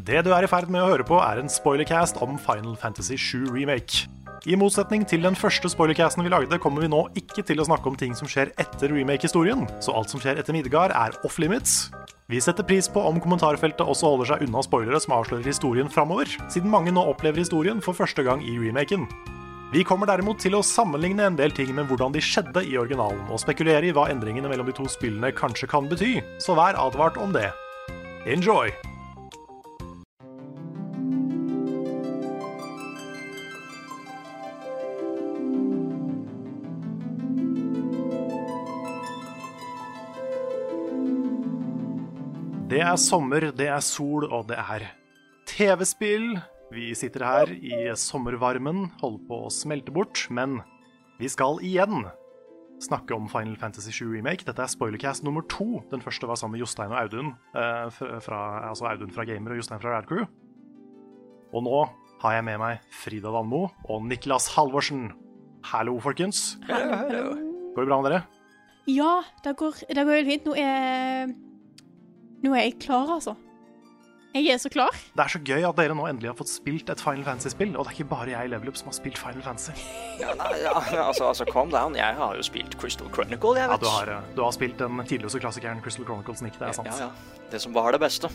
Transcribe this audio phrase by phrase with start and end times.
[0.00, 3.18] Det du er i ferd med å høre på, er en spoilercast om Final Fantasy
[3.20, 4.06] 7 Remake.
[4.48, 7.90] I motsetning til den første spoilercasten vi lagde, kommer vi nå ikke til å snakke
[7.90, 11.90] om ting som skjer etter remake-historien, så alt som skjer etter Midgard, er off limits.
[12.32, 16.32] Vi setter pris på om kommentarfeltet også holder seg unna spoilere som avslører historien framover,
[16.48, 19.04] siden mange nå opplever historien for første gang i remaken.
[19.74, 23.26] Vi kommer derimot til å sammenligne en del ting med hvordan de skjedde i originalen,
[23.28, 27.20] og spekulere i hva endringene mellom de to spillene kanskje kan bety, så vær advart
[27.20, 27.50] om det.
[28.24, 28.72] Enjoy!
[42.70, 44.84] Det er sommer, det er sol, og det er
[45.50, 46.36] TV-spill.
[46.70, 50.60] Vi sitter her i sommervarmen, holder på å smelte bort, men
[51.18, 52.04] vi skal igjen
[52.78, 54.46] snakke om Final Fantasy 7 Remake.
[54.46, 55.80] Dette er spoilercast nummer to.
[55.90, 57.90] Den første var sammen med Jostein og Audun, eh,
[58.22, 58.40] fra,
[58.70, 60.30] altså Audun fra Gamer og Jostein fra Radcrew.
[61.50, 61.84] Og nå
[62.22, 65.08] har jeg med meg Frida Danmo og Niklas Halvorsen.
[65.74, 66.54] Hallo, folkens.
[66.70, 68.24] Går det bra med dere?
[68.86, 70.46] Ja, det går, det går helt fint.
[70.46, 71.49] Nå er
[72.44, 73.36] Nå er jeg klar, altså.
[74.30, 74.94] Jeg er så klar.
[75.18, 77.82] Det er så gøy at dere nå endelig har fått spilt et Final Fantasy-spill, og
[77.82, 79.72] det er ikke bare jeg i Level Up som har spilt Final Fantasy.
[80.20, 81.96] Ja, nei, ja, altså, altså, calm down.
[81.98, 83.82] Jeg har jo spilt Crystal Chronicle, jeg Ja, vet.
[83.82, 86.54] du har, eh, du har spilt den tidløse klassikeren Crystal Chronicles, Nick.
[86.60, 86.86] Det er sant.
[86.94, 87.48] Ja, ja.
[87.50, 88.30] Det som var det beste.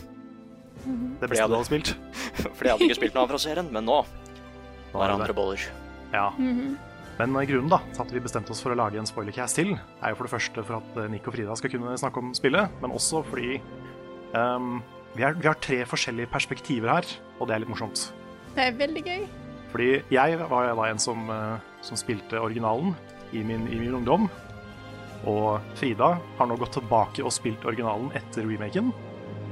[0.84, 1.94] Det beste du har spilt.
[2.60, 5.20] Fordi jeg hadde ikke spilt noe av fra serien, men nå Nå var er det
[5.22, 5.64] andre boller.
[6.12, 6.28] Ja.
[6.36, 9.72] Men eh, grunnen da, til at vi bestemte oss for å lage en spoilercast til,
[9.80, 12.34] er jo for det første for at eh, Nick og Frida skal kunne snakke om
[12.36, 13.56] spillet, men også fordi
[14.34, 14.80] ehm,
[15.14, 18.08] vi, er, vi har tre forskjellige perspektiver her, og det er litt morsomt.
[18.56, 19.26] Det er veldig gøy.
[19.70, 22.94] Fordi jeg var da en som, eh, som spilte originalen
[23.36, 24.28] i min, i min ungdom.
[25.26, 28.92] Og Frida har nå gått tilbake og spilt originalen etter remaken.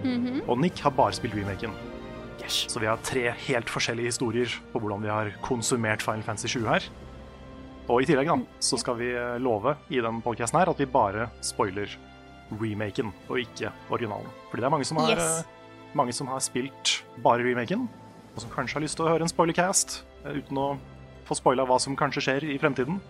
[0.04, 1.72] Og Nick har bare spilt remaken.
[2.42, 2.66] Yes.
[2.68, 6.66] Så vi har tre helt forskjellige historier på hvordan vi har konsumert Final Fantasy 7
[6.68, 6.88] her.
[7.88, 10.88] Og i tillegg da, så skal vi eh, love i den podcasten her at vi
[10.88, 11.90] bare spoiler
[12.60, 14.30] remaken og ikke originalen.
[14.50, 15.44] Fordi det er mange som har, Yes.
[15.44, 17.88] eh, mange som har spilt bare remaken,
[18.34, 20.68] og som kanskje har lyst til å høre en spoilercast eh, uten å
[21.24, 23.00] få spoila hva som kanskje skjer i fremtiden.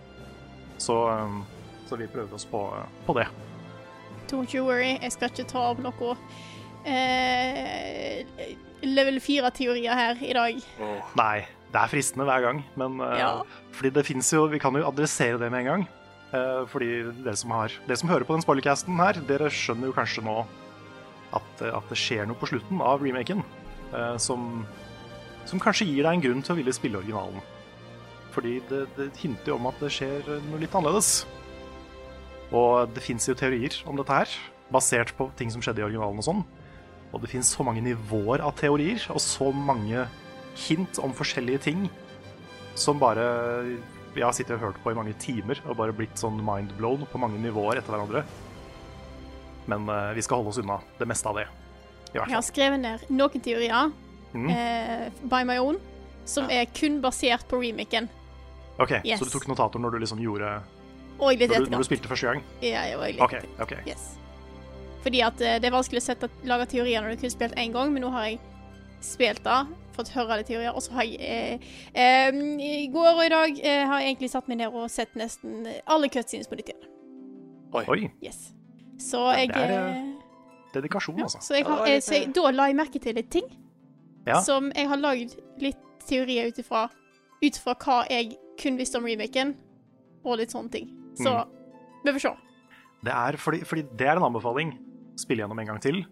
[0.77, 1.41] Så, eh,
[1.89, 2.61] så vi prøver oss på,
[3.07, 3.27] på det.
[4.31, 6.15] Don't you worry, jeg skal ikke ta opp noe
[6.85, 8.25] eh,
[8.85, 10.63] level 4-teorier her i dag.
[11.17, 11.35] Nei,
[11.73, 13.31] det er fristende hver gang, men ja.
[13.41, 15.85] uh, fordi det finnes jo Vi kan jo adressere det med en gang.
[16.35, 16.89] Eh, fordi
[17.23, 20.39] dere som, har, dere som hører på den spoilercasten her, dere skjønner jo kanskje nå
[21.35, 24.65] at, eh, at det skjer noe på slutten av remaken eh, som,
[25.47, 27.43] som kanskje gir deg en grunn til å ville spille originalen.
[28.35, 31.23] Fordi det, det hinter jo om at det skjer noe litt annerledes.
[32.55, 34.33] Og det fins jo teorier om dette her,
[34.73, 36.43] basert på ting som skjedde i originalen og sånn.
[37.13, 40.03] Og det fins så mange nivåer av teorier, og så mange
[40.65, 41.85] hint om forskjellige ting
[42.75, 43.23] som bare
[44.15, 47.21] jeg har sittet og hørt på i mange timer og bare blitt sånn mindblown på
[47.21, 48.23] mange nivåer etter hverandre.
[49.71, 51.47] Men uh, vi skal holde oss unna det meste av det.
[52.15, 53.91] Jeg har skrevet ned noen teorier
[54.31, 54.47] mm.
[54.47, 55.79] uh, by my own,
[56.29, 58.07] som er kun basert på remaken.
[58.79, 59.19] Ok, Yes.
[59.19, 60.57] Så du tok notater når du liksom gjorde
[61.15, 62.41] Når du, når du spilte første gang?
[62.59, 63.35] Ja, jeg var litt OK.
[63.39, 63.51] okay.
[63.63, 63.87] ok.
[63.87, 64.09] Yes.
[65.05, 67.75] Fordi at uh, det er vanskelig å sette, lage teorier når du kun spilt én
[67.75, 68.39] gang, men nå har jeg
[69.05, 69.61] spilt det,
[69.95, 71.59] fått høre alle teorier, og så har jeg eh,
[71.95, 75.15] eh, I går og i dag eh, har jeg egentlig satt meg ned og sett
[75.19, 76.89] nesten alle cutscenes på nytt igjen.
[77.75, 77.83] Oi.
[77.91, 78.51] Oi, Yes.
[79.01, 80.11] Så Ja, jeg det er, eh,
[80.73, 81.41] dedikasjon, ja, altså.
[81.43, 83.47] Så, jeg har, eh, så jeg, da la jeg merke til litt ting
[84.27, 84.39] Ja.
[84.41, 85.77] som jeg har lagd litt
[86.07, 86.89] teorier ut ifra
[87.43, 89.55] ut fra hva jeg kun visste om remaken,
[90.23, 90.87] og litt sånne ting.
[91.19, 91.49] Så Mm.
[92.05, 92.31] vi får se.
[93.03, 94.71] Det er fordi, fordi det er en anbefaling.
[95.17, 96.05] Spille gjennom en gang til.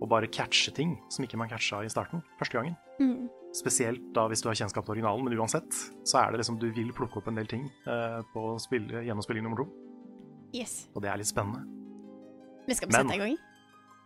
[0.00, 2.22] Og bare catche ting som ikke man catcha i starten.
[2.40, 2.76] Første gangen.
[3.00, 3.28] Mm.
[3.56, 5.68] Spesielt da hvis du har kjennskap til originalen, men uansett
[6.04, 9.46] så er det liksom du vil plukke opp en del ting eh, på spill, gjennomspilling
[9.46, 9.68] nummer to.
[10.56, 10.86] Yes.
[10.94, 11.64] Og det er litt spennende.
[12.66, 13.38] Vi skal Men- sette i gang.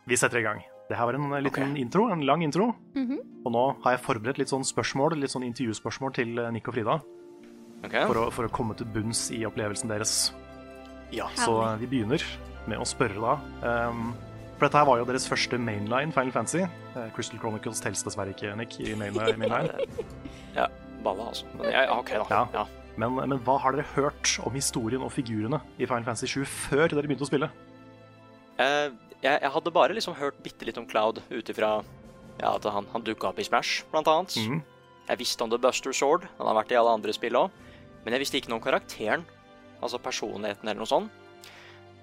[0.08, 0.62] Vi setter i gang.
[0.90, 2.74] Det her var en liten liten intro, en lang intro.
[2.96, 3.18] Mhm.
[3.46, 6.74] Og nå har jeg forberedt litt sånn spørsmål, litt sånn intervjuspørsmål til eh, Nick og
[6.74, 7.00] Frida.
[7.84, 8.06] Okay.
[8.06, 10.32] For å, for å komme til bunns i opplevelsen deres.
[11.12, 11.28] Ja.
[11.38, 12.22] Så eh, vi begynner
[12.68, 13.36] med å spørre da
[13.66, 14.10] ehm,
[14.60, 16.66] For dette her var jo deres første mainline Final Fantasy.
[16.92, 19.38] Eh, Crystal Chronicles telles dessverre ikke, Nick, i mainline.
[19.40, 19.86] mainline.
[20.58, 20.66] Ja,
[21.00, 21.46] balla, altså.
[21.54, 22.26] Men jeg, OK, da.
[22.28, 22.40] Ja.
[22.52, 22.64] Ja.
[23.00, 26.92] Men, men hva har dere hørt om historien og figurene i Final Fantasy 7 før
[26.92, 27.48] dere begynte å spille?
[28.60, 28.92] Uh,
[29.22, 31.78] jeg, jeg hadde bare liksom hørt bitte litt om Cloud ut ifra
[32.42, 34.36] ja, at han, han dukka opp i Smash, blant annet.
[34.36, 34.60] Mm.
[35.08, 37.48] Jeg visste om The Buster Sword, han har vært i alle andre spill òg.
[38.04, 39.24] Men jeg visste ikke noe om karakteren,
[39.80, 41.19] altså personligheten eller noe sånt.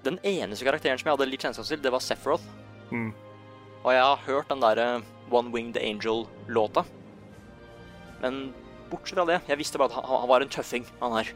[0.06, 2.44] Den eneste karakteren som jeg hadde litt kjennskap til, det var Sephiroth.
[2.90, 3.10] Mm.
[3.84, 4.86] Og jeg har hørt den derre
[5.30, 6.84] One Winged Angel-låta.
[8.22, 8.52] Men
[8.90, 11.32] bortsett fra det, jeg visste bare at han, var en tøffing, han her.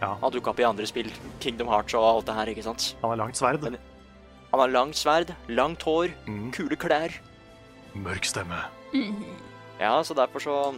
[0.00, 0.12] Ja.
[0.22, 1.10] Han dukka opp i andre spill,
[1.42, 2.92] Kingdom Hearts og alt det her, ikke sant.
[3.02, 3.78] Han har langt sverd, Men-
[4.50, 6.50] Han har langt sverd, langt hår, mm.
[6.52, 7.12] kule klær.
[7.94, 8.62] mørk stemme.
[9.80, 10.74] Ja, så derfor så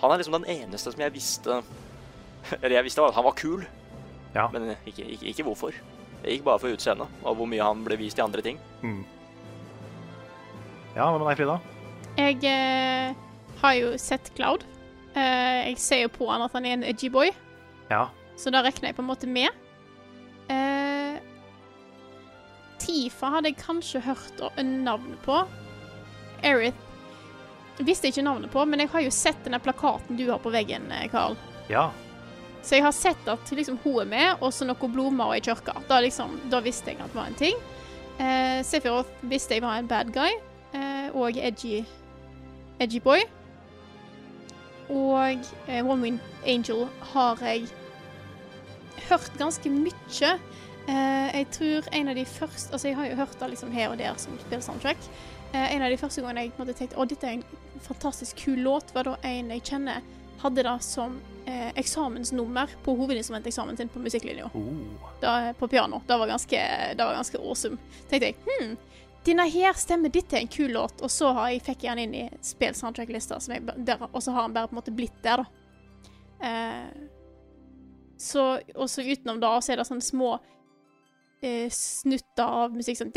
[0.00, 1.62] Han er liksom den eneste som jeg visste
[2.62, 3.64] Eller jeg visste at han var kul,
[4.34, 4.48] Ja.
[4.48, 5.72] men ikke, ikke, ikke hvorfor.
[6.24, 8.58] Ikke bare for utseendet og hvor mye han ble vist i andre ting.
[8.82, 9.04] Mm.
[10.96, 11.60] Ja, hva med deg, Frida?
[12.18, 13.14] Jeg eh,
[13.62, 14.64] har jo sett Cloud.
[15.14, 17.30] Eh, jeg ser jo på han at han er en edgy boy,
[17.90, 18.08] Ja.
[18.36, 19.48] så da regner jeg på en måte med.
[20.50, 21.16] Eh,
[22.80, 25.40] Tifa hadde jeg kanskje hørt o- navnet på.
[26.42, 26.76] Erith
[27.80, 30.52] visste jeg ikke navnet på, men jeg har jo sett denne plakaten du har på
[30.52, 31.36] veggen, eh, Carl.
[31.70, 31.90] Ja.
[32.62, 35.74] Så jeg har sett at liksom, hun er med, og så noen blomster og kirka.
[35.88, 37.60] Da, liksom, da visste jeg at det var en ting.
[38.20, 40.34] Eh, Sephiroth visste jeg var en bad guy,
[40.76, 41.80] eh, og edgy,
[42.80, 43.24] edgy boy.
[44.90, 47.68] Og eh, One Wind Angel har jeg
[49.08, 50.36] hørt ganske mye.
[50.90, 53.88] Eh, jeg tror en av de første Altså, jeg har jo hørt det liksom her
[53.88, 55.10] og der som spiller soundtrack.
[55.52, 57.44] en av de første gangene jeg måtte tenkte å, dette er en
[57.82, 60.02] fantastisk kul låt, var da en jeg kjenner
[60.42, 61.16] hadde det som
[61.46, 64.50] eh, eksamensnummer på hovedinstrumenteksamen sin på musikklinja.
[64.54, 65.52] Oh.
[65.58, 66.02] På piano.
[66.06, 66.62] Det var, ganske,
[66.96, 67.78] det var ganske awesome.
[68.08, 68.76] Tenkte jeg hm,
[69.24, 72.08] denne her stemmer ditt til en kul låt, og så har jeg, fikk jeg den
[72.08, 75.44] inn i spill-soundtrack-lista, og så har han bare på en måte blitt der, da.
[76.40, 77.08] Eh,
[78.20, 80.30] så, og så utenom da så er det sånne små
[81.44, 83.12] eh, snutter av musikk sånn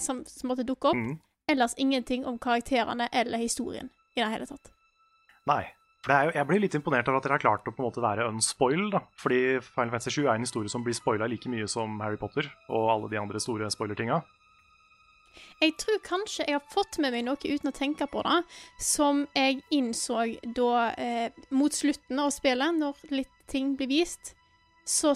[0.00, 0.96] som, som måtte dukke opp.
[0.96, 1.18] Mm.
[1.52, 4.72] Ellers ingenting om karakterene eller historien i det hele tatt.
[5.46, 5.62] Nei.
[6.06, 8.02] Er jo, jeg blir litt imponert over at dere har klart å på en måte
[8.04, 8.92] være unspoiled.
[8.94, 9.00] da.
[9.18, 12.46] Fordi Final Fantasy 7 er en historie som blir spoila like mye som Harry Potter
[12.68, 14.20] og alle de andre store spoilertinga.
[15.60, 18.38] Jeg tror kanskje jeg har fått med meg noe uten å tenke på det,
[18.80, 20.22] som jeg innså
[20.56, 24.34] da eh, mot slutten av spillet, når litt ting blir vist,
[24.86, 25.12] så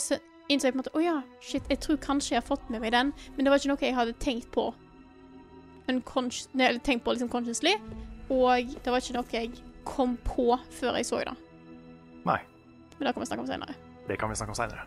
[0.51, 2.83] innså jeg på en måte Å ja, shit, jeg tror kanskje jeg har fått med
[2.83, 4.67] meg den, men det var ikke noe jeg hadde tenkt på.
[5.89, 6.49] Unconsci-
[6.85, 7.77] tenkt på liksom consciously,
[8.31, 11.35] og det var ikke noe jeg kom på før jeg så det.
[12.27, 12.39] Nei.
[12.99, 13.75] Men det kan vi snakke om senere.
[14.09, 14.87] Det kan vi snakke om seinere.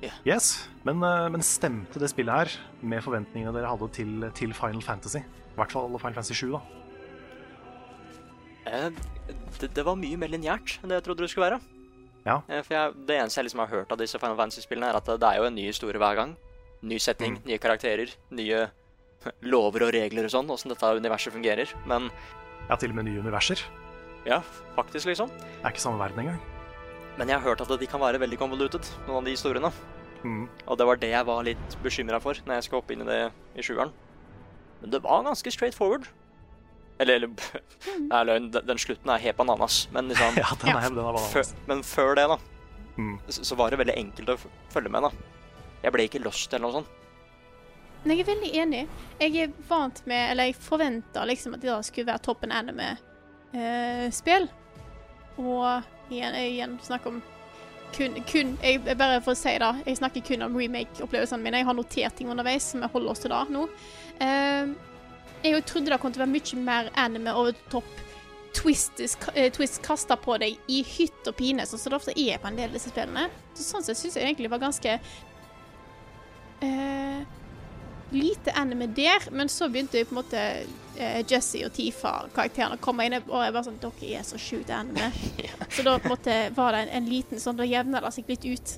[0.00, 0.16] Yeah.
[0.24, 4.80] Yes, men, eh, men stemte det spillet her med forventningene dere hadde til, til Final
[4.82, 5.18] Fantasy?
[5.20, 6.60] I hvert fall Final Fantasy 7, da.
[8.70, 8.90] Eh,
[9.60, 11.60] det, det var mye mer lineært enn det jeg trodde det skulle være.
[12.26, 12.38] Ja.
[12.48, 15.08] Eh, for jeg, Det eneste jeg liksom har hørt av disse Final Fantasy-spillene, er at
[15.20, 16.36] det er jo en ny historie hver gang.
[16.82, 17.46] Ny setting, Mm.
[17.50, 18.60] nye karakterer, nye
[19.52, 21.68] lover og regler og sånn, åssen dette universet fungerer.
[21.86, 22.08] Men
[22.70, 23.60] Ja, til og med nye universer.
[24.28, 24.40] ja,
[24.76, 25.30] faktisk, liksom.
[25.34, 26.40] Det er ikke samme verden engang.
[27.18, 29.70] Men jeg har hørt at de kan være veldig convoluted, noen av de historiene.
[30.22, 30.44] Mm.
[30.68, 33.08] Og det var det jeg var litt bekymra for når jeg skulle hoppe inn i
[33.08, 33.20] det
[33.58, 33.90] i sjueren.
[34.80, 36.06] Men det var ganske straight forward.
[37.00, 37.60] Eller, eller det
[38.20, 39.82] er løgn, den, den slutten er helt bananas.
[39.92, 41.54] Men liksom Ja, den er, den er før, bananas.
[41.66, 42.38] Men før det, da,
[43.00, 43.14] Mm.
[43.32, 44.34] så, så var det veldig enkelt å
[44.74, 45.10] følge med, da.
[45.80, 46.88] Jeg ble ikke lost eller noe sånt.
[48.04, 48.84] Men jeg er veldig enig.
[49.20, 54.48] Jeg er vant med, eller jeg forventa liksom at det skulle være toppen anime-spill.
[55.40, 57.20] og igjen, igjen snakk om
[57.94, 61.60] kun, kun jeg, Bare for å si det, jeg snakker kun om remake-opplevelsene mine.
[61.60, 63.66] Jeg har notert ting underveis, som jeg holder oss til da nå.
[64.20, 64.72] Eh,
[65.44, 67.90] jeg trodde det kom til å være mye mer anime over the top.
[68.54, 72.40] Twists, eh, twist kasta på deg i hytt og pine, sånn som det ofte er
[72.42, 73.28] på en del av disse spillene.
[73.54, 74.96] Så sånn sett syns jeg egentlig var ganske
[76.60, 77.20] eh,
[78.12, 80.40] lite anime der, men så begynte på en måte
[80.98, 84.70] eh, Jesse og Tifa-karakterene å komme inn, og jeg bare sånn Dere er så sjukt
[84.74, 85.10] anime.
[85.74, 88.30] Så da på en måte var det en, en liten sånn Da jevna det seg
[88.30, 88.72] litt ut.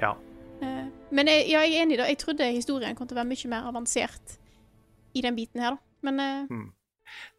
[0.00, 0.14] Ja.
[0.60, 2.08] Eh, men jeg, ja, jeg er enig, da.
[2.10, 4.36] Jeg trodde historien kom til å være mye mer avansert
[5.16, 5.84] i den biten her, da.
[6.06, 6.60] Men eh,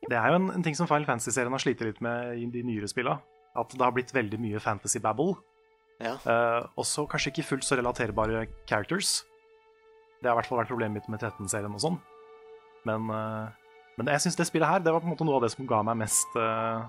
[0.09, 2.65] Det er jo en, en ting som Final Fantasy-serien har slitt litt med i de
[2.67, 3.21] nyere spillene.
[3.57, 5.35] At det har blitt veldig mye fantasy-babble.
[6.01, 6.15] Ja.
[6.15, 9.21] Eh, også kanskje ikke fullt så relaterbare characters.
[10.21, 11.97] Det har i hvert fall vært problemet mitt med 13-serien og sånn.
[12.85, 15.45] Men, eh, men jeg syns det spillet her det var på en måte noe av
[15.45, 16.81] det som ga meg mest eh,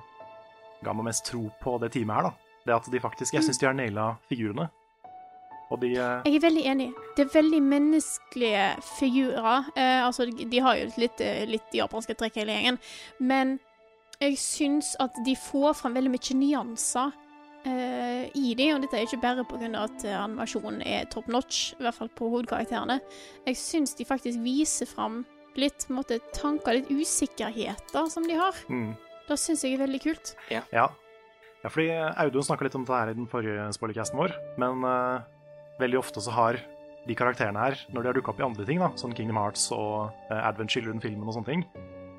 [0.83, 2.27] Ga meg mest tro på det teamet her.
[2.27, 2.33] da
[2.67, 4.69] Det at de faktisk Jeg syns de har naila figurene.
[5.81, 6.89] De eh, Jeg er veldig enig.
[7.17, 8.65] Det er veldig menneskelige
[8.99, 9.71] figurer.
[9.77, 12.81] Eh, altså, de har jo litt, litt japanske trekk hele gjengen,
[13.21, 13.57] men
[14.21, 17.17] jeg syns at de får fram veldig mye nyanser
[17.69, 19.69] eh, i de, og dette er ikke bare pga.
[19.83, 22.99] at eh, animasjonen er top notch, i hvert fall på hovedkarakterene.
[23.47, 25.23] Jeg syns de faktisk viser fram
[25.59, 28.57] litt måte, tanker, litt usikkerheter som de har.
[28.69, 28.93] mm,
[29.29, 30.35] Det syns jeg er veldig kult.
[30.51, 30.63] Ja.
[30.73, 30.89] ja,
[31.69, 31.91] fordi
[32.25, 35.23] Audun snakka litt om det her i den forrige spoilercasten vår, men uh,
[35.81, 36.61] veldig ofte så har
[37.07, 39.69] de karakterene her, når de har dukka opp i andre ting, da, sånn Kingdom Hearts
[39.75, 41.65] og uh, Advent Children-filmen og sånne ting,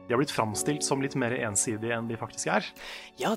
[0.07, 2.65] de har blitt framstilt som litt mer ensidige enn de faktisk er.
[3.17, 3.35] Ja,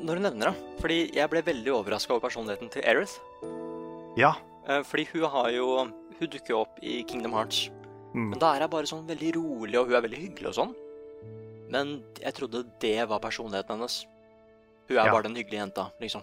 [0.00, 0.80] når du nevner det.
[0.80, 3.18] Fordi jeg ble veldig overraska over personligheten til Aerith.
[4.16, 4.34] Ja.
[4.68, 5.68] Eh, Fordi hun har jo
[6.16, 7.66] Hun dukker jo opp i Kingdom Hearts.
[8.14, 8.30] Mm.
[8.30, 10.70] Men da er hun bare sånn veldig rolig, og hun er veldig hyggelig og sånn.
[11.68, 11.90] Men
[12.22, 14.06] jeg trodde det var personligheten hennes.
[14.88, 15.12] Hun er Ja.
[15.12, 16.22] bare den hyggelige jenta, liksom.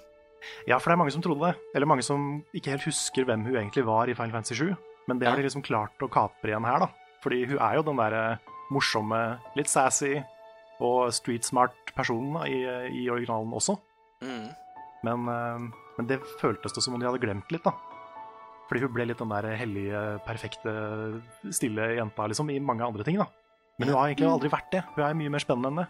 [0.66, 1.56] Ja, for det er mange som trodde det.
[1.76, 4.76] Eller mange som ikke helt husker hvem hun egentlig var i Final Fantasy 7.
[5.08, 6.90] Men det har de liksom klart å kapre igjen her, da.
[7.22, 8.40] Fordi hun er jo den derre
[8.74, 9.22] morsomme,
[9.58, 10.18] litt sassy
[10.84, 12.60] og street smart personen da, i,
[13.04, 13.78] i originalen også.
[14.24, 14.48] Mm.
[15.08, 17.76] Men, eh, men det føltes det som om de hadde glemt litt, da.
[18.70, 20.74] Fordi hun ble litt den der hellige, perfekte,
[21.52, 23.28] stille jenta liksom, i mange andre ting, da.
[23.78, 24.84] Men hun har egentlig aldri vært det.
[24.96, 25.90] Hun er mye mer spennende enn det.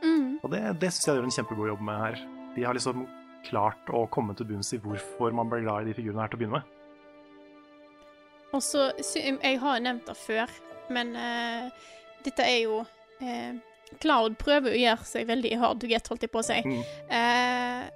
[0.00, 0.28] Mm.
[0.40, 2.20] Og det, det syns jeg de gjør en kjempegod jobb med her.
[2.56, 3.06] De har liksom
[3.46, 6.40] klart å komme til bunns i hvorfor man ble glad i de figurene her til
[6.40, 6.76] å begynne med.
[8.50, 10.50] Og så Jeg har nevnt det før,
[10.92, 11.70] men uh,
[12.24, 13.52] dette er jo uh,
[14.00, 16.58] Cloud prøver å gjøre seg veldig hard to get, holdt jeg på å si.
[16.62, 16.82] Mm.
[17.10, 17.86] Uh,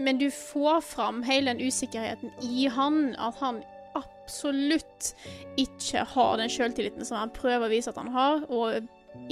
[0.00, 3.62] men du får fram hele den usikkerheten i han, at han
[3.98, 5.10] absolutt
[5.60, 8.80] ikke har den selvtilliten som han prøver å vise at han har, og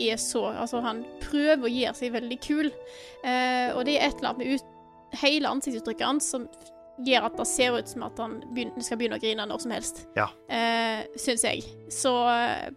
[0.00, 4.32] er så Altså, han prøver å gjøre seg veldig kul, og det er et eller
[4.32, 4.74] annet med ut,
[5.22, 6.48] hele ansiktsuttrykket hans som
[7.06, 9.70] gjør at det ser ut som at han begynner, skal begynne å grine når som
[9.76, 10.28] helst Ja.
[10.50, 11.62] eh, syns jeg.
[11.94, 12.70] Så eh,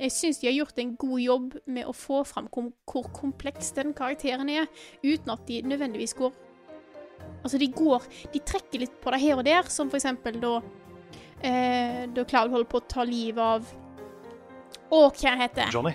[0.00, 3.72] jeg syns de har gjort en god jobb med å få fram kom hvor kompleks
[3.76, 4.66] den karakteren er,
[5.04, 6.32] uten at de nødvendigvis går
[7.44, 10.54] Altså, de går De trekker litt på det her og der, som for eksempel da
[11.44, 13.68] eh, Da Cloud holder på å ta livet av
[14.90, 15.68] Å, hva heter det?
[15.74, 15.92] Johnny.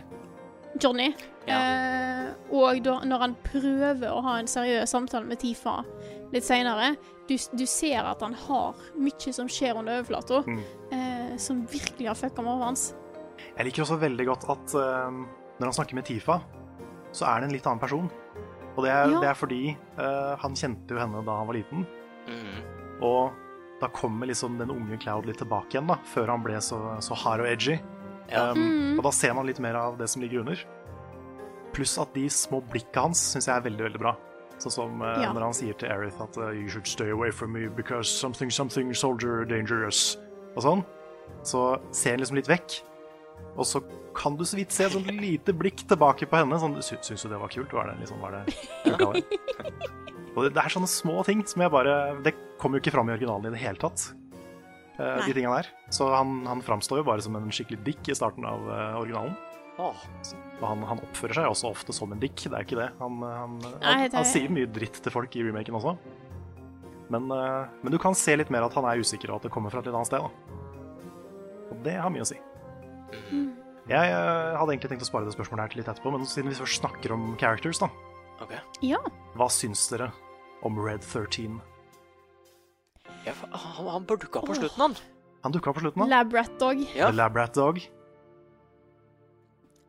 [0.81, 1.07] Johnny.
[1.47, 1.57] Ja.
[1.57, 5.79] Eh, og da, når han prøver å ha en seriøs samtale med Tifa
[6.33, 6.93] litt seinere,
[7.27, 10.59] du, du ser at han har mye som skjer under overflata, Mm.
[10.91, 12.83] eh, som virkelig har fucka med hodet hans.
[13.57, 15.11] Jeg liker også veldig godt at eh,
[15.59, 16.41] når han snakker med Tifa,
[17.15, 18.09] så er det en litt annen person.
[18.75, 19.19] Og det er, Ja.
[19.23, 21.85] det er fordi eh, han kjente jo henne da han var liten,
[22.27, 23.01] Mm.
[23.01, 23.31] og
[23.81, 27.13] da kommer liksom den unge Cloud litt tilbake igjen, da, før han ble så, så
[27.15, 27.79] hard og edgy.
[28.31, 28.51] Ja.
[28.51, 28.97] Um, Mm.
[28.97, 30.57] Og da ser man litt mer av det som ligger under.
[31.73, 34.15] Pluss at de små blikka hans syns jeg er veldig, veldig bra.
[34.63, 35.33] Sånn som uh, Ja.
[35.35, 38.51] når han sier til Aerith at uh, You should stay away from me because something,
[38.51, 40.17] something soldier dangerous.
[40.55, 40.83] Og sånn.
[41.45, 42.79] Så ser han liksom litt vekk.
[43.55, 43.81] Og så
[44.15, 46.59] kan du så vidt se et sånt lite blikk tilbake på henne.
[46.61, 47.73] Sånn, sy Syns du det var kult?
[47.75, 48.43] Var det liksom, var det?
[50.35, 51.93] Og det, det er sånne små ting som jeg bare
[52.25, 54.09] Det kommer jo ikke fram i originalen i det hele tatt.
[54.95, 55.69] Uh, de tingene der.
[55.91, 59.35] Så han, han framstår jo bare som en skikkelig dick i starten av uh, originalen.
[59.79, 60.05] Åh.
[60.61, 62.87] Og han, han oppfører seg også ofte som en dick, det er ikke det.
[63.01, 65.95] Han, han, Nei, han, det han sier mye dritt til folk i remaken også.
[67.11, 69.53] Men, eh, men du kan se litt mer at han er usikker, og at det
[69.53, 70.23] kommer fra et litt annet sted.
[70.23, 70.63] Da.
[71.73, 72.39] Og det har mye å si.
[73.85, 76.49] Jeg eh, hadde egentlig tenkt å spare det spørsmålet her til litt etterpå, men siden
[76.49, 77.91] vi først snakker om characters, da.
[78.43, 78.63] Okay.
[78.83, 79.01] Ja.
[79.37, 80.09] Hva syns dere
[80.65, 81.59] om Red 13?
[83.25, 84.97] Ja, han, han bør dukke opp på slutten, han.
[85.45, 86.11] Han dukka opp på slutten, han.
[86.11, 86.81] Labrat Dog.
[86.97, 87.11] Ja.
[87.13, 87.83] Labrat Dog.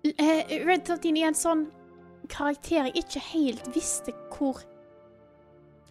[0.05, 1.67] Eh, Red 13 er en sånn
[2.31, 4.61] karakter jeg ikke helt visste hvor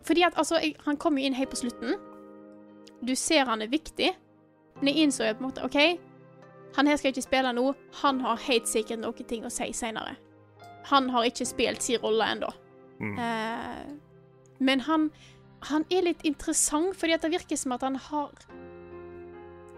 [0.05, 1.95] Fordi at altså, jeg, han kommer jo inn helt på slutten.
[3.01, 4.12] Du ser han er viktig,
[4.77, 5.77] men jeg innså jo på en måte OK,
[6.75, 7.71] han her skal ikke spille nå.
[8.03, 10.13] Han har helt sikkert noen ting å si seinere.
[10.91, 12.51] Han har ikke spilt sin rolle ennå.
[13.00, 13.15] Mm.
[13.17, 13.85] Eh,
[14.59, 15.09] men han,
[15.71, 18.45] han er litt interessant, fordi at det virker som at han har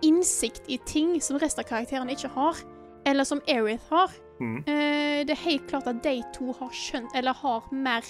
[0.06, 2.60] innsikt i ting som resten av karakterene ikke har.
[3.08, 4.12] Eller som Erith har.
[4.42, 4.58] Mm.
[4.68, 8.06] Eh, det er helt klart at de to har skjønt, eller har mer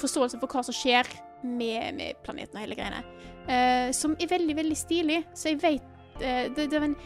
[0.00, 1.08] forståelse for hva som skjer
[1.46, 3.02] med, med planeten og hele greiene.
[3.46, 5.20] Eh, som er veldig, veldig stilig.
[5.34, 6.98] Så jeg vet eh, det, det er en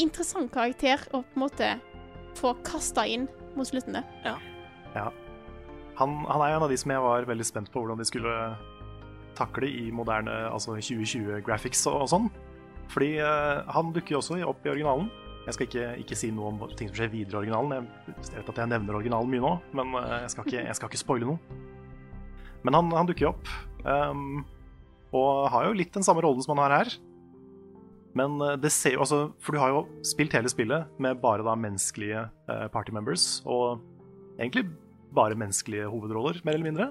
[0.00, 1.74] interessant karakter å på en måte
[2.38, 3.26] få kasta inn
[3.58, 3.98] mot slutten.
[3.98, 5.10] der.
[6.00, 8.06] Han, han er jo en av de som jeg var veldig spent på hvordan de
[8.08, 8.36] skulle
[9.36, 12.30] takle i moderne altså 2020-graphics og, og sånn.
[12.90, 15.10] Fordi eh, han dukker jo også opp i originalen.
[15.50, 17.88] Jeg skal ikke, ikke si noe om ting som skjer videre i originalen.
[18.06, 20.88] Jeg vet at jeg nevner originalen mye nå, men eh, jeg skal ikke, jeg skal
[20.92, 21.38] ikke spoile noe.
[22.62, 23.46] Men han, han dukker jo opp.
[23.82, 24.44] Um,
[25.16, 26.88] og har jo litt den samme rollen som han har her.
[28.14, 31.46] Men eh, det ser jo altså For du har jo spilt hele spillet med bare
[31.46, 33.80] da menneskelige eh, party members, og
[34.38, 34.64] egentlig
[35.14, 36.86] bare menneskelige hovedroller, mer eller mindre.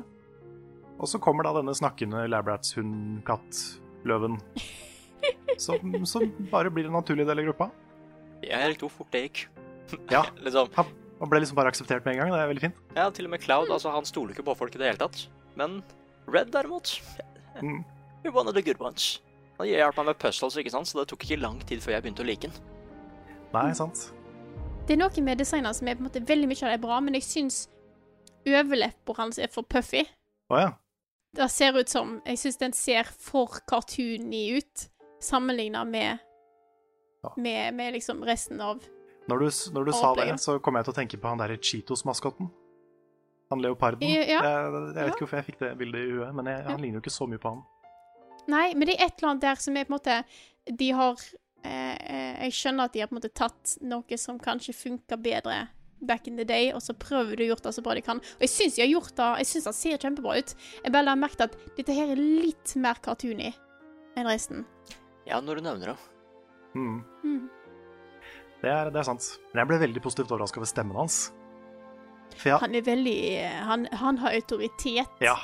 [0.99, 4.35] Og så kommer da denne snakkende Labrats-hund-katt-løven.
[5.59, 7.65] Som, som bare blir en naturlig del av gruppa.
[8.43, 9.45] Jeg likte hvor fort det gikk.
[10.13, 12.31] Ja, Liksom, han ble liksom bare akseptert med en gang.
[12.31, 12.75] Det er veldig fint.
[12.95, 15.23] ja, til og med Cloud, altså han stoler ikke på folk i det hele tatt.
[15.57, 15.81] Men
[16.29, 17.01] Red derimot,
[17.61, 17.83] Mm.
[18.23, 19.19] you're one of the good ones.
[19.57, 22.03] Han hjalp meg med puzzles, ikke sant, så det tok ikke lang tid før jeg
[22.05, 22.53] begynte å like den.
[23.51, 24.11] Nei, sant?
[24.87, 26.85] Det er noe med designeren som er på en måte veldig mye av det er
[26.85, 27.57] bra, men jeg syns
[28.47, 30.05] overleppa hans er for puffy.
[30.53, 30.69] Å ja.
[31.35, 34.87] Det ser ut som Jeg syns den ser for cartoony ut,
[35.21, 36.19] sammenligna med,
[37.23, 37.33] Ja.
[37.35, 38.79] med med liksom resten av
[39.27, 41.57] Når du, når du sa det, så kom jeg til å tenke på han derre
[41.59, 42.47] Cheetos-maskotten.
[43.49, 44.05] Han leoparden.
[44.05, 44.39] I, ja.
[44.45, 46.97] Jeg, jeg vet ikke hvorfor jeg fikk det bildet i huet, men jeg, han ligner
[46.99, 47.61] jo ikke så mye på han.
[48.49, 50.15] Nei, men det er et eller annet der som er på en måte
[50.79, 51.19] De har
[51.67, 55.19] eh, eh, Jeg skjønner at de har på en måte tatt noe som kanskje funka
[55.21, 55.67] bedre
[55.99, 58.21] back in the day, og så prøver du å gjøre det så bra de kan.
[58.37, 59.29] Og jeg syns de har gjort det.
[59.41, 60.53] Jeg syns det ser kjempebra ut.
[60.85, 63.51] Jeg bare har merket at dette her er litt mer cartoony
[64.15, 64.63] enn resten.
[65.27, 65.97] Ja, når du nevner det.
[66.75, 66.99] Mm.
[67.23, 67.49] Mm.
[68.61, 69.25] Det, er, det er sant.
[69.53, 71.19] Men jeg ble veldig positivt overraska over stemmen hans.
[72.39, 75.15] For ja, Han er veldig eh, Han, han har autoritet.
[75.23, 75.37] ja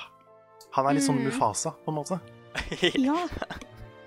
[0.76, 1.30] han er litt sånn Mm.
[1.30, 2.18] Mufasa, på en måte.
[3.08, 3.16] Ja.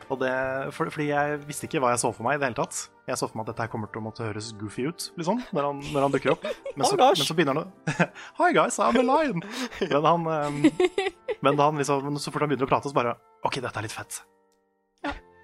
[0.08, 0.28] Og det,
[0.72, 2.76] for, fordi jeg visste ikke hva jeg så for meg i det hele tatt.
[3.08, 5.42] Jeg så for meg at dette her kommer til å måtte høres goofy ut, liksom,
[5.52, 6.46] når han, når han dukker opp.
[6.76, 8.06] Men så, Oh, men så begynner han å
[8.40, 9.40] Hi guys, I'm a lion!
[9.80, 10.60] Men han um,
[11.44, 13.16] Men han liksom, så fort han begynner å prate, så bare
[13.48, 14.20] OK, dette er litt fett.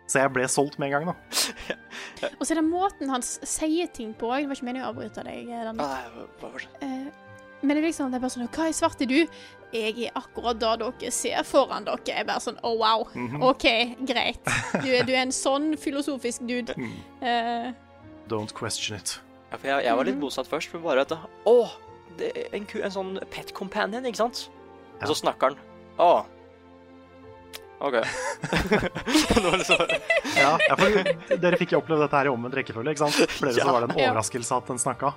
[0.04, 0.11] Ja.
[0.11, 1.14] Så jeg ble solgt med en gang, da.
[2.38, 4.28] Og så er det måten han sier ting på.
[4.37, 5.49] Det var ikke meningen å avbryte deg.
[5.49, 6.68] eh, Ah, nei, bare?
[6.84, 7.06] Eh,
[7.64, 9.20] men det er liksom det er bare sånn Hva i svart er du?
[9.75, 11.99] Jeg er akkurat det dere ser foran dere.
[12.06, 13.06] Jeg er bare sånn Oh, wow.
[13.14, 13.42] Mhm.
[13.42, 13.64] OK,
[14.06, 14.44] greit.
[14.84, 16.75] Du er, du er en sånn filosofisk dude.
[16.84, 16.92] Mm.
[17.25, 17.73] Uh,
[18.28, 19.18] Don't question it.
[19.50, 20.23] Ja, for jeg, jeg var litt Mhm.
[20.25, 21.56] motsatt først, men bare at Å,
[22.18, 24.49] det er en, ku, en sånn pet companion, ikke sant?
[25.00, 25.58] Og så snakker han.
[25.99, 26.25] Å.
[27.80, 27.95] OK.
[30.37, 33.32] Ja, ja, for Dere fikk jo oppleve dette her i omvendt rekkefølge, ikke sant?
[33.39, 33.65] For dere Ja.
[33.67, 34.10] så var det en Ja.
[34.10, 35.15] overraskelse at den snakka.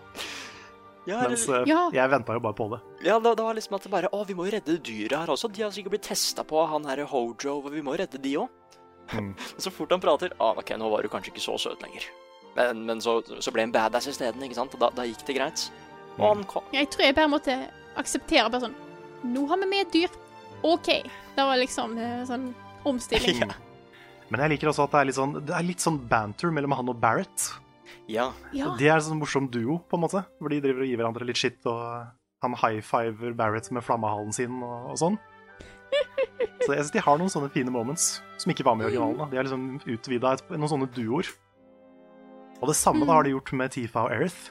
[1.08, 1.90] Ja, Mens eh, Ja.
[1.94, 2.80] jeg venta jo bare på det.
[3.06, 5.28] ja det, det var liksom at det bare Å, vi må jo redde dyret her
[5.28, 5.52] også.
[5.52, 8.22] De har sikkert blitt testa på av han her Hojo, og vi må jo redde
[8.22, 8.50] de òg.
[9.14, 9.36] Mm.
[9.58, 12.04] Så fort han prater Å, OK, nå var du kanskje ikke så søt lenger.
[12.58, 14.74] Men, men så, så ble han badass isteden, ikke sant?
[14.74, 15.70] Og da, da gikk det greit.
[16.18, 16.28] Og Mm.
[16.36, 18.76] han kom jeg tror jeg bare måtte akseptere bare sånn
[19.24, 20.10] Nå har vi med et dyr.
[20.64, 20.90] OK.
[21.38, 21.96] Det var liksom
[22.30, 22.52] sånn
[22.88, 23.42] omstilling.
[23.48, 23.54] Ja.
[24.28, 26.74] Men jeg liker også at det er litt sånn, det er litt sånn banter mellom
[26.76, 27.46] han og Barrett.
[28.12, 28.26] Ja.
[28.52, 28.74] Ja.
[28.76, 30.26] De er en sånn morsom duo, på en måte.
[30.42, 32.10] Hvor de driver og gir hverandre litt shit, og
[32.44, 35.18] han high-fiver Barrett med flammehalen sin og, og sånn.
[36.66, 39.22] Så jeg synes de har noen sånne fine moments som ikke var med i originalen.
[39.22, 39.30] Da.
[39.32, 41.32] De har liksom utvida noen sånne duoer.
[42.60, 44.50] Og det samme da har de gjort med Tifa og Erith.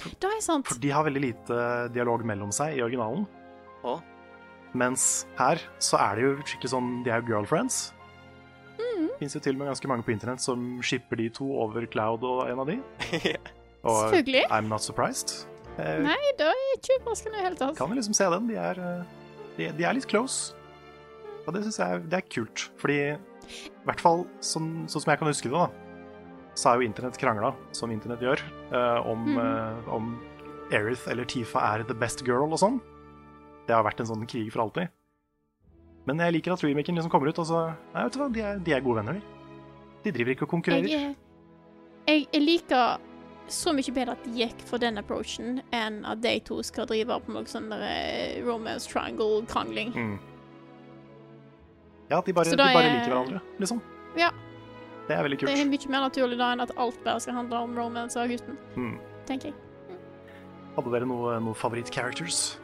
[0.00, 0.66] Det er sant.
[0.66, 1.60] For de har veldig lite
[1.94, 3.28] dialog mellom seg i originalen.
[3.84, 4.00] Å.
[4.76, 7.88] Mens her så er det jo skikkelig sånn De er jo girlfriends.
[8.78, 9.08] Mm.
[9.18, 12.24] Fins jo til og med ganske mange på internett som shipper de to over Cloud
[12.26, 12.78] og en av de.
[13.80, 14.12] Og.
[14.52, 15.46] I'm not surprised.
[15.80, 17.76] Eh, Nei, det er ikke overraskende i det hele tatt.
[17.78, 18.48] kan jo liksom se den.
[18.50, 20.52] De er, eh, de, de er litt close.
[21.46, 22.66] Og det syns jeg det er kult.
[22.80, 25.70] Fordi i hvert fall sånn, sånn som jeg kan huske det, da,
[26.58, 29.40] så er jo internett krangla, som internett gjør, eh, om, mm.
[29.40, 30.12] eh, om
[30.76, 32.78] Erith eller Tifa er the best girl og sånn.
[33.70, 34.90] Det har vært en sånn krig for alltid.
[36.08, 37.58] Men jeg liker at remaken liksom kommer ut, og så
[37.94, 39.22] Nei, vet du hva, de er, de er gode venner, de.
[40.06, 40.88] De driver ikke og konkurrerer.
[40.90, 41.14] Jeg,
[42.08, 42.98] jeg, jeg liker
[43.50, 47.18] så mye bedre at de gikk for den approachen, enn at de to skal drive
[47.26, 49.90] på noe sånn eh, romance triangle-krangling.
[49.94, 50.16] Mm.
[52.10, 53.82] Ja, at de bare, de bare er- liker hverandre, liksom.
[54.18, 54.30] Ja.
[55.06, 55.50] Det er veldig kult.
[55.50, 58.30] Det er mye mer naturlig da enn at alt bare skal handle om romance og
[58.30, 58.98] gutten, Mm.
[59.26, 59.54] tenker jeg.
[60.76, 62.59] Hadde dere noen noe favoritt-characters?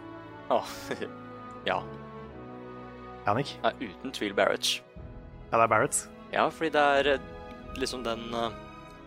[0.52, 0.60] Å.
[1.70, 1.80] ja.
[3.26, 3.34] Ja.
[3.80, 4.78] Uten tvil Barrett.
[5.50, 5.98] Ja, det er Barrett.
[6.34, 7.28] Ja, fordi det er eh,
[7.78, 8.54] liksom den eh,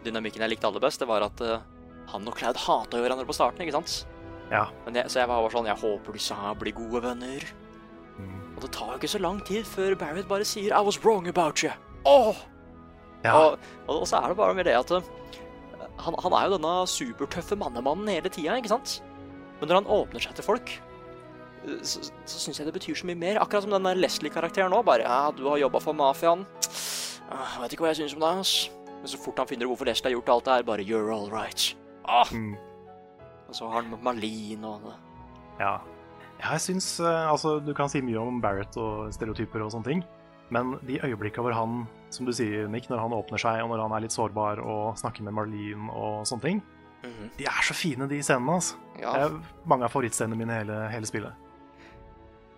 [0.03, 0.99] dynamikken jeg likte aller best.
[0.99, 1.63] Det var at eh,
[2.11, 4.03] han og Cloud hata hverandre på starten, ikke sant?
[4.51, 4.65] Ja.
[4.85, 7.43] Men jeg, så jeg var bare sånn Jeg håper disse her blir gode venner.
[8.17, 8.37] Mm.
[8.55, 11.29] Og det tar jo ikke så lang tid før Barrett bare sier I was wrong
[11.31, 11.71] about you.
[12.09, 12.43] Åh!
[13.23, 13.35] Ja.
[13.35, 14.91] Og, og, så er det bare med det at
[15.99, 18.99] han, han er jo denne supertøffe mannemannen hele tida, ikke sant?
[19.59, 20.71] Men når han åpner seg til folk,
[21.83, 23.39] så, så syns jeg det betyr så mye mer.
[23.41, 24.81] Akkurat som den der Leslie-karakteren nå.
[24.87, 26.45] Bare ja, du har jobba for mafiaen.
[27.29, 28.53] Ah, Jeg vet ikke hva jeg syns om det, ass.
[28.99, 31.11] Men så fort han finner ut hvorfor Leslie har gjort alt det her, bare you're
[31.15, 31.75] all right.
[32.05, 32.25] Ah!
[32.33, 32.55] Mm.
[33.49, 34.89] Og så har han Malin og
[35.59, 35.79] Ja.
[36.39, 39.85] ja jeg syns eh, Altså, du kan si mye om Barrett og stereotyper og sånne
[39.87, 40.03] ting,
[40.51, 43.83] Men de øyeblikka hvor han, som du sier, Nick, når han åpner seg, og når
[43.85, 46.61] han er litt sårbar og snakker med Marlene og sånne ting,
[47.03, 47.29] Mhm.
[47.37, 48.55] de er så fine, de scenene.
[48.57, 48.75] altså.
[48.99, 49.13] Ja.
[49.13, 51.31] Det er mange av favorittscenene mine i hele, hele spillet.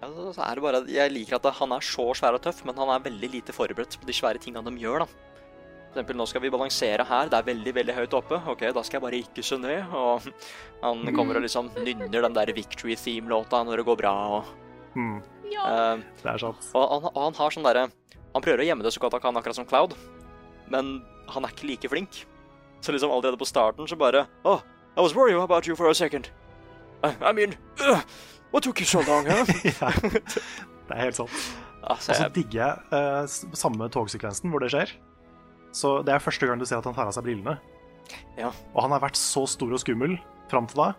[0.01, 2.75] Ja, så er det bare, Jeg liker at han er så svær og tøff, men
[2.81, 5.03] han er veldig lite forberedt på de svære tingene de gjør.
[5.05, 5.05] da.
[5.91, 8.39] For eksempel, nå skal vi balansere her, det er veldig veldig høyt oppe.
[8.47, 9.83] Ok, Da skal jeg bare ikke se ned.
[9.93, 10.21] Og
[10.85, 14.15] han kommer og liksom nynner den der Victory Theme-låta når det går bra.
[14.39, 14.45] og...
[14.95, 15.63] Mm, Ja.
[15.67, 16.65] uh, det er sant.
[16.73, 17.85] og, han, og han har sånn derre
[18.33, 19.93] Han prøver å gjemme det så godt han kan, akkurat som Cloud,
[20.71, 22.21] men han er ikke like flink.
[22.81, 24.61] Så liksom allerede på starten så bare Oh,
[24.97, 26.29] I was worried about you for a second.
[27.03, 27.99] I, I mean uh,
[28.51, 29.45] What took you so long, huh?
[29.81, 31.35] ja, det er helt sant.
[31.83, 34.91] altså, Og så digger jeg uh, samme togsekvensen hvor det skjer.
[35.71, 37.55] Så det er første gang du ser at han tar av seg brillene.
[38.35, 38.49] Ja.
[38.75, 40.17] Og han har vært så stor og skummel
[40.51, 40.89] fram til da.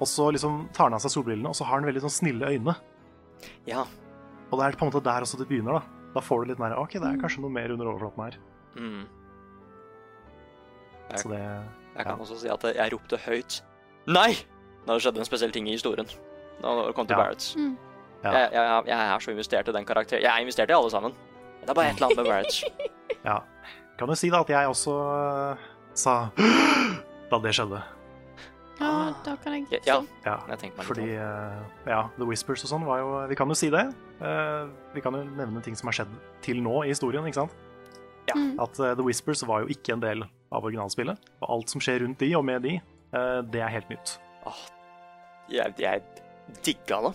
[0.00, 2.52] Og så liksom tar han av seg solbrillene, og så har han veldig sånn snille
[2.54, 2.76] øyne.
[3.66, 3.86] ja.
[4.50, 5.98] Og det er på en måte der også det begynner, da.
[6.16, 8.38] Da får du litt mer OK, det er kanskje noe mer under overflaten her.
[8.74, 9.04] Mm.
[11.18, 12.22] Så det Jeg kan Ja.
[12.24, 13.60] også si at jeg ropte høyt
[14.06, 14.32] Nei!
[14.86, 16.06] Da det skjedde en spesiell ting i historien.
[16.62, 17.22] Da det kom til Ja.
[17.22, 17.54] Barretts.
[17.56, 17.76] Mm.
[18.24, 18.30] Ja.
[18.36, 20.22] Jeg, jeg, jeg er så investert i den karakteren.
[20.22, 21.14] Jeg er investert i alle sammen.
[21.62, 22.64] Det er bare et eller annet med Barretts.
[23.24, 23.38] Ja.
[23.98, 26.12] Kan jo si da at jeg også eh, sa
[27.30, 27.80] da det skjedde.
[28.80, 28.92] ja,
[29.26, 29.96] da kan jeg Ja, ja.
[30.24, 30.36] Ja.
[30.48, 31.58] Jeg tenkte meg Fordi eh,
[31.90, 33.82] ja, The Whispers og sånn var jo Vi kan jo si det.
[34.24, 37.52] Eh, vi kan jo nevne ting som har skjedd til nå i historien, ikke sant?
[38.30, 38.36] Ja.
[38.38, 38.54] Mm.
[38.62, 41.20] At The Whispers var jo ikke en del av originalspillet.
[41.42, 44.16] Og alt som skjer rundt de og med de, eh, det er helt nytt.
[44.48, 44.64] Åh,
[45.52, 46.00] jeg, jeg
[46.64, 47.12] digga det.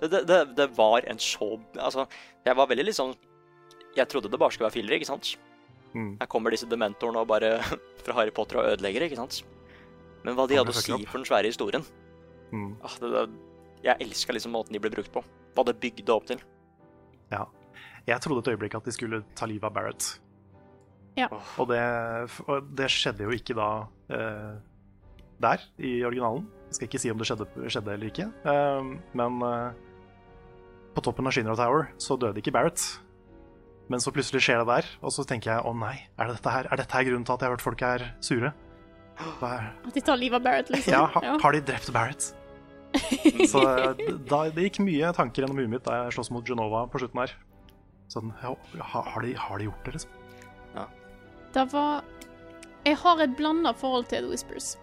[0.00, 0.38] Det, det, det.
[0.56, 2.06] det var en så Altså,
[2.46, 3.10] jeg var veldig liksom
[3.96, 5.34] Jeg trodde det bare skulle være filler, ikke sant?
[5.92, 6.14] Mm.
[6.22, 7.58] Her kommer disse dementorene og bare
[8.04, 9.42] fra Harry Potter og ødelegger, ikke sant?
[10.24, 11.04] Men hva de hadde å si opp.
[11.10, 11.84] for den svære historien
[12.50, 12.72] Mm.
[12.82, 13.20] ah, det, det,
[13.84, 15.20] Jeg elska liksom måten de ble brukt på.
[15.54, 16.40] Hva det bygde opp til.
[17.30, 17.44] Ja.
[18.08, 20.08] Jeg trodde et øyeblikk at de skulle ta livet av Barrett.
[21.14, 21.28] Ja.
[21.62, 21.78] Og det,
[22.50, 23.68] og det skjedde jo ikke da
[24.10, 24.58] eh,
[25.46, 26.48] der, i originalen.
[26.70, 28.26] Jeg skal ikke si om det skjedde, skjedde eller ikke.
[28.46, 29.78] Eh, men eh,
[30.94, 32.84] på toppen av Shinra Tower så døde ikke Barrett.
[33.90, 36.52] Men så plutselig skjer det der, og så tenker jeg å nei, er, det dette
[36.54, 38.52] her, er dette her grunnen til at jeg har hørt folk er sure?
[39.18, 40.94] Er, At de tar livet av Barrett, liksom.
[40.94, 42.30] ja, ha, har de drept Barrett?
[43.50, 46.86] Så eh, da, det gikk mye tanker gjennom huet mitt da jeg sloss mot Genova
[46.90, 47.34] på slutten her.
[48.10, 48.54] Sånn, ja,
[48.94, 50.16] har, de, har de gjort det, liksom?
[51.50, 52.04] Det var
[52.86, 54.76] Jeg har et blanda forhold til The Whispers.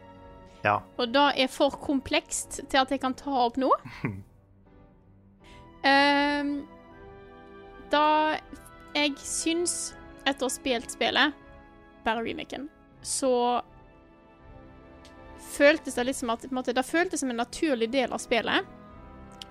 [0.63, 0.79] Ja.
[0.97, 3.69] Og det er for komplekst til at jeg kan ta opp nå.
[5.85, 6.53] um,
[7.93, 8.07] da
[8.97, 11.35] jeg syns, etter å ha spilt spillet,
[12.05, 12.67] bare remaken,
[13.05, 13.61] så
[15.57, 18.65] føltes det litt som at måte, Det føltes som en naturlig del av spillet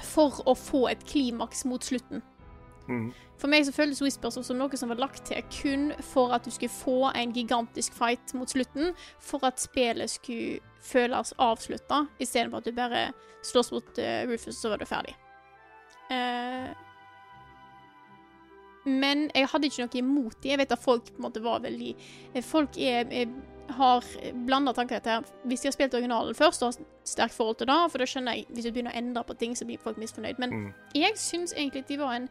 [0.03, 2.23] for å få et klimaks mot slutten.
[2.89, 3.11] Mm.
[3.41, 6.53] For meg så føltes Whispers som noe som var lagt til kun for at du
[6.55, 12.69] skulle få en gigantisk fight mot slutten, for at spillet skulle føles avslutta, istedenfor at
[12.71, 13.05] du bare
[13.47, 15.15] slåss mot uh, Rufus, så var du ferdig.
[16.11, 16.71] Uh,
[18.87, 20.53] men jeg hadde ikke noe imot det.
[20.53, 21.93] Jeg vet at folk på en måte var veldig
[22.35, 23.33] eh, Folk er, er,
[23.75, 24.05] har
[24.47, 27.79] blanda tanker etter Hvis de har spilt originalen først og har sterkt forhold til det,
[27.91, 30.39] for da skjønner jeg hvis du begynner å endre på ting, så blir folk misfornøyd.
[30.43, 30.71] Men Mm.
[30.95, 32.29] jeg syns egentlig at de var en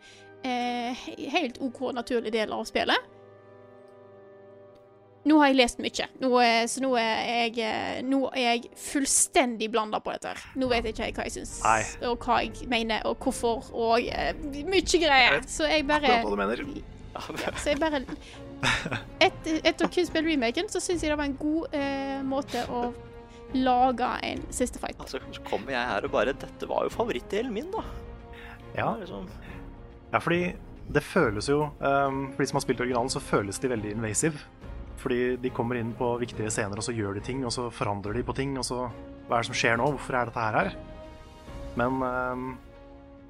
[0.48, 3.12] eh, helt OK naturlig del av spillet.
[5.25, 8.67] Nå har jeg lest mye, nå, er- så nå er jeg, eh, nå er jeg
[8.77, 10.27] fullstendig blanda på dette.
[10.35, 10.43] her.
[10.55, 11.81] Nå vet jeg ikke hva jeg syns, Nei.
[12.05, 14.33] og hva jeg mener, og hvorfor, og eh,
[14.69, 15.41] mye greier.
[15.49, 16.83] Så jeg bare Akkurat hva du mener.
[17.63, 18.03] så jeg bare
[19.23, 22.61] et, Etter å kun spille remaken, så syns jeg det var en god eh, måte
[22.69, 22.85] å
[23.55, 25.05] lage en siste fight på.
[25.07, 27.83] Altså, så kommer jeg her og bare Dette var jo favorittdelen min, da.
[28.75, 28.91] Ja.
[28.99, 29.27] Liksom,
[30.11, 30.53] ja, fordi
[30.93, 34.41] det føles jo um, For de som har spilt originalen, så føles de veldig invasive.
[35.06, 38.18] Fordi de kommer inn på viktige scener, og så gjør de ting, og så forandrer
[38.18, 38.88] de på ting, og så
[39.26, 39.89] Hva er det som skjer nå?
[39.94, 40.76] Hvorfor er dette her her?
[41.78, 42.46] Men um,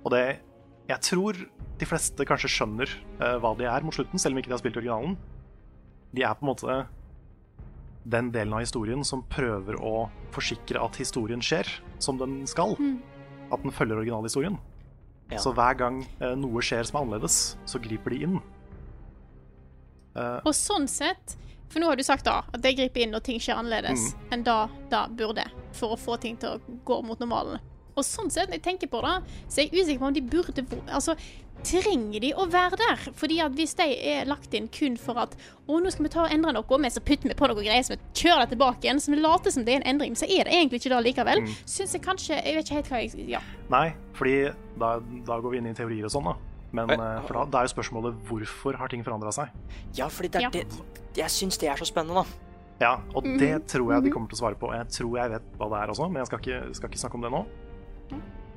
[0.06, 0.40] Og det
[0.88, 1.40] Jeg tror
[1.76, 2.88] de fleste kanskje skjønner
[3.20, 5.18] eh, hva de er mot slutten, selv om ikke de har spilt originalen.
[6.16, 6.76] De er på en måte
[8.06, 11.68] den delen av historien som prøver å forsikre at historien skjer
[12.00, 12.78] som den skal.
[13.52, 14.56] At den følger originalhistorien.
[15.34, 15.42] Ja.
[15.42, 18.40] Så hver gang eh, noe skjer som er annerledes, så griper de inn.
[20.16, 21.36] Uh, Og sånn sett
[21.70, 24.44] For nå har du sagt da at det griper inn når ting skjer annerledes enn
[24.46, 27.60] da da burde, for å få ting til å gå mot normalen.
[27.96, 29.16] Og sånn sett, når jeg tenker på det,
[29.48, 31.16] så er jeg usikker på om de burde Altså,
[31.66, 33.06] trenger de å være der?
[33.18, 36.26] Fordi at hvis de er lagt inn kun for at å, nå skal vi ta
[36.26, 38.86] og endre noe, men så putter vi på noe greier, så vi kjører det tilbake
[38.86, 41.00] igjen, så vi later som det er en endring, så er det egentlig ikke det
[41.08, 41.46] likevel.
[41.66, 43.42] Syns jeg kanskje Jeg vet ikke helt hva jeg Ja.
[43.72, 44.36] nei, fordi
[44.78, 46.36] da, da går vi inn i teorier og sånn, da.
[46.76, 49.50] Men eh, for da, da er jo spørsmålet hvorfor har ting forandra seg?
[49.98, 50.50] Ja, fordi det er Ja.
[50.50, 50.66] det
[51.16, 52.26] Jeg syns det er så spennende, da.
[52.82, 53.38] Ja, og Mhm.
[53.40, 54.74] det tror jeg de kommer til å svare på.
[54.76, 57.16] Jeg tror jeg vet hva det er også, men jeg skal ikke, skal ikke snakke
[57.16, 57.46] om det nå.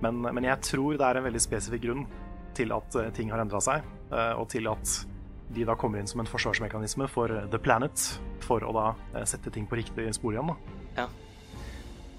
[0.01, 2.07] Men, men jeg tror det er en veldig spesifikk grunn
[2.55, 5.07] til at eh, ting har endra seg, eh, og til at
[5.55, 9.67] de da kommer inn som en forsvarsmekanisme for The Planet, for å da sette ting
[9.67, 10.49] på riktig spor igjen.
[10.97, 11.07] da.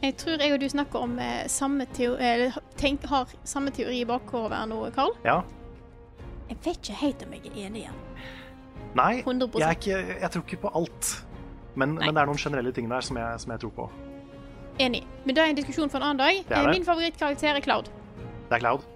[0.01, 1.17] Jeg tror jeg og du snakker om
[1.51, 5.11] samme teori, eller tenk, har samme teori i bakhodet nå, Karl.
[5.25, 5.41] Ja,
[6.49, 7.97] Jeg vet ikke helt om jeg er enig igjen.
[8.97, 11.09] Nei, jeg, ikke, jeg tror ikke på alt.
[11.77, 13.89] Men, men det er noen generelle ting der som jeg, som jeg tror på.
[14.81, 15.03] Enig.
[15.25, 16.39] Men det er en diskusjon for en annen dag.
[16.47, 16.79] Det er Eh, det.
[16.79, 17.91] Min favorittkarakter er Cloud.
[18.49, 18.87] Det er Cloud.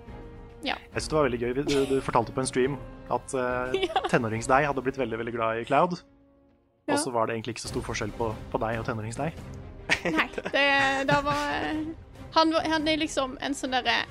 [0.64, 0.76] Ja.
[0.80, 1.54] Jeg synes det var veldig gøy.
[1.54, 2.78] Du, du fortalte på en stream
[3.12, 3.76] at uh,
[4.10, 6.00] tenårings-deg hadde blitt veldig veldig glad i Cloud.
[6.88, 6.96] Ja.
[6.96, 9.38] Og så var det egentlig ikke så stor forskjell på, på deg og tenårings-deg.
[10.16, 10.66] Nei, det,
[11.08, 11.84] det var eh,
[12.36, 14.02] han, han er liksom en sånn derre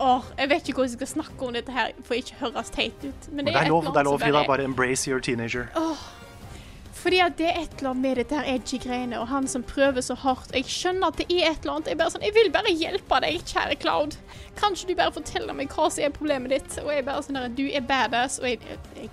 [0.00, 3.02] Åh, jeg vet ikke hvordan jeg skal snakke om dette her for ikke høres teit
[3.04, 3.28] ut.
[3.32, 4.32] Men det er, lov, det er lov Frida.
[4.32, 5.68] bare- Bare embrace your teenager.
[5.76, 5.96] Åh,
[7.00, 9.62] Fordi at det er et eller annet med dette her edgy greiene, og han som
[9.62, 10.50] prøver så hardt.
[10.52, 11.86] Jeg skjønner at det er et eller annet.
[11.88, 14.16] Jeg, bare sånn, jeg vil bare hjelpe deg, kjære Cloud.
[14.56, 16.78] Kan ikke du bare fortelle meg hva som er problemet ditt?
[16.84, 18.60] Og jeg bare sånn du er badass, og jeg,
[18.96, 19.08] jeg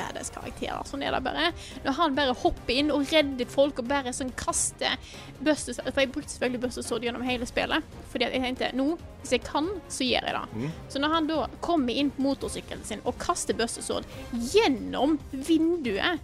[0.00, 0.82] badass karakterer.
[0.88, 1.50] Sånn er det bare.
[1.84, 4.96] Når han bare hopper inn og redder folk og bare sånn kaster
[5.40, 7.94] bustesverd For jeg brukte selvfølgelig bustesverd gjennom hele spillet.
[8.12, 8.88] Fordi jeg tenkte nå,
[9.20, 10.72] hvis jeg kan, så gjør jeg det.
[10.92, 14.08] Så når han da kommer inn på motorsykkelen sin og kaster bustesverd
[14.52, 16.20] gjennom vinduet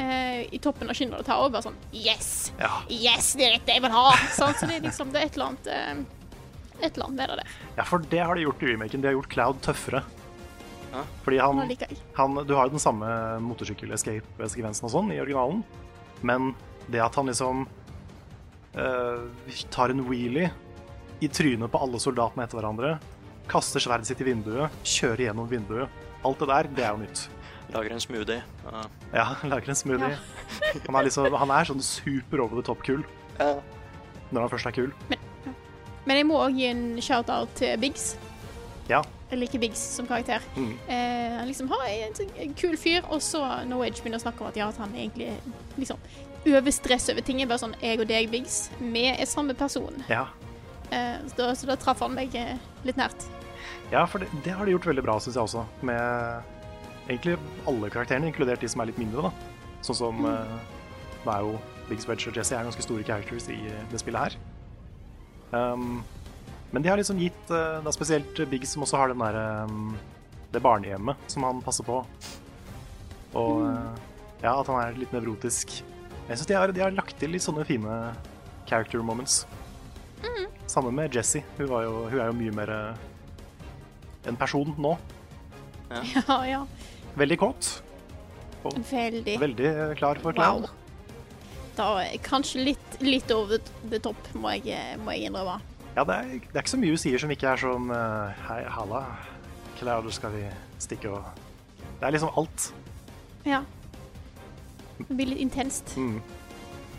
[0.00, 2.52] eh, i toppen av og tar over sånn Yes!
[2.60, 2.80] Ja.
[2.92, 4.06] Yes, det er dette jeg vil ha!
[4.36, 4.60] Sant?
[4.60, 6.06] Så det er liksom det er et eller annet eh,
[6.80, 9.02] Et eller annet med det ja, for det har de gjort i remaken.
[9.02, 10.02] De har gjort Cloud tøffere.
[10.90, 11.04] Ja.
[11.24, 11.60] Fordi han,
[12.16, 13.06] han Du har jo den samme
[13.44, 15.62] motorsykkel-escape-sekvensen og sånn i originalen,
[16.26, 16.52] men
[16.90, 17.64] det at han liksom
[18.74, 20.50] uh, tar en wheelie
[21.20, 22.94] i trynet på alle soldatene etter hverandre,
[23.50, 27.20] kaster sverdet sitt i vinduet, kjører gjennom vinduet Alt det der, det er jo nytt.
[27.72, 28.42] Lager en smoothie.
[28.66, 28.80] Ja.
[29.14, 30.18] Ja, lager en smoothie.
[30.84, 33.06] Han, er liksom, han er sånn super over the top-kul
[33.40, 34.90] når han først er kul.
[36.04, 38.12] Men jeg må òg gi en shout-out til Biggs.
[38.90, 39.00] Ja.
[39.30, 40.42] Jeg liker Biggs som karakter.
[40.56, 40.72] Mm.
[40.90, 44.42] Eh, han liksom har en, sånn- kul fyr, og så No Edge begynner å snakke
[44.42, 45.30] om at, ja, at han egentlig
[45.78, 46.00] liksom
[46.50, 47.42] overstress over ting.
[47.42, 50.02] Er bare sånn Jeg og deg, Biggs, vi er samme person.
[50.10, 50.26] Ja.
[50.90, 53.28] Eh, så, da, så da traff han meg eh, litt nært.
[53.92, 55.64] Ja, for det, det har de gjort veldig bra, syns jeg også.
[55.86, 57.38] Med egentlig
[57.70, 59.66] alle karakterene, inkludert de som er litt mindre, da.
[59.86, 60.56] Sånn som eh,
[61.24, 61.54] Det er jo
[61.88, 64.40] Biggs, Wedge og Jesse er ganske store characters i eh, det spillet her.
[65.50, 66.02] Um,
[66.72, 69.96] men de har liksom gitt Det er spesielt Biggs, som også har den der, um,
[70.52, 72.00] Det barnehjemmet som han passer på.
[73.38, 73.98] Og eh,
[74.42, 75.76] ja, at han er litt nevrotisk.
[76.28, 77.98] Jeg syns de, har- de har lagt til litt sånne fine
[78.66, 79.44] character moments.
[80.70, 81.42] Sammen med Jessie.
[81.58, 83.06] Hun, var jo, hun er jo mye mer eh,
[84.30, 84.96] en person nå.
[85.90, 86.60] ja, ja.
[87.18, 87.70] Veldig kåt.
[88.90, 89.38] Veldig.
[89.40, 90.66] Veldig eh, klar for Wow.
[91.78, 91.86] Da
[92.26, 95.60] kanskje litt, litt over the top, må jeg, eh, må jeg innrømme.
[96.00, 98.38] Ja, det er, det er ikke så mye hun sier som ikke er sånn eh,
[98.46, 99.02] Hei, halla.
[99.76, 100.46] Cloud, skal vi
[100.80, 101.26] stikke og
[102.00, 102.70] Det er liksom alt.
[103.44, 103.58] Ja.
[105.00, 105.92] Det blir litt intenst.
[106.00, 106.22] Mm.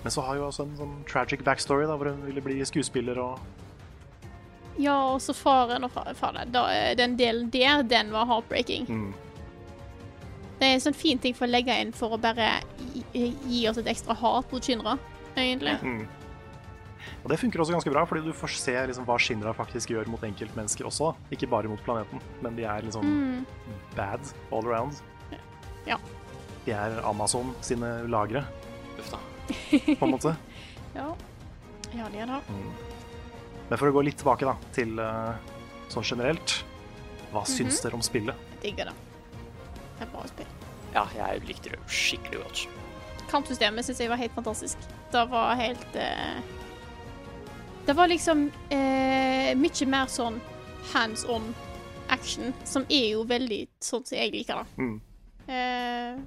[0.03, 3.17] Men så har hun også en sånn tragic backstory, da, hvor hun ville bli skuespiller
[3.21, 3.39] og
[4.81, 6.53] Ja, og så faren og fa- faren.
[6.61, 8.85] Eh, den delen der, den var heartbreaking.
[8.89, 9.11] mm.
[10.61, 12.51] Det er en sånn fin ting for å legge inn for å bare
[13.13, 14.93] gi, gi oss et ekstra hat mot Shinra,
[15.33, 15.73] egentlig.
[15.81, 16.03] Mm.
[17.23, 20.07] Og det funker også ganske bra, fordi du får se liksom hva Shinra faktisk gjør
[20.07, 21.13] mot enkeltmennesker også.
[21.31, 23.45] Ikke bare mot planeten, men de er liksom Mm.
[23.95, 24.19] bad
[24.51, 25.01] all around.
[25.87, 25.97] Ja.
[26.65, 28.43] De er Amazon sine lagre,
[28.99, 29.17] Uff da.
[29.49, 30.35] på en måte.
[30.95, 31.15] Ja.
[31.95, 32.39] ja, de er det.
[33.69, 35.31] Men for å gå litt tilbake da, til uh,
[35.87, 36.63] sånn generelt
[37.31, 37.83] Hva syns Mhm.
[37.85, 38.35] dere om spillet?
[38.61, 38.93] Digger det.
[39.97, 40.45] Det er bra spill.
[40.93, 42.67] Ja, jeg likte det skikkelig godt.
[43.31, 44.77] Kampsystemet syns jeg var helt fantastisk.
[45.13, 46.41] Det var helt eh,
[47.85, 50.37] Det var liksom eh, mye mer sånn
[50.93, 51.49] hands on
[52.11, 54.83] action, som er jo veldig sånn som jeg liker det.
[54.83, 55.01] Mm.
[55.51, 56.21] Eh,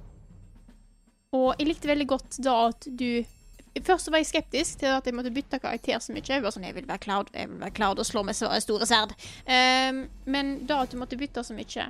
[1.35, 3.25] og jeg likte veldig godt da at du
[3.83, 6.23] Først var jeg skeptisk til at jeg måtte bytte karakter så mye.
[6.23, 8.87] Jeg var sånn, jeg vil være Cloud, jeg vil være Cloud og slå med store
[8.87, 9.17] sverd.
[9.51, 9.91] Eh,
[10.31, 11.89] men da at du måtte bytte så mye,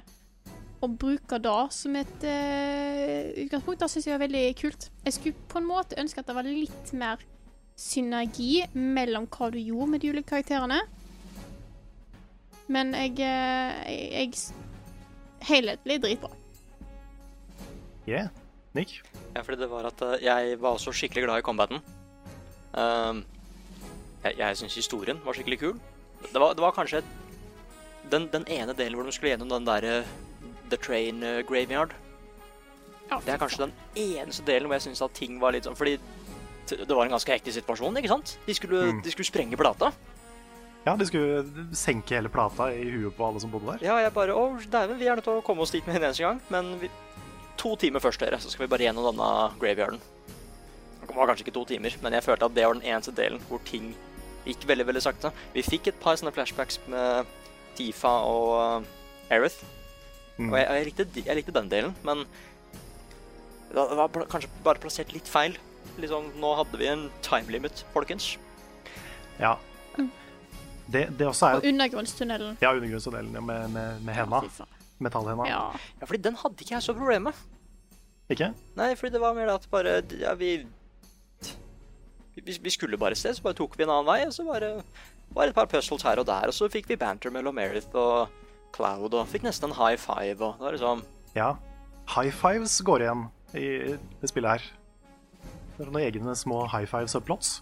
[0.80, 4.88] og bruke det som et eh, utgangspunkt, da syns jeg var veldig kult.
[5.04, 7.20] Jeg skulle på en måte ønske at det var litt mer
[7.76, 10.80] synergi mellom hva du gjorde med de ulike karakterene.
[12.72, 14.62] Men jeg, eh, jeg, jeg
[15.44, 16.30] Helhetlig dritbra.
[18.08, 18.30] Yeah.
[18.72, 19.02] Nick?
[19.34, 21.82] Ja, fordi det var at eh, jeg var også skikkelig glad i combaten.
[22.72, 23.24] Um,
[24.24, 25.74] jeg jeg syns historien var skikkelig kul.
[26.24, 27.02] Det var, det var kanskje
[28.10, 30.08] den, den ene delen hvor de skulle gjennom den der eh,
[30.70, 31.92] The Train Graveyard.
[33.10, 35.76] Ja, Det er kanskje den eneste delen hvor jeg syns at ting var litt sånn
[35.76, 35.98] Fordi
[36.70, 38.38] det var en ganske hektisk situasjon, ikke sant?
[38.46, 39.02] De skulle, Mm.
[39.02, 39.92] de skulle sprenge plata.
[40.86, 43.84] Ja, de skulle senke hele plata i huet på alle som bodde der.
[43.86, 46.02] Ja, jeg bare Å, dæven, vi er nødt til å komme oss dit med en
[46.10, 46.40] eneste gang.
[46.50, 46.90] Men vi,
[47.56, 50.00] to timer først, dere, så skal vi bare gjennom denne graveyarden.
[51.06, 53.40] Det var kanskje ikke to timer, men jeg følte at det var den eneste delen
[53.48, 53.94] hvor ting
[54.44, 55.32] gikk veldig, veldig sakte.
[55.54, 57.24] Vi fikk et par sånne flashbacks med
[57.76, 59.62] Tifa og uh, Aerith.
[60.38, 60.50] Mm.
[60.52, 62.24] Og jeg, jeg, likte, jeg likte den delen, men
[63.72, 65.56] det var- kanskje bare plassert litt feil.
[66.00, 68.34] Liksom, nå hadde vi en time limit, folkens.
[69.38, 69.56] Ja.
[70.84, 72.56] Det, det også er Og undergrunnstunnelen.
[72.60, 74.40] Ja, undergrunnstunnelen med, med, med henda.
[75.02, 75.46] Metallhenda.
[75.48, 75.62] Ja.
[76.00, 77.44] Ja, fordi den hadde ikke jeg så problem med.
[78.30, 78.50] Ikke?
[78.76, 80.66] Nei, fordi det var mer det at bare Ja, vi
[82.34, 84.44] vi, vi skulle bare et sted, så bare tok vi en annen vei, og så
[84.46, 84.70] bare
[85.34, 87.94] var det et par puzzles her og der, og så fikk vi banter mellom Merith
[87.94, 88.32] og
[88.74, 91.04] Cloud, og fikk nesten en high five, og det var liksom
[91.36, 91.52] Ja.
[92.10, 93.22] High fives går igjen
[93.54, 93.68] i
[94.20, 94.66] det spillet her.
[95.76, 97.56] Det er noen egne små high five subplots.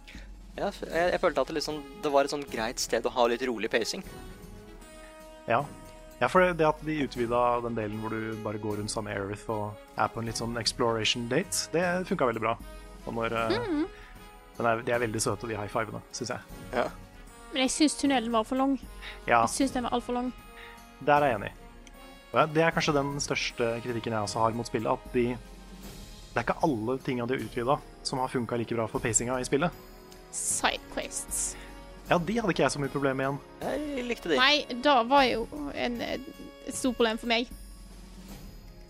[0.58, 3.24] Ja, jeg, jeg følte at det liksom Det var et sånn greit sted å ha
[3.32, 4.02] litt rolig pacing.
[5.48, 5.62] Ja.
[6.20, 9.18] ja, for det at de utvida den delen hvor du bare går rundt sammen med
[9.22, 12.52] Aerith og er på en litt sånn exploration date, det funka veldig bra.
[13.06, 13.34] Og når,
[14.58, 16.60] den er, de er veldig søte, de high fivene, syns jeg.
[16.76, 16.84] Ja.
[17.52, 18.76] Men jeg syns tunnelen var for lang.
[19.26, 20.30] Ja, Jeg syns den var altfor lang.
[21.02, 21.50] der er jeg enig.
[22.32, 25.24] Og ja, det er kanskje den største kritikken jeg også har mot spillet, at de
[26.32, 29.40] Det er ikke alle tinga de har utvida som har funka like bra for pacinga
[29.40, 29.70] i spillet.
[30.32, 31.56] Sidequests.
[32.08, 33.40] Ja, de hadde ikke jeg så mye problem med igjen.
[33.62, 34.38] Jeg likte de.
[34.40, 37.50] Nei, da var jo en, et stort problem for meg.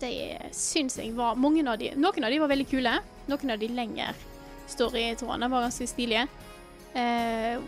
[0.01, 2.97] Det syns jeg var Mange av de Noen av de var veldig kule.
[3.31, 4.09] Noen av de lengre
[4.73, 6.25] storytrådene var ganske stilige.
[6.97, 7.61] Eh,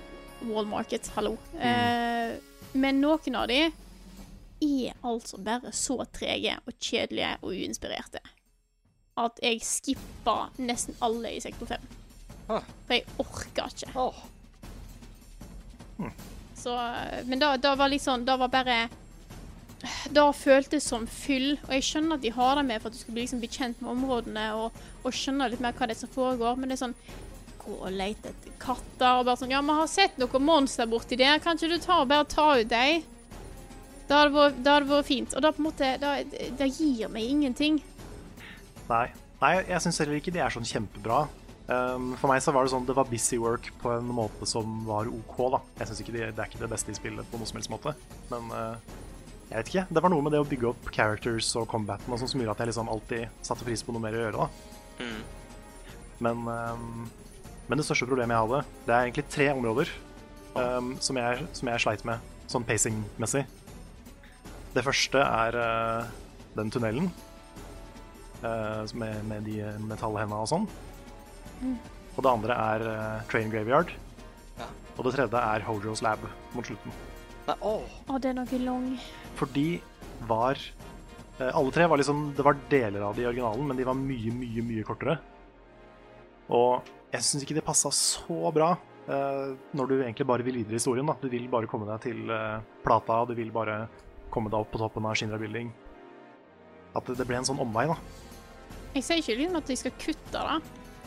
[0.50, 1.38] Wall Market, hallo.
[1.60, 2.36] Eh,
[2.76, 8.24] men noen av de er altså bare så trege og kjedelige og uinspirerte
[9.16, 11.92] at jeg skippa nesten alle i sektor 5.
[12.52, 12.66] Ah.
[12.86, 13.92] For jeg orka ikke.
[13.96, 14.24] Åh,
[16.56, 16.74] Så,
[17.26, 18.90] men da, da var liksom Da var bare
[20.12, 21.56] Da føltes som fyll.
[21.68, 23.52] Og jeg skjønner at de har det med for at du skal bli, liksom, bli
[23.52, 26.78] kjent med områdene og, og skjønne litt mer hva det er som foregår, men det
[26.78, 26.98] er sånn
[27.66, 31.18] Gå og lete etter katter og bare sånn Ja, vi har sett noen monster borti
[31.18, 31.40] der.
[31.42, 33.06] Kan ikke du ta bare ta ut dem?
[34.06, 35.34] Det hadde vært, det fint.
[35.34, 37.80] Og da på en måte Det, det gir meg ingenting.
[38.92, 39.08] Nei,
[39.42, 41.26] Nei jeg syns heller ikke de er sånn kjempebra.
[41.66, 44.84] Um, for meg så var det sånn det var busy work på en måte som
[44.86, 45.62] var OK, da.
[45.80, 47.74] Jeg synes ikke de, Det er ikke det beste i spillet på noen som helst
[47.74, 47.96] måte,
[48.30, 48.76] men uh,
[49.50, 49.86] jeg vet ikke.
[49.94, 52.56] Det var noe med det å bygge opp characters og combaten og sånn som gjorde
[52.58, 54.76] at jeg liksom alltid satte pris på noe mer å gjøre, da.
[56.24, 57.06] Men, um,
[57.68, 59.92] men det største problemet jeg hadde, det er egentlig tre områder
[60.56, 63.46] um, som, jeg, som jeg sleit med, sånn pacing-messig.
[64.76, 66.14] Det første er uh,
[66.58, 67.10] den tunnelen
[69.00, 70.70] med, med de metallhendene og sånn.
[72.16, 73.92] Og det andre er uh, Train Graveyard.
[74.60, 74.70] Ja.
[74.96, 76.24] Og det tredje er Hojo's Lab
[76.56, 76.96] mot slutten.
[77.46, 77.96] Nei, åh.
[78.10, 78.88] Å, det er noe lang.
[79.38, 79.68] For de
[80.26, 83.86] var eh, Alle tre var liksom Det var deler av de i originalen, men de
[83.86, 85.20] var mye, mye, mye kortere.
[86.56, 90.78] Og jeg syns ikke det passa så bra eh, når du egentlig bare vil videre
[90.78, 91.06] i historien.
[91.12, 91.18] Da.
[91.22, 93.84] Du vil bare komme deg til eh, plata, du vil bare
[94.34, 95.70] komme deg opp på toppen av Shinra Building.
[96.96, 98.00] At det, det ble en sånn omvei, da.
[98.96, 100.60] Jeg sier ikke liksom at de skal kutte det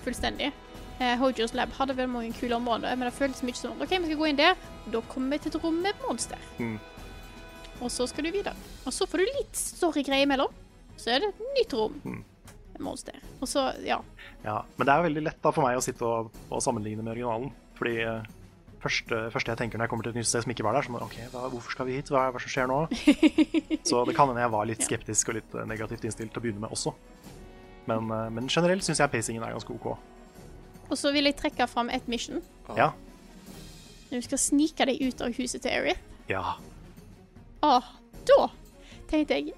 [0.04, 0.50] fullstendig.
[0.98, 4.08] Eh, Hojo's Lab hadde vel mange kule områder, men det føltes mye som OK, vi
[4.10, 4.56] skal gå inn der,
[4.92, 6.40] da kommer vi til et rom med monster.
[6.58, 6.76] Mm.
[7.78, 8.56] Og så skal du videre.
[8.84, 10.50] Og så får du litt storygreier imellom.
[10.98, 12.24] Så er det et nytt rom Mm.
[12.82, 13.14] monster.
[13.40, 14.00] Og så, ja.
[14.44, 17.12] Ja, men det er veldig lett da for meg å sitte og, og sammenligne med
[17.14, 17.52] originalen.
[17.78, 18.26] Fordi eh,
[18.82, 20.86] første, første jeg tenker når jeg kommer til et nytt sted som ikke var der,
[20.88, 22.10] sånn OK, hva, hvorfor skal vi hit?
[22.10, 22.80] Hva er det som skjer nå?
[23.88, 26.46] Så det kan hende jeg var litt skeptisk og litt eh, negativt innstilt til å
[26.48, 26.94] begynne med også.
[27.88, 29.86] Men, eh, men generelt syns jeg pacingen er ganske OK.
[30.88, 32.42] Og så vil jeg trekke fram et mission.
[32.76, 32.90] Ja.
[34.10, 35.94] Når du skal snike deg ut av huset til Ari.
[36.30, 36.54] Ja.
[37.64, 37.82] Ah,
[38.28, 38.46] da
[39.10, 39.54] tenkte jeg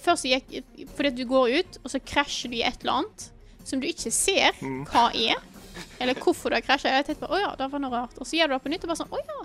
[0.00, 0.46] Først gikk
[0.94, 3.24] Fordi du går ut, og så krasjer du i et eller annet
[3.66, 4.84] som du ikke ser Mm.
[4.88, 5.36] hva er.
[6.00, 6.90] Eller hvorfor du har krasja.
[6.90, 8.16] Jeg tenkte bare, å ja, det var noe rart.
[8.18, 9.40] Og så gjør du det på nytt og bare sånn Å ja.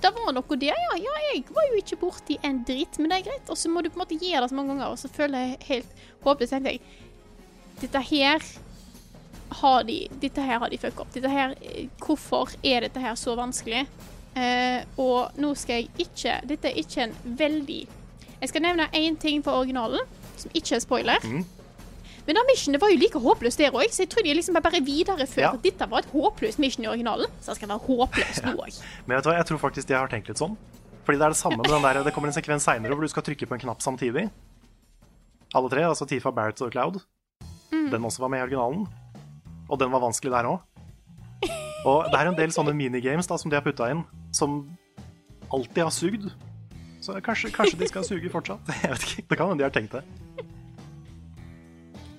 [0.00, 0.96] Det var noe der, ja.
[0.98, 3.48] Ja, jeg var jo ikke borti en dritt, men det er greit.
[3.50, 5.38] Og så må du på en måte gjøre det så mange ganger, og så føler
[5.38, 6.50] jeg helt håpløst.
[6.50, 6.80] tenkte jeg
[7.80, 8.42] Dette her
[9.60, 11.12] har de Dette her har de fucka opp.
[11.14, 13.84] Dette her eh, Hvorfor er dette her så vanskelig?
[14.38, 17.78] Eh, og nå skal jeg ikke Dette er ikke en veldig
[18.42, 20.04] Jeg skal nevne én ting på originalen,
[20.38, 21.24] som ikke er spoiler.
[21.26, 21.40] Mm.
[22.28, 24.82] Men da missionet var jo like håpløst der òg, så jeg trodde de liksom bare
[24.84, 25.54] videreførte Ja.
[25.56, 27.26] at dette var et håpløst mission i originalen.
[27.40, 28.76] Så det skal være håpløst nå òg.
[29.08, 30.54] Men vet du hva, jeg tror faktisk de har tenkt litt sånn.
[31.08, 33.08] Fordi det er det samme med den der Det kommer en sekvens seinere hvor du
[33.08, 34.28] skal trykke på en knapp samtidig.
[35.54, 37.00] alle tre, altså Tifa, Barrett og Cloud.
[37.70, 38.86] Den også var med i originalen.
[39.68, 40.64] Og den var vanskelig der òg.
[41.86, 44.02] Og det er en del sånne minigames da, som de har putta inn,
[44.34, 44.60] som
[45.54, 46.30] alltid har sugd.
[47.04, 48.72] Så kanskje, kanskje de skal suge fortsatt.
[48.82, 50.04] Jeg vet ikke, Det kan hende de har tenkt det.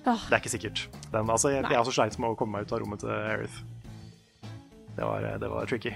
[0.00, 0.86] Det er ikke sikkert.
[1.12, 3.12] Den, altså, jeg, jeg er også sleit med å komme meg ut av rommet til
[3.12, 3.58] Aerith.
[4.96, 5.92] Det var, det var tricky.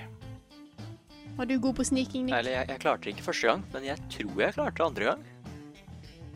[1.39, 2.35] Var du god på sniking, Nick?
[2.37, 5.09] Nei, jeg, jeg klarte det ikke første gang, men jeg tror jeg klarte det andre
[5.09, 5.25] gang.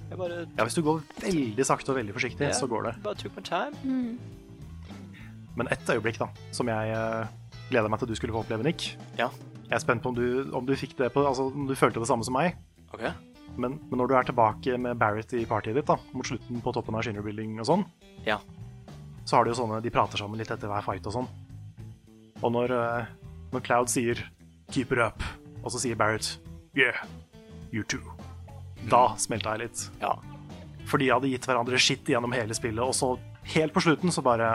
[0.08, 2.54] Jeg bare, Ja, Hvis du går veldig sakte og veldig forsiktig, yeah.
[2.56, 2.94] så går det.
[3.04, 4.18] bare took my time.
[5.56, 7.26] Men ett øyeblikk da, som jeg uh,
[7.70, 8.96] gleder meg til du skulle få oppleve, Nick.
[9.18, 9.28] Ja,
[9.68, 12.00] Jeg er spent på om du, om du fikk det på, altså om du følte
[12.00, 12.56] det samme som meg.
[12.94, 13.08] ok.
[13.58, 16.72] Men, men når du er tilbake med Barrett i partiet ditt, da, mot slutten på
[16.72, 17.84] toppen av Shinner Building og sånn,
[18.24, 18.38] Ja.
[19.26, 21.28] så har de jo sånne De prater sammen litt etter hver fight og sånn.
[22.42, 23.06] Og når, eh,
[23.52, 24.14] når Cloud sier
[24.70, 25.22] 'keep it up',
[25.64, 26.38] og så sier Barrett
[26.76, 26.94] 'yeah,
[27.72, 28.14] you too',
[28.90, 29.84] da smelta jeg litt.
[30.02, 30.14] Ja.
[30.88, 33.14] For de hadde gitt hverandre skitt gjennom hele spillet, og så
[33.54, 34.54] helt på slutten så bare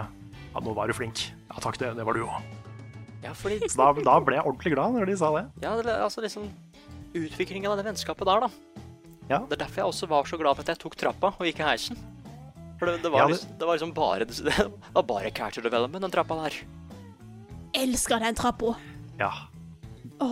[0.54, 1.28] Ja, nå var du flink.
[1.50, 2.42] Ja takk, det, det var du òg.
[3.24, 5.44] Ja, fordi Så da, da ble jeg ordentlig glad når de sa det.
[5.64, 6.50] Ja, det, altså liksom
[7.14, 8.50] Utviklingen av det vennskapet der, da.
[9.30, 9.38] Ja.
[9.48, 11.64] Det er derfor jeg også var så glad for at jeg tok trappa og ikke
[11.68, 11.96] heisen.
[12.82, 15.62] For det, det, var, Ja, det- liksom, det var liksom bare Det var bare character
[15.64, 16.58] development, den trappa der.
[17.74, 18.74] Elsker den trappa.
[19.22, 19.30] Ja.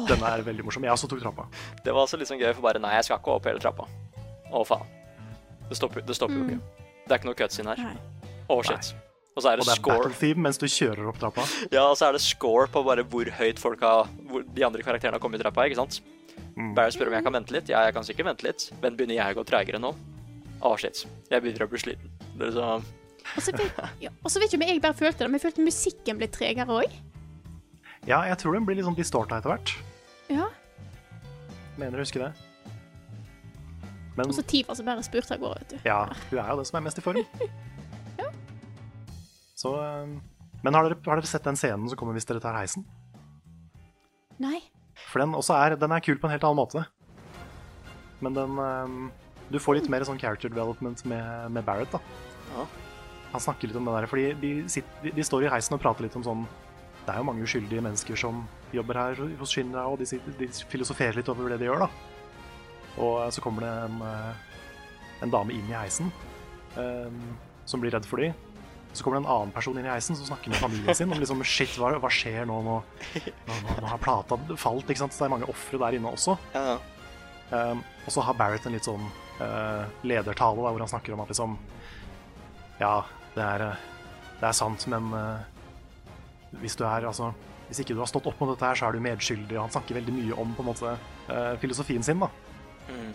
[0.10, 0.84] Den er veldig morsom.
[0.88, 1.46] Jeg også tok trappa.
[1.86, 3.88] Det var også litt sånn gøy, for bare Nei, jeg skal ikke opp hele trappa.
[4.52, 4.88] Å, faen.
[5.70, 6.60] Det stopper, det stopper jo ikke.
[7.08, 7.96] Det er ikke noe cutscene her.
[8.48, 8.92] Å, Å, shit.
[9.32, 9.98] Og så er Og det det er score.
[10.04, 11.46] battle theme mens du kjører opp trappa.
[11.76, 14.84] Ja, og så er det score på bare hvor høyt folk har hvor de andre
[14.84, 16.02] karakterene har kommet i trappa, ikke sant?
[16.58, 16.74] Mm.
[16.76, 17.70] Barry spør om jeg kan vente litt.
[17.72, 18.66] Ja, jeg kan sikkert vente litt.
[18.84, 19.94] Men begynner jeg å gå tregere nå?
[20.62, 21.06] Å, shit.
[21.32, 22.12] Jeg begynner å bli sliten.
[22.36, 22.84] Det er sånn
[23.38, 25.46] Og så vet, ja, og så vet ikke om jeg bare følte det, men jeg
[25.48, 27.00] følte musikken ble tregere òg.
[28.10, 29.74] Ja, jeg tror den blir litt sånn distorta etter hvert.
[30.32, 30.48] Ja.
[31.78, 32.32] Mener å huske det.
[34.18, 35.78] Men Og så Tifa som bare spurte av gårde, vet du.
[35.88, 37.22] ja, hun er jo det som er mest i form.
[39.62, 40.16] Så um,
[40.66, 42.82] Men har dere, har dere sett den scenen som kommer hvis dere tar heisen?
[44.42, 44.58] Nei.
[45.12, 46.82] For den er, den er kul på en helt annen måte.
[48.26, 49.12] Men den um,
[49.54, 52.02] Du får litt mer sånn character development med, med Barrett, da.
[52.56, 52.66] Ja.
[53.36, 55.84] Han snakker litt om det der, fordi de, sitter, de, de står i heisen og
[55.84, 56.42] prater litt om sånn
[57.02, 60.50] Det er jo mange uskyldige mennesker som jobber her hos Shinra, og de, sitter, de
[60.72, 61.90] filosoferer litt over det de gjør, da.
[63.02, 66.12] Og uh, så kommer det en, uh, en dame inn i heisen
[66.76, 67.20] um,
[67.66, 68.36] som blir redd for dem.
[68.94, 71.20] Så kommer det en annen person inn i heisen som snakker med familien sin om
[71.20, 72.58] liksom, shit, hva, hva skjer nå?
[72.66, 72.80] Nå,
[73.48, 75.16] nå, nå, har plata falt, ikke sant?
[75.16, 76.36] Så det er mange ofre der inne også.
[76.56, 76.76] Ja.
[77.52, 79.08] Um, og så har Barrett en litt sånn
[79.40, 81.58] uh, ledertale der, hvor han snakker om at liksom
[82.80, 82.94] Ja,
[83.36, 83.66] det er,
[84.40, 85.61] det er sant, men uh,
[86.62, 87.34] hvis du er altså
[87.68, 89.56] Hvis ikke du har stått opp mot dette her, så er du medskyldig.
[89.56, 90.90] Han snakker veldig mye om på en måte
[91.30, 92.28] uh, filosofien sin, da.
[92.90, 93.14] Mm.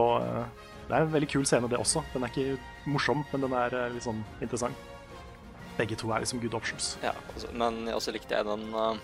[0.00, 2.02] Og uh, det er en veldig kul scene, det også.
[2.10, 2.58] Den er ikke
[2.90, 4.74] morsom, men den er uh, litt sånn interessant.
[5.78, 6.96] Begge to er liksom good options.
[7.04, 8.98] ja altså, men også likte jeg den uh,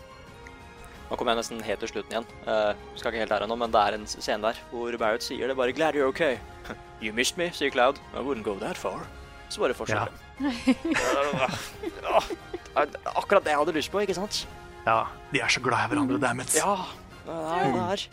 [1.05, 2.27] Nå kommer jeg nesten helt til slutten igjen.
[2.49, 5.47] Uh, skal ikke helt der ennå, men det er en scene der hvor Barrett sier
[5.47, 6.41] det bare 'Glad you're okay'.
[7.03, 8.01] 'You missed me', sier Cloud.
[8.11, 9.07] 'I wouldn't go that far'.
[9.49, 10.11] Så bare fortsetter.
[10.41, 12.19] Ja,
[12.75, 14.45] Akkurat det jeg hadde lyst på, ikke sant?
[14.85, 16.55] Ja, de er så glad i hverandre, dammit.
[16.59, 16.77] Ja,
[17.25, 18.07] det er det er.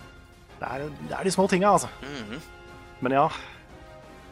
[0.61, 1.89] Det, er, det er de små tinga, altså.
[2.05, 2.41] Mhm.
[3.01, 3.25] Men ja,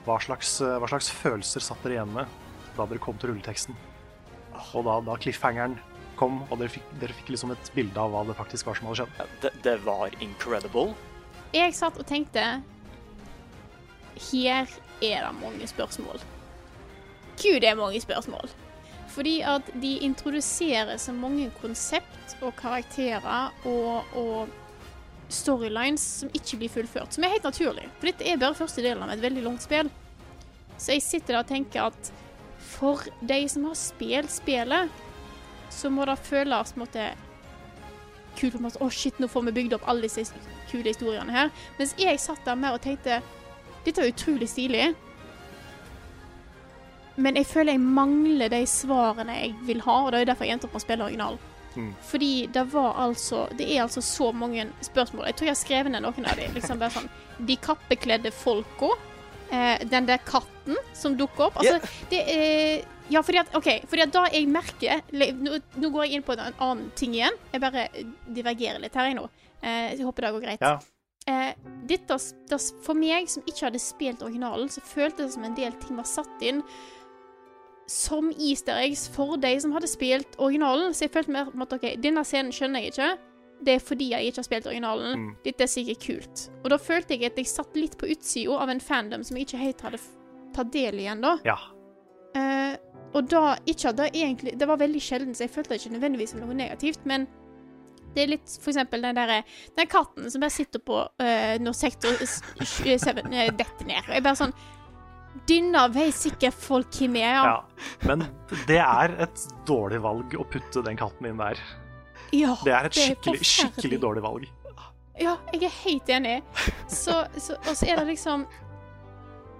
[0.06, 2.30] hva slags, hva slags følelser satt dere igjen med
[2.78, 3.76] da dere kom til rulleteksten?
[4.78, 5.78] Og da, da cliffhangeren
[6.20, 8.90] kom, og dere fikk, dere fikk liksom et bilde av hva det faktisk var som
[8.90, 9.18] hadde skjedd.
[9.20, 10.94] Ja, det, det var incredible.
[11.56, 12.44] Jeg satt og tenkte
[14.30, 14.70] Her
[15.02, 16.22] er det mange spørsmål.
[17.40, 18.52] Gud, det er mange spørsmål.
[19.20, 24.54] Fordi at de introduserer så mange konsept og karakterer og, og
[25.28, 27.18] storylines som ikke blir fullført.
[27.18, 27.90] Som er helt naturlig.
[27.98, 29.90] For dette er bare første delen av et veldig langt spill.
[30.78, 32.14] Så jeg sitter der og tenker at
[32.64, 34.88] for de som har spilt spillet,
[35.70, 37.10] så må det føles på en måte
[38.40, 40.24] kult Å, shit, nå får vi bygd opp alle disse
[40.72, 41.52] kule historiene her.
[41.76, 43.20] Mens jeg satt der mer og tenkte
[43.84, 44.94] Dette er utrolig stilig.
[47.20, 50.58] Men jeg føler jeg mangler de svarene jeg vil ha, og det er derfor jeg
[50.58, 51.48] endte opp med å spille originalen.
[51.76, 51.92] Mm.
[52.02, 55.28] Fordi det var altså Det er altså så mange spørsmål.
[55.30, 56.56] Jeg tror jeg har skrevet ned noen av dem.
[56.56, 57.10] Liksom bare sånn
[57.46, 58.90] De kappekledde folka.
[59.52, 61.60] Eh, den der katten som dukker opp.
[61.62, 66.04] Altså, det er Ja, fordi at OK, fordi at da jeg merker nå, nå går
[66.06, 67.38] jeg inn på en annen ting igjen.
[67.54, 67.88] Jeg bare
[68.28, 69.24] divergerer litt her, jeg nå.
[69.62, 70.62] Eh, jeg håper det går greit.
[70.62, 70.76] Ja.
[71.30, 71.56] Eh,
[71.90, 72.18] dette,
[72.86, 76.08] for meg som ikke hadde spilt originalen, så føltes det som en del ting var
[76.10, 76.62] satt inn
[77.90, 80.94] som easter eggs for de som hadde spilt originalen.
[80.94, 83.10] Så jeg følte mer på måte OK, denne scenen skjønner jeg ikke.
[83.66, 85.24] Det er fordi jeg ikke har spilt originalen.
[85.24, 85.32] Mm.
[85.44, 86.46] Dette er sikkert kult.
[86.62, 89.50] Og da følte jeg at jeg satt litt på utsida av en fandom som jeg
[89.50, 90.00] ikke helt hadde
[90.56, 91.36] tatt del i ennå.
[91.48, 91.58] Ja.
[92.38, 92.78] Uh,
[93.18, 95.96] og da ikke at det egentlig Det var veldig sjelden, så jeg følte det ikke
[95.96, 97.26] nødvendigvis som noe negativt, men
[98.14, 99.40] det er litt for eksempel den derre
[99.78, 104.04] Den katten som bare sitter på uh, når sektor 7 eh, detter ned.
[104.06, 104.54] Og jeg bare sånn
[105.50, 107.44] Denne vet sikkert folk hvem er, ja.
[107.46, 107.90] ja.
[108.10, 108.26] Men
[108.70, 111.60] det er et dårlig valg å putte den katten inn der.
[112.36, 114.48] ja Det er et det er skikkelig, skikkelig dårlig valg.
[115.20, 116.38] Ja, jeg er helt enig.
[116.88, 118.46] Så, så, og så er det liksom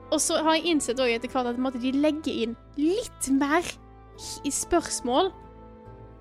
[0.10, 3.68] Og så har jeg innsett òg etter hvert at de legger inn litt mer
[4.44, 5.30] i spørsmål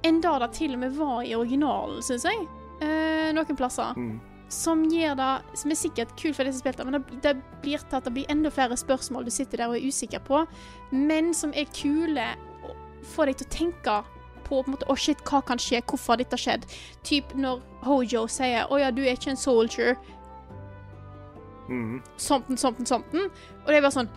[0.07, 2.44] enn da det til og med var i originalen, syns jeg.
[2.84, 3.96] Eh, noen plasser.
[3.99, 4.20] Mm.
[4.49, 5.30] Som gir det
[5.61, 8.30] Som er sikkert kult for de som spilte, men det, det blir tatt det blir
[8.32, 10.44] enda flere spørsmål du sitter der og er usikker på,
[10.92, 12.30] men som er kule
[12.64, 12.76] og
[13.14, 14.14] får deg til å tenke på
[14.49, 15.82] på en måte, Å, shit, hva kan skje?
[15.84, 16.62] Hvorfor har dette skjedd?
[17.05, 19.96] Typ når Hojo sier 'Å ja, du er ikke en soldier',
[21.68, 22.03] Mm.
[22.16, 23.20] somten, somten, somten.
[23.64, 24.09] Og det er bare sånn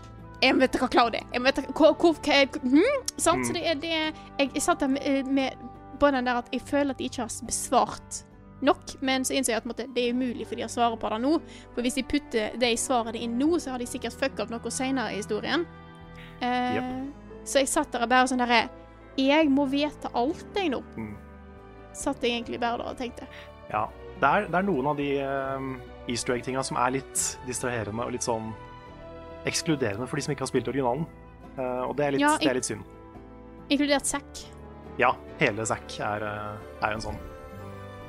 [0.42, 1.26] Jeg vet hva Cloud er.
[1.34, 3.04] Jeg vet hva, hva, hva, hva er hm?
[3.18, 3.46] Sant?
[3.46, 5.54] Så det er det Jeg, jeg satt der med, med
[6.00, 8.24] på den der at jeg føler at de ikke har besvart
[8.66, 11.10] nok, men så innser jeg at måte, det er umulig for de å svare på
[11.14, 11.32] det nå.
[11.76, 14.74] For hvis de putter de svarene inn nå, så har de sikkert fucka opp noe
[14.74, 15.66] senere i historien.
[16.42, 16.82] Eh,
[17.44, 18.70] Så jeg satt der og bare sånn derre
[19.18, 20.82] Jeg må vite alt, jeg nå.
[20.98, 21.16] Mm.
[21.98, 23.26] Satt jeg egentlig bare der og tenkte.
[23.72, 23.88] Ja.
[24.22, 28.14] Det er, det er noen av de uh, easter egg-tinga som er litt distraherende og
[28.14, 28.52] litt sånn
[29.50, 31.08] ekskluderende for de som ikke har spilt originalen.
[31.58, 32.86] Uh, og det er litt, Ja, det er litt synd.
[33.74, 34.44] Inkludert Zack.
[35.02, 37.18] Ja, hele Zack er, uh, er en sånn.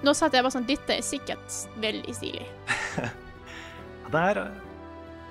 [0.03, 2.47] Nå satt jeg bare sånn Dette er sikkert veldig stilig.
[4.13, 4.41] Det er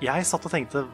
[0.02, 0.86] Jeg satt og tenkte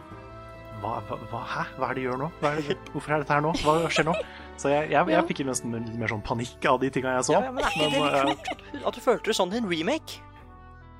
[0.82, 1.62] hva, hva, Hæ?
[1.78, 2.26] Hva er det de gjør nå?
[2.42, 3.52] Hva er det, hvorfor er dette her nå?
[3.64, 4.14] Hva skjer nå?
[4.58, 7.34] Så jeg, jeg, jeg fikk nesten litt mer sånn panikk av de tinga jeg så.
[7.36, 9.36] Ja, ja, men er ikke det litt eh, kult at du- at du følte det
[9.38, 10.18] sånn i en remake?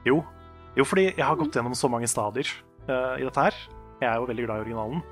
[0.07, 0.17] Jo.
[0.79, 2.49] jo, fordi jeg har gått gjennom så mange stadier
[2.89, 3.57] uh, i dette her.
[4.01, 5.03] Jeg er jo veldig glad i originalen.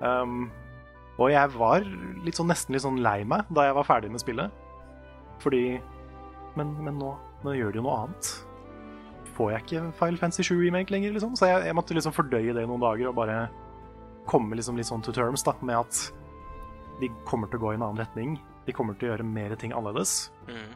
[0.00, 0.46] Um,
[1.20, 1.84] og jeg var
[2.24, 4.52] litt sånn, nesten litt sånn lei meg da jeg var ferdig med spillet.
[5.44, 5.62] Fordi
[6.58, 8.32] Men, men nå, nå gjør de jo noe annet.
[9.34, 11.34] Får jeg ikke File Fancy 7 remake lenger, liksom?
[11.38, 13.38] Så jeg, jeg måtte liksom fordøye det i noen dager og bare
[14.30, 16.04] komme liksom litt sånn to terms da, med at
[17.00, 18.36] de kommer til å gå i en annen retning.
[18.64, 20.30] De kommer til å gjøre mer ting annerledes.
[20.48, 20.72] Mm.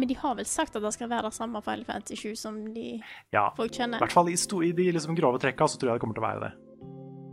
[0.00, 2.58] Men de har vel sagt at det skal være det samme Final Fantasy 7 som
[2.74, 2.86] de
[3.34, 6.00] Ja, folk I hvert fall i, sto, i de liksom grove trekka så tror jeg
[6.00, 6.69] det kommer til å være det.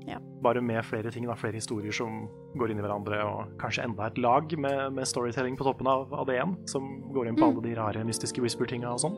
[0.07, 0.17] Ja.
[0.41, 4.07] Bare med flere ting, da, flere historier som går inn i hverandre, og kanskje enda
[4.07, 7.43] et lag med, med storytelling på toppen av, av det igjen, som går inn på
[7.43, 7.49] Mm.
[7.57, 9.17] alle de rare mystiske whisper-tinga og sånn.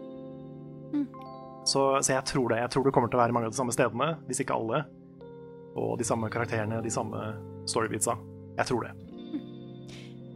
[0.94, 1.06] Mm.
[1.70, 2.58] Så, så jeg tror det.
[2.64, 4.82] Jeg tror det kommer til å være mange av de samme stedene, hvis ikke alle.
[5.78, 7.22] Og de samme karakterene, de samme
[7.70, 8.18] storybeatsa.
[8.58, 8.96] Jeg tror det.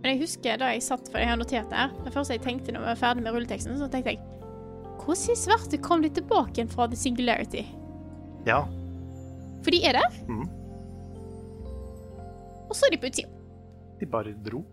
[0.04, 2.41] Men jeg husker da jeg satt, for jeg har notert det her Det første jeg
[2.43, 4.20] tenkte når jeg var ferdig med rulleteksten, så tenkte jeg
[4.99, 7.64] Hvordan i svarte kom de tilbake fra The Singularity?
[8.45, 8.66] Ja.
[9.64, 10.47] For de er der, Mm.
[12.70, 13.30] og så er de på utsida.
[13.99, 14.64] De bare dro.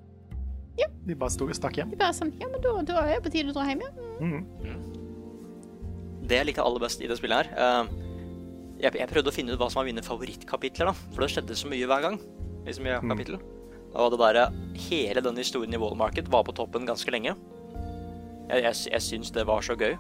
[0.79, 0.87] Ja.
[1.07, 1.91] De bare sto, stakk hjem.
[1.93, 3.91] De bare sånn Ja, men da, da er det på tide å dra hjem, ja.
[4.21, 4.41] Mhm.
[6.31, 7.89] Det jeg liker aller best i det spillet her uh,
[8.81, 10.93] jeg, jeg prøvde å finne ut hva som var mine favorittkapitler, da.
[11.13, 12.21] For det skjedde så mye hver gang.
[12.67, 13.11] I så mye Mm.
[13.13, 13.41] kapittel.
[13.95, 14.53] Og det der,
[14.89, 17.35] Hele denne historien i Wall Market var på toppen ganske lenge.
[18.49, 19.99] Jeg, jeg, jeg syns det var så gøy.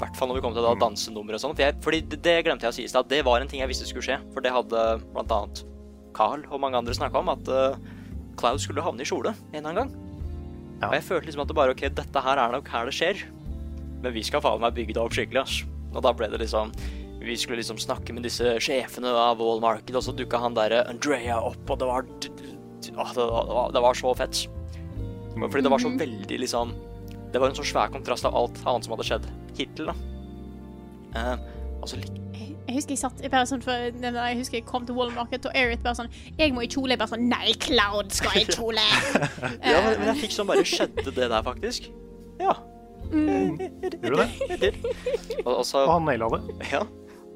[0.00, 0.80] I hvert fall når vi kom til da Mm.
[0.80, 1.52] dansenummer og sånn.
[1.52, 3.08] For jeg, fordi det, det glemte jeg å si i stad.
[3.10, 4.16] Det var en ting jeg visste skulle skje.
[4.32, 5.64] For det hadde blant annet
[6.16, 7.76] Carl og mange andre snakka om, at uh,
[8.40, 9.92] Cloud skulle havne i kjole en eller annen gang.
[10.80, 10.88] Ja.
[10.88, 13.20] Og jeg følte liksom at det bare OK, dette her er nok her det skjer.
[14.00, 15.60] Men vi skal faen meg bygge det opp skikkelig, ass.
[15.92, 16.72] Og da ble det liksom
[17.20, 20.86] Vi skulle liksom snakke med disse sjefene av Wall Market, og så dukka han derre
[20.88, 24.46] Andrea opp, og det var det, var, det var så fett.
[25.36, 26.72] Fordi det var så veldig liksom
[27.32, 29.28] Det var en så svær kontrast av alt annet som hadde skjedd
[29.58, 29.94] hittil, da.
[31.16, 31.36] Eh,
[31.82, 32.16] altså, så.
[32.34, 35.10] Jeg, jeg husker jeg satt jeg bare sånn for, Jeg husker jeg kom til Wall
[35.14, 36.94] Market, og Erit bare sånn Jeg må i kjole.
[36.94, 38.84] Jeg bare sånn Nei, Cloud skal i kjole!
[39.70, 41.90] Ja, men, men jeg fikk sånn bare Skjedde det der, faktisk?
[42.40, 42.54] Ja.
[43.10, 44.72] Gjorde du det?
[45.44, 46.42] Og, og så Og han naila det.
[46.70, 46.84] Ja.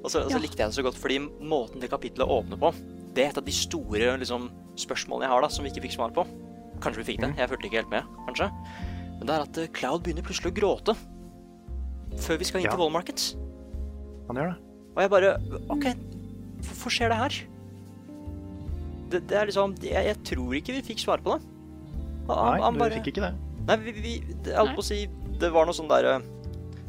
[0.04, 0.42] Og så, og så Ja.
[0.42, 2.70] likte jeg det så godt, fordi måten det kapitlet åpner på,
[3.16, 5.94] det er et av de store liksom, spørsmålene jeg har da, som vi ikke fikk
[5.96, 6.26] svar på.
[6.84, 8.48] Kanskje vi fikk det, jeg fulgte ikke helt med, kanskje.
[9.18, 10.94] Men det er at eh, Cloud begynner plutselig å gråte
[12.24, 12.74] før vi skal inn Ja.
[12.74, 13.32] til Wall Markets.
[14.28, 14.58] Han gjør det.
[14.94, 15.30] Og jeg bare
[15.74, 15.86] OK,
[16.68, 17.38] hvorfor skjer det her?
[19.10, 21.42] Det, det er liksom jeg, jeg tror ikke vi fikk svar på det.
[22.28, 23.32] Han- Nei, han du fikk ikke det.
[23.68, 24.98] Nei, vi, vi det, jeg holdt på å si
[25.40, 26.18] Det var noe sånn derre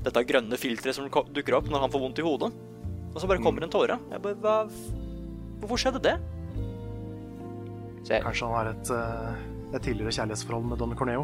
[0.05, 2.51] Dette grønne filteret som dukker opp når han får vondt i hodet.
[3.15, 3.95] Og så bare kommer en tåre.
[4.11, 4.55] Jeg bare Hva
[5.61, 6.15] Hvorfor skjedde det?
[8.05, 11.23] Så jeg, Kanskje han har et, eh, et tidligere kjærlighetsforhold med Don Corneo.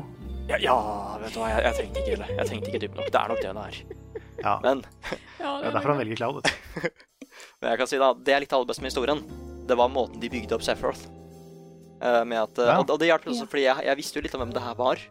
[0.49, 0.75] Ja, ja,
[1.21, 2.29] vet du hva, jeg, jeg tenkte ikke det.
[2.37, 3.11] Jeg tenkte ikke dypt nok.
[3.13, 3.77] Det er nok det det er.
[4.41, 4.83] Ja, Men,
[5.39, 6.41] Ja, det er derfor han velger Cloud.
[7.61, 9.21] men jeg kan si da, det jeg likte aller best med historien,
[9.69, 11.05] det var måten de bygde opp Sephiroth.
[12.01, 12.77] Eh, med at, eh, Ja.
[12.81, 13.49] og, og det hjalp også, Ja.
[13.53, 15.03] fordi jeg, jeg visste jo litt om hvem det her var.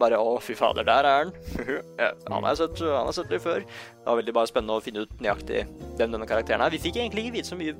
[0.00, 1.34] Bare å, fy fader, der er han.
[2.32, 3.60] Han har jeg sett, han har sett det før.
[3.62, 5.60] Det var veldig bare spennende å finne ut nøyaktig
[6.00, 6.72] hvem denne karakteren er.
[6.74, 7.76] Vi fikk egentlig ikke vite så mye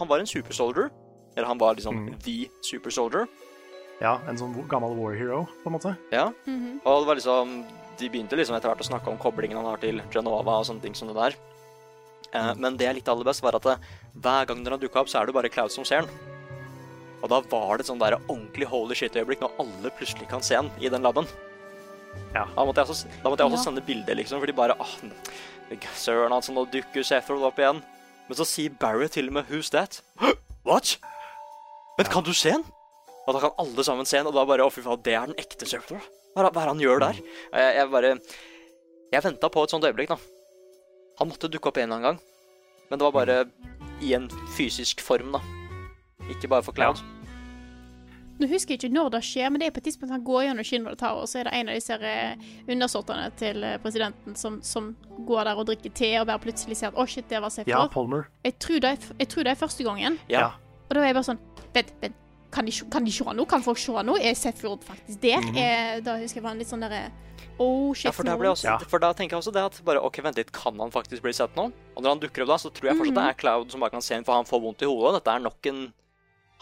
[0.00, 0.88] Han var en super soldier.
[1.36, 2.16] Eller han var liksom Mm.
[2.24, 3.28] the super soldier.
[4.00, 5.96] Ja, en sånn gammel war hero, på en måte.
[6.14, 6.28] Ja.
[6.46, 6.80] Mhm.
[6.84, 7.64] Og det var liksom
[7.98, 10.80] De begynte liksom etter hvert å snakke om koblingen han har til Genova og sånne
[10.84, 11.34] ting som det der.
[12.32, 13.74] Eh, men det jeg likte aller best, var at det,
[14.14, 16.10] hver gang den har dukka opp, så er det bare Cloud som ser den.
[17.24, 20.54] Og da var det et sånn der ordentlig holy shit-øyeblikk når alle plutselig kan se
[20.54, 21.26] den i den laben.
[22.36, 22.44] Ja.
[22.54, 23.64] Da måtte jeg også, da måtte jeg også Ja.
[23.66, 24.94] sende bilder, liksom, for de bare ah,
[25.96, 27.82] Søren, altså, nå dukker Sethrold opp igjen.
[28.28, 30.02] Men så sier Barry til og med 'Who's that?'
[30.64, 30.98] What?
[31.98, 32.64] Men kan du se han?
[33.28, 35.28] Og da kan alle sammen se den, og da bare Å, fy faen, det er
[35.28, 36.06] den ekte Sephiroth.
[36.32, 37.20] Hva er det hva er det han gjør der?
[37.52, 38.14] Og Jeg, jeg bare
[39.12, 40.18] Jeg venta på et sånt øyeblikk, da.
[41.20, 42.18] Han måtte dukke opp en eller annen gang.
[42.88, 43.38] Men det var bare
[44.04, 45.40] i en fysisk form, da.
[46.32, 47.00] Ikke bare for Cloud.
[48.38, 50.44] Nå husker jeg ikke når det skjer, men det er på et tidspunkt han går
[50.46, 54.36] gjennom Shinra Tower, og så er det en av disse eh, undersåttene til eh, presidenten
[54.38, 54.92] som, som
[55.26, 57.56] går der og drikker te, og bare plutselig ser at å, shit, det var Ja,
[57.56, 57.90] Sephiroth.
[57.96, 58.28] Palmer.
[58.46, 60.20] jeg, tror det er, jeg tror det er første gangen.
[60.30, 60.44] Ja.
[60.86, 61.42] Og da er jeg bare sånn
[61.74, 62.22] Vent, vent.
[62.50, 63.46] Kan de, kan de se noe?
[63.46, 64.20] Kan folk se noe?
[64.24, 65.44] Er Sefjord faktisk der?
[65.52, 67.08] Eh, da husker jeg var en litt sånn derre
[67.58, 68.06] Oh, shit.
[68.06, 68.76] Ja, for, også, Ja.
[68.78, 71.32] for da tenker jeg også det at bare, ok, vent litt, kan han faktisk bli
[71.34, 71.72] sett nå?
[71.96, 73.90] Og når han dukker opp da, så tror jeg fortsatt det er Cloud som bare
[73.90, 75.18] kan se ham, for han får vondt i hodet.
[75.18, 75.80] Dette er nok en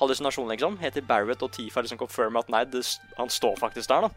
[0.01, 0.79] hallusinasjon, liksom.
[0.81, 2.81] Heter Barrett og Tifa liksom confirmer at nei, det,
[3.19, 4.11] han står faktisk der, da.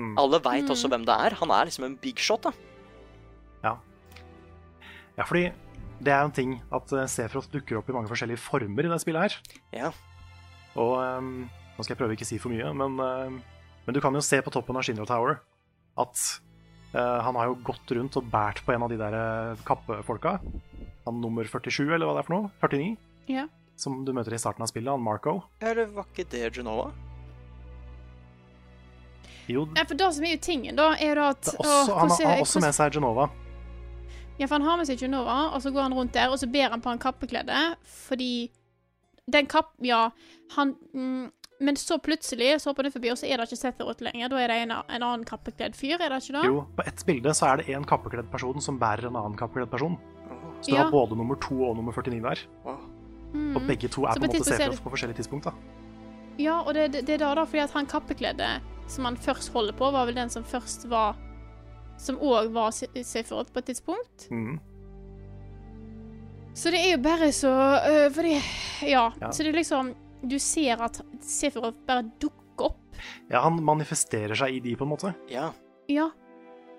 [0.00, 0.14] Mm.
[0.16, 1.36] Alle veit også hvem det er.
[1.42, 2.52] Han er liksom en big shot, da.
[3.64, 3.76] Ja,
[5.18, 5.50] Ja, fordi
[6.00, 9.00] det er jo en ting at eh, dukker opp i mange forskjellige former i det
[9.02, 9.34] spillet her.
[9.76, 9.90] Ja.
[10.78, 11.48] Og um,
[11.80, 13.40] nå skal jeg prøve ikke å si for mye, men, ehm,
[13.86, 15.40] men du kan jo se på toppen av Shinra Tower
[15.98, 16.24] at
[16.94, 20.36] uh, han har jo gått rundt og båret på en av de der eh, kappefolka.
[21.06, 22.52] Han nummer 47, eller hva det er for noe?
[22.62, 22.90] 49?
[23.32, 23.46] Ja.
[23.80, 25.40] Som du møter i starten av spillet, han Marco.
[25.64, 26.90] Eller var ikke det Genova?
[29.50, 31.94] Jo, Ja, for det som er jo tingen, da, er jo da at er også,
[31.94, 33.30] å, han har også med seg Genova.
[34.38, 36.48] Ja, for han har med seg Genova, og så går han rundt der, og så
[36.48, 37.64] ber han på en kappekledde,
[38.06, 38.50] fordi
[39.30, 39.74] den kapp...
[39.84, 40.10] Ja,
[40.56, 41.30] han mm,
[41.60, 44.30] Men så plutselig så hopper det forbi, og så er det ikke Sephiroth lenger.
[44.32, 46.44] Da er det en, en annen kappekledd fyr, er det ikke det?
[46.48, 49.68] Jo, på ett bilde så er det en kappekledd person som bærer en annen kappekledd
[49.70, 49.98] person.
[50.62, 50.84] Så du Ja.
[50.84, 52.40] har både nummer to og nummer 49 der.
[53.34, 53.56] Mm.
[53.56, 55.44] Og begge to er Så på en måte tidspunkt på forskjellige tidspunkt.
[55.44, 55.52] da.
[56.38, 58.48] Ja, og det, det, det er da, da, fordi at han kappekledde
[58.88, 61.16] som han først holder på, var vel den som først var
[62.00, 64.30] Som òg var Se- på et tidspunkt.
[64.30, 64.58] Mm.
[66.54, 68.32] Så det er jo bare så øh, Fordi
[68.88, 69.30] ja, Ja.
[69.30, 72.98] Så det er liksom Du ser at Sefirov bare dukker opp.
[73.30, 75.14] Ja, han manifesterer seg i de, på en måte.
[75.32, 75.50] Ja.
[75.90, 76.10] Ja.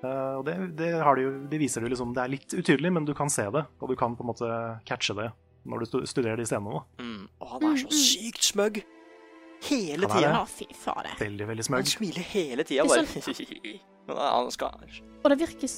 [0.02, 2.89] Uh, og det, det, har de jo, det viser du liksom Det er litt utydelig,
[2.96, 4.48] men du kan se det, og du kan på en måte
[4.88, 5.28] catche det
[5.70, 6.82] når du studerer de scenene.
[6.98, 7.28] Mm.
[7.38, 8.02] Og han er så Mm, mm.
[8.02, 8.82] sykt smug.
[9.70, 10.32] Hele tida.
[10.32, 11.14] Ja, fy fader.
[11.20, 13.06] Veldig, veldig Han smiler hele tida, bare.
[13.06, 13.78] Sånn...
[14.18, 14.88] han skal
[15.22, 15.70] Og det virker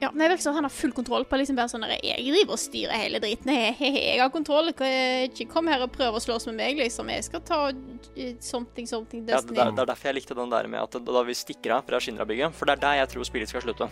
[0.00, 2.24] ja, men det virker som at han har full kontroll på liksom bare sånn Jeg
[2.26, 3.50] driver og styrer hele driten.
[3.54, 4.68] He-he-he, Jeg har kontroll.
[4.74, 7.08] Ikke kom her og prøv å slåss med meg, liksom.
[7.14, 9.60] Jeg skal ta eh, something, something Ja, det, destiny.
[9.62, 12.00] er, det er derfor jeg likte den der med at da vi stikker av fra
[12.02, 12.52] Shinra-bygget.
[12.58, 13.88] For det er der jeg tror spillet skal slutte.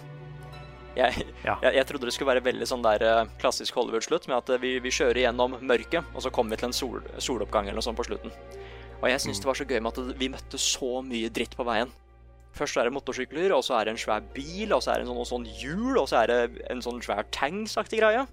[0.97, 1.55] Jeg, Ja.
[1.63, 4.61] jeg, jeg trodde det skulle være veldig sånn der eh, klassisk Hollywood-slutt, med at eh,
[4.61, 7.87] vi, vi kjører gjennom mørket, og så kommer vi til en sol, soloppgang eller noe
[7.87, 8.35] sånt på slutten.
[9.01, 11.65] Og jeg syns det var så gøy med at vi møtte så mye dritt på
[11.67, 11.89] veien.
[12.53, 15.09] Først er det motorsykler, og så er det en svær bil, og så er det
[15.09, 18.27] noe sånn, sånn hjul, og så er det en sånn svær tanks-aktig greie.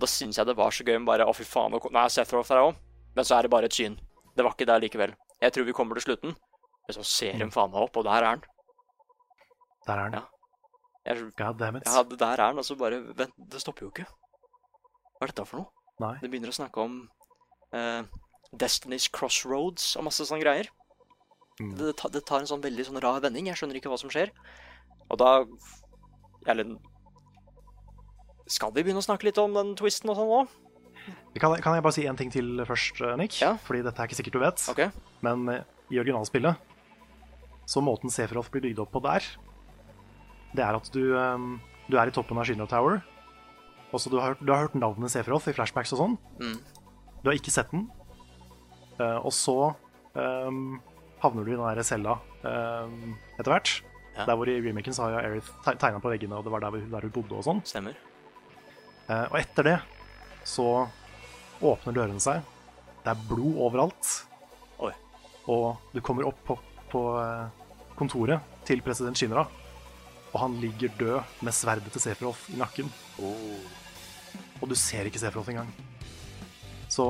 [0.00, 2.48] Da syns jeg det var så gøy med bare Å, fy faen, nå er Sethroth
[2.48, 2.78] der òg.
[3.16, 3.98] Men så er det bare et syn.
[4.36, 5.12] Det var ikke der likevel.
[5.42, 6.36] Jeg tror vi kommer til slutten.
[6.86, 8.44] Men så ser de faen meg opp, og der er han.
[9.86, 10.16] Der er han.
[10.16, 10.24] Ja.
[11.10, 11.86] Jeg, God damn it.
[11.88, 14.08] ja, der er han, og så bare Vent, det stopper jo ikke.
[15.18, 15.72] Hva er dette for noe?
[16.00, 16.14] Nei.
[16.22, 16.98] Det begynner å snakke om
[17.76, 18.02] uh,
[18.56, 20.70] Destiny's Crossroads og masse sånne greier.
[21.60, 21.74] Mm.
[21.76, 23.50] Det, det tar en sånn veldig sånn rar vending.
[23.50, 24.32] Jeg skjønner ikke hva som skjer.
[25.10, 25.44] Og da
[26.48, 26.76] Eller
[28.50, 30.40] Skal vi begynne å snakke litt om den twisten og sånn nå?
[31.38, 33.38] Kan, kan jeg bare si en ting til først, eh, Nick?
[33.40, 33.54] Ja.
[33.64, 34.64] Fordi dette er ikke sikkert du vet.
[34.72, 34.90] Okay.
[35.24, 35.62] Men eh,
[35.94, 36.66] i originalspillet
[37.70, 39.22] så måten Seferoth blir bygd opp på der,
[40.58, 41.46] det er at du, eh,
[41.86, 42.98] du er i toppen av Shinra Tower.
[43.94, 46.18] Og så du har, du har hørt navnet Seferoth i flashbacks og sånn.
[46.42, 46.58] Mm.
[47.22, 47.86] Du har ikke sett den.
[49.00, 49.56] Og så
[50.18, 50.50] eh,
[51.22, 52.94] havner du i den der cella eh,
[53.38, 53.74] etter hvert.
[54.16, 54.26] Ja.
[54.26, 56.80] Der hvor i remaken så har jo Erith tegna på veggene, og det var der,
[56.90, 57.62] der hun bodde og sånn.
[57.68, 57.98] Stemmer.
[59.06, 59.76] Eh, og etter det
[60.48, 60.66] så
[61.60, 62.42] åpner dørene seg.
[63.04, 64.10] Det er blod overalt.
[64.80, 64.92] Oi.
[65.52, 66.56] Og du kommer opp på,
[66.92, 67.48] på eh,
[67.98, 69.46] kontoret til president Shinra,
[70.30, 72.90] og han ligger død med sverdet til Sefrolf i nakken.
[73.20, 75.70] Og du ser ikke Sefrolf engang.
[76.90, 77.06] Så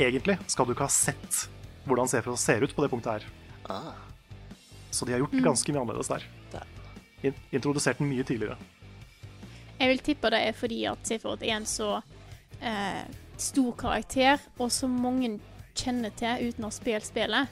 [0.00, 1.44] egentlig skal du ikke ha sett
[1.84, 3.26] hvordan Sefrolf ser ut på det punktet her.
[3.68, 3.92] Ah,
[4.90, 6.24] Så de har gjort ganske mye annerledes der.
[7.24, 8.56] In introdusert den mye tidligere.
[9.80, 12.02] Jeg vil tippe det er fordi at Sephiroth er en så
[12.60, 13.02] eh,
[13.40, 15.38] stor karakter, og så mange
[15.74, 17.48] kjenner til uten å ha spilt spillet,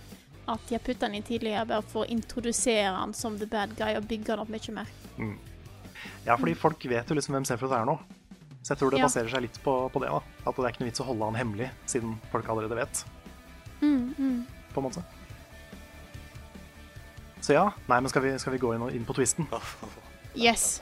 [0.47, 3.73] at de har putta den inn tidligere bare for å introdusere han som the bad
[3.79, 4.93] guy og bygge han opp mye mer.
[6.27, 7.97] Ja, fordi folk vet jo liksom hvem Sephiroth er nå.
[8.63, 9.07] Så jeg tror det Ja.
[9.09, 10.09] baserer seg litt på, på det.
[10.13, 10.21] da.
[10.47, 13.05] At det er ikke noe vits å holde han hemmelig, siden folk allerede vet.
[13.81, 15.03] På en måte.
[17.43, 17.65] Så ja.
[17.91, 19.49] Nei, men skal vi, skal vi gå inn, inn på twisten?
[20.39, 20.81] Yes.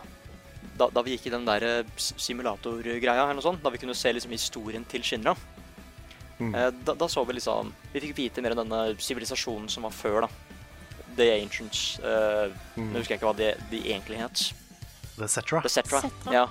[0.76, 3.96] Da, da vi gikk i den der eh, simulatorgreia, eller noe sånt, da vi kunne
[3.96, 5.36] se liksom historien til Shinra,
[6.40, 6.54] Mm.
[6.56, 9.90] eh, da, da så vi liksom Vi fikk vite mer om denne sivilisasjonen som var
[9.92, 10.28] før, da.
[11.18, 11.98] The Ancients.
[12.00, 12.48] Uh,
[12.78, 12.92] Mm.
[12.94, 14.46] Nå husker jeg ikke hva de, de egentlig het.
[15.18, 15.60] The Cetra.
[15.60, 16.00] The Cetra.
[16.00, 16.32] Cetra.
[16.32, 16.46] Ja.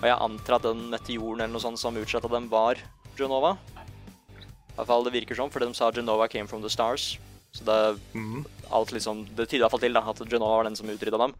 [0.00, 2.80] Og jeg antar at den meteoren eller noe sånt som utsletta dem, var
[3.16, 3.52] Genova.
[3.70, 7.12] I hvert fall det virker som, for de sa Genova came from the stars.
[7.54, 8.42] Så det, Mhm.
[8.76, 11.20] Alt liksom, det tyder i hvert fall til da, at Genova var den som utrydda
[11.20, 11.34] dem.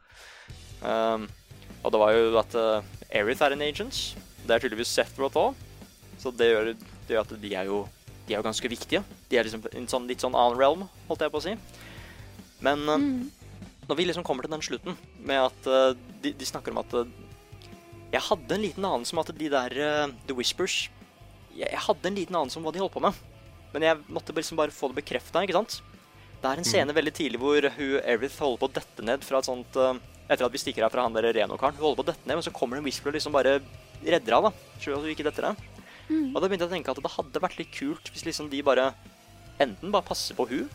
[0.80, 1.26] Um,
[1.84, 4.00] og det var jo at uh, Aerith er en agent.
[4.44, 5.66] Det er tydeligvis Sethroth òg.
[6.20, 7.84] Så det gjør, det gjør at de er jo
[8.26, 9.00] de er jo ganske viktige.
[9.30, 11.56] De er liksom en sånn, litt sånn annen realm, holdt jeg på å si.
[12.62, 13.08] Men uh,
[13.88, 16.94] når vi liksom kommer til den slutten med at uh, de, de snakker om at
[18.10, 19.74] Jeg hadde en liten anelse om at de der
[20.26, 20.88] The Whispers
[21.54, 23.16] jeg, jeg hadde en liten anelse om hva de holdt på med.
[23.74, 25.80] Men jeg måtte liksom bare få det bekrefta, ikke sant?
[26.40, 29.42] Det er en scene veldig tidlig hvor hun Erith holder på å dette ned fra
[29.42, 29.92] et sånt uh,
[30.30, 31.74] Etter at vi stikker her fra han der Reno-karen.
[31.74, 33.56] Hun holder på å dette ned, men så kommer det en Whisper og liksom bare
[34.00, 35.64] redder henne, at hun ikke detter ned.
[36.30, 38.60] Og da begynte jeg å tenke at det hadde vært litt kult hvis liksom de
[38.66, 38.92] bare
[39.62, 40.68] enten bare passer på hun,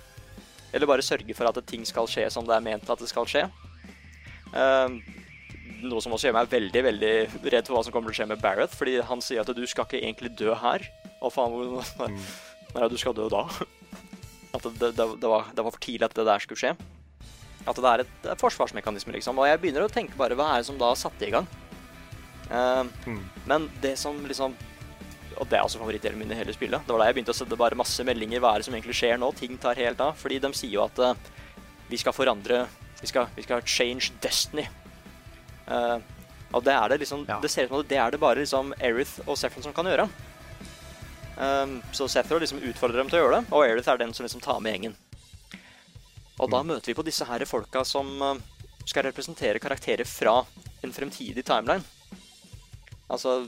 [0.75, 3.27] eller bare sørger for at ting skal skje som det er ment at det skal
[3.31, 3.45] skje.
[4.51, 4.99] Uh,
[5.85, 7.13] noe som også gjør meg veldig veldig
[7.53, 9.63] redd for hva som kommer til å skje med Barrett, fordi han sier at du
[9.67, 10.83] skal ikke egentlig dø her.
[11.23, 12.11] Å faen, hvor
[12.75, 13.47] Når er det du skal dø da?
[14.55, 16.73] At det, det, det, var, det var for tidlig at det der skulle skje.
[17.65, 19.39] At det er et, forsvarsmekanisme, liksom.
[19.41, 21.47] Og jeg begynner å tenke bare hva er det som da satte i gang?
[22.53, 22.83] Eh,
[23.49, 24.53] Men det som liksom
[25.39, 26.85] Og det er også favorittdelen min i hele spillet.
[26.85, 28.39] Det var da jeg begynte å sette bare masse meldinger.
[28.39, 29.31] Hva er det som egentlig skjer nå?
[29.35, 30.13] Ting tar helt av.
[30.15, 31.17] Fordi de sier jo at uh,
[31.89, 32.65] vi skal forandre
[33.01, 34.63] Vi skal, vi skal change destiny.
[35.67, 35.99] Uh,
[36.55, 37.41] og det er det liksom Ja.
[37.43, 40.07] Det ser ut som det er det bare liksom Erith og Sefron som kan gjøre.
[41.35, 44.23] Um, så Sethro liksom utfordrer dem til å gjøre det, og Aerith er den som
[44.23, 44.95] liksom tar med gjengen.
[46.39, 48.35] Og da møter vi på disse her folka som uh,
[48.87, 50.41] skal representere karakterer fra
[50.83, 51.83] en fremtidig timeline.
[53.11, 53.43] Altså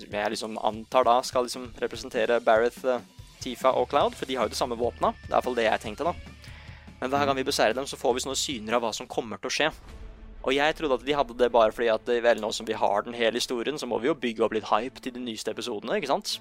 [0.00, 3.00] jeg liksom antar da skal liksom representere Bareth, uh,
[3.40, 5.12] Tifa og Cloud, for de har jo det samme våpna.
[5.16, 6.14] Det er i hvert fall det jeg tenkte, da.
[7.00, 9.40] Men hver gang vi beseirer dem, så får vi sånne syner av hva som kommer
[9.40, 9.70] til å skje.
[10.40, 12.76] Og jeg trodde at de hadde det bare fordi at eh, vel, nå som vi
[12.76, 15.52] har den hele historien, så må vi jo bygge opp litt hype til de nyeste
[15.52, 16.38] episodene, ikke sant?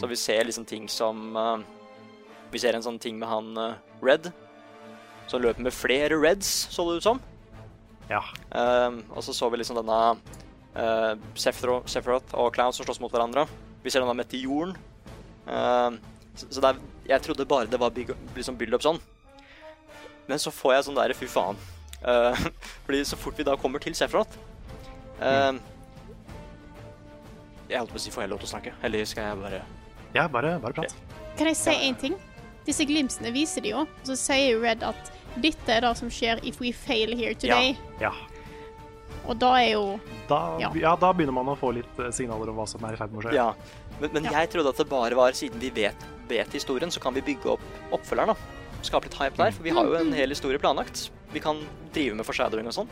[0.00, 1.60] Så vi ser liksom ting som uh,
[2.50, 4.32] Vi ser en sånn ting med han uh, Red,
[5.30, 7.20] som løper med flere Reds, så det ut som.
[8.10, 8.22] Ja.
[8.50, 10.00] Uh, og så så vi liksom denne
[10.76, 13.46] uh, Sephiroth, og Clown som slåss mot hverandre.
[13.82, 14.76] Vi ser denne meteoren.
[15.46, 15.98] Um,
[16.34, 16.82] så, så det er,
[17.12, 19.00] jeg trodde bare det var big, liksom build-up sånn.
[20.26, 21.58] Men så får jeg sånn der fy faen.
[22.02, 22.34] Uh,
[22.86, 24.36] fordi så fort vi da kommer til Sephiroth
[25.18, 25.58] um,
[27.68, 29.62] Jeg holdt på å si får jeg lov til å snakke, eller skal jeg bare
[30.14, 30.94] Ja, bare, bare prat.
[31.36, 32.14] Kan jeg si én ting?
[32.66, 33.80] Disse glimsene viser de jo.
[33.86, 37.34] Og så sier jo Red at dette er det som skjer if we fail here
[37.34, 37.76] today.
[38.00, 38.10] Ja.
[38.10, 38.12] ja.
[39.26, 40.70] Og da er jo Da, Ja.
[40.74, 43.12] ja, da begynner man å få litt eh, signaler om hva som er i ferd
[43.12, 43.34] med å skje.
[43.34, 43.52] Ja,
[44.00, 44.30] men, men Ja.
[44.40, 47.46] jeg trodde at det bare var siden vi vet, vet historien, så kan vi bygge
[47.56, 47.60] opp
[47.92, 48.34] oppfølgeren.
[48.34, 48.80] da.
[48.82, 51.10] Skape litt hype der, for vi har jo en hel historie planlagt.
[51.32, 51.58] Vi kan
[51.92, 52.88] drive med foreshadowing og sånn.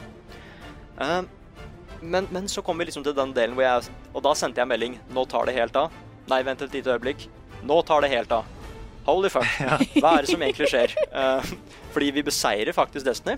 [1.01, 1.23] Eh,
[2.05, 4.69] men, men så kom vi liksom til den delen hvor jeg Og da sendte jeg
[4.71, 4.99] melding.
[5.15, 5.93] Nå tar det helt av.
[6.31, 7.27] Nei, vent et lite øyeblikk.
[7.65, 8.45] Nå tar det helt av.
[9.07, 9.49] Holy fuck.
[10.03, 10.95] Hva er det som egentlig skjer?
[11.13, 11.45] Uh,
[11.93, 13.37] fordi vi beseirer faktisk Destiny.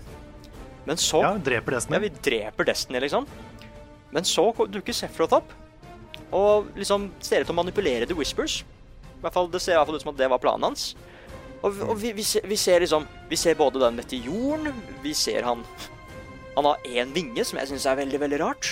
[0.87, 1.97] Men så Ja, dreper Destiny.
[1.97, 3.25] ja, vi dreper Destiny, liksom.
[4.15, 5.49] Men så dukker Sephiroth opp,
[6.31, 8.61] og liksom ser ut til å manipulere The Whispers.
[9.17, 10.93] I hvert fall, Det ser i hvert fall ut som at det var planen hans.
[11.61, 14.71] Og, vi- og vi, vi, ser, vi ser liksom Vi ser både den meteoren,
[15.03, 15.63] vi ser han
[16.57, 18.71] Han har én vinge, som jeg syns er veldig, veldig rart.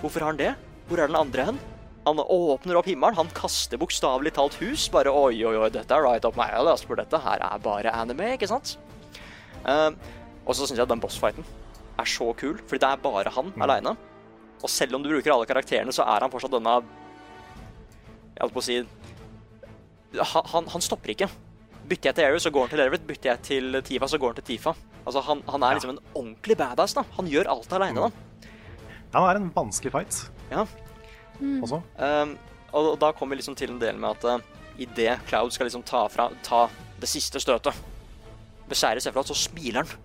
[0.00, 0.54] Hvorfor har han det?
[0.88, 1.58] Hvor er den andre hen?
[2.06, 4.86] Han åpner opp himmelen, han kaster bokstavelig talt hus.
[4.92, 7.60] Bare oi, oi, oi, dette er right up my alley, altså, for dette her er
[7.60, 8.78] bare anime, ikke sant?
[9.66, 9.92] Uh,
[10.48, 11.44] og så syns jeg den bossfighten
[12.00, 13.62] er så kul, fordi det er bare han Mm.
[13.66, 13.92] aleine.
[14.64, 16.80] Og selv om du bruker alle karakterene, så er han fortsatt denne
[18.36, 18.78] Jeg holdt på å si
[20.16, 21.28] han, han, han stopper ikke.
[21.90, 23.04] Bytter jeg til Aerith, så går han til Aerith.
[23.08, 24.72] Bytter jeg til Tifa, så går han til Tifa.
[25.06, 25.78] Altså, han, han er Ja.
[25.80, 26.94] liksom en ordentlig badass.
[26.94, 27.02] da.
[27.16, 28.48] Han gjør alt aleine, da.
[29.14, 30.64] Han er en vanskelig fight Ja.
[31.40, 31.80] også.
[31.98, 32.36] Um,
[32.72, 34.40] og da kommer vi liksom til en del med at uh,
[34.78, 36.68] idet Cloud skal liksom ta, fra, ta
[37.00, 37.74] det siste støtet,
[38.70, 39.98] beskjære Sephiroth, så smiler han.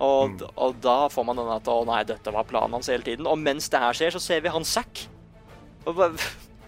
[0.00, 0.40] Og, Mm.
[0.56, 3.26] og da får man den at å nei, dette var planen hans hele tiden.
[3.26, 5.06] Og mens det her skjer, så ser vi han Zack.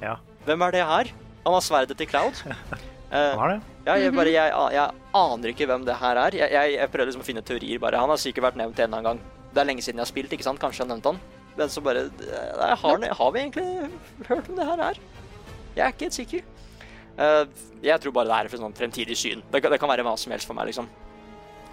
[0.01, 0.14] Ja,
[0.46, 1.11] Hvem er det her?
[1.44, 2.32] Han har sverdet til Cloud.
[3.11, 3.62] Eh, han har det.
[3.89, 6.36] Ja, jeg, bare, jeg, jeg aner ikke hvem det her er.
[6.43, 7.80] Jeg, jeg, jeg prøver liksom å finne teorier.
[7.82, 8.01] bare.
[8.05, 9.49] Han har sikkert vært nevnt en eller annen gang.
[9.55, 10.61] Det er lenge siden jeg har spilt, ikke sant?
[10.62, 11.20] Kanskje jeg har nevnt han.
[11.59, 13.66] Men så bare nei, har, har vi egentlig
[14.28, 15.01] hørt om det her er?
[15.74, 16.45] Jeg er ikke helt sikker.
[17.18, 17.45] Uh,
[17.82, 19.41] jeg tror bare det er for sånn fremtidig syn.
[19.51, 20.86] Det, kan- det kan være hva som helst for meg, liksom.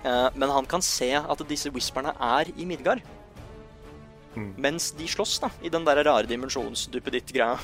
[0.05, 3.03] Uh, men han kan se at disse whisperne er i Midgard.
[4.35, 4.51] Mm.
[4.65, 7.59] Mens de slåss, da, i den der rare dimensjonsduppeditt-greia.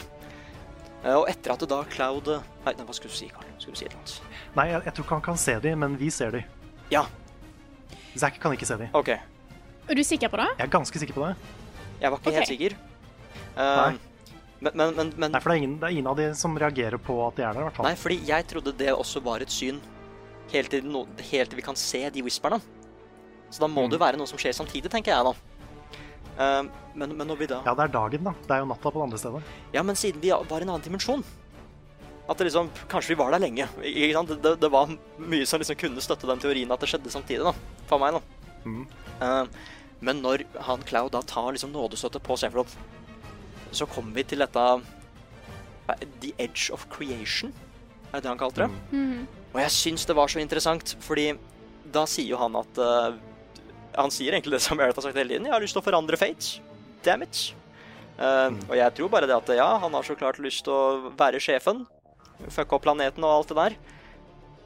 [1.02, 3.51] Uh, og etter at da Cloud nei, hva skulle du si, Karl?
[3.62, 4.38] Skulle si et eller annet?
[4.58, 6.44] Nei, jeg, jeg tror ikke han kan se de, men vi ser de.
[6.92, 7.06] Ja,
[8.20, 8.90] Zack kan ikke se de.
[8.98, 9.10] OK.
[9.14, 10.48] Er du sikker på det?
[10.58, 11.36] Jeg er ganske sikker på det.
[12.02, 12.36] Jeg var ikke Ok.
[12.40, 12.76] helt sikker.
[13.56, 14.00] Eh, Nei.
[14.62, 16.54] Men, men, men, men Nei, for det er, ingen, det er ingen av de som
[16.60, 17.88] reagerer på at de er der, i hvert fall.
[17.88, 19.80] Nei, fordi jeg trodde det også var et syn
[20.52, 22.60] helt til, no, helt til vi kan se de whisperne.
[23.52, 23.90] Så da må Mm.
[23.90, 25.34] det jo være noe som skjer samtidig, tenker jeg da.
[26.38, 26.64] Eh,
[26.96, 28.34] men, men når vi da Ja, det er dagen, da.
[28.44, 29.42] Det er jo natta på det andre stedet.
[29.74, 31.24] Ja, men siden vi var i en annen dimensjon
[32.32, 33.68] At det liksom Kanskje vi var der lenge.
[33.84, 34.32] Ikke sant?
[34.44, 37.84] Det, det var mye som liksom kunne støtte den teorien at det skjedde samtidig, da.
[37.90, 38.58] For meg, da.
[38.64, 38.86] Mm.
[39.22, 39.46] Uh,
[40.02, 42.74] men når han Cloud da tar liksom nådestøtte på Sephiroth,
[43.72, 47.54] så kommer vi til dette eh, The Edge of Creation,
[48.10, 48.70] er det det han kalte det?
[48.92, 49.28] Mm.
[49.54, 51.30] Og jeg syns det var så interessant, fordi
[51.92, 53.20] da sier jo han at uh,
[54.00, 55.50] Han sier egentlig det som Eret har sagt hele tiden.
[55.50, 56.62] Jeg har lyst til å forandre fate.
[57.04, 57.50] Damn it.
[58.22, 61.12] Eh, Og jeg tror bare det at ja, han har så klart lyst til å
[61.20, 61.84] være sjefen.
[62.50, 63.76] Fucke opp planeten og alt det der.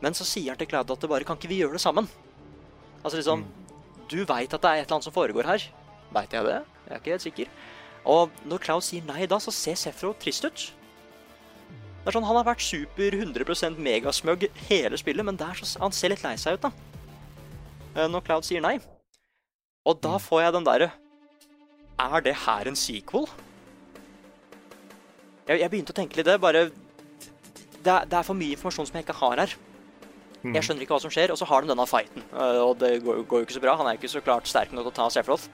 [0.03, 2.07] Men så sier han til Cloud at det bare kan ikke vi gjøre det sammen?
[3.03, 3.45] Altså liksom
[4.11, 5.67] Du veit at det er et eller annet som foregår her.
[6.13, 6.59] Veit jeg det?
[6.85, 7.53] Jeg er ikke helt sikker.
[8.05, 10.65] Og når Cloud sier nei da, så ser Sefro trist ut.
[12.05, 15.95] Det er sånn, Han har vært super 100% megasmug hele spillet, men der så, han
[15.95, 16.71] ser litt lei seg ut, da.
[17.95, 18.77] Eh, Når Cloud sier nei.
[19.89, 20.91] Og da får jeg den derre
[22.01, 23.27] Er det her en sequel?
[25.47, 26.37] Jeg, jeg begynte å tenke litt det.
[26.41, 26.67] Bare
[27.85, 29.55] det det er for mye informasjon som jeg ikke har her.
[30.45, 32.21] Jeg skjønner ikke hva som skjer, og så har de denne fighten.
[32.33, 33.75] eh, Og det går, går jo ikke så bra.
[33.79, 35.47] Han er ikke så klart sterk nok til å ta Sephiroth.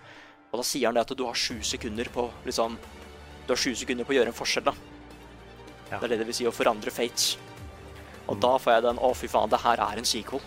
[0.52, 2.76] Og da sier han det at du har sju sekunder på liksom
[3.48, 4.74] Du har sju sekunder på å gjøre en forskjell, da.
[5.92, 5.98] Ja.
[6.00, 7.38] Det er det det vil si å forandre fates.
[8.28, 10.44] Og da får jeg den Å, fy faen, det her er en sequel.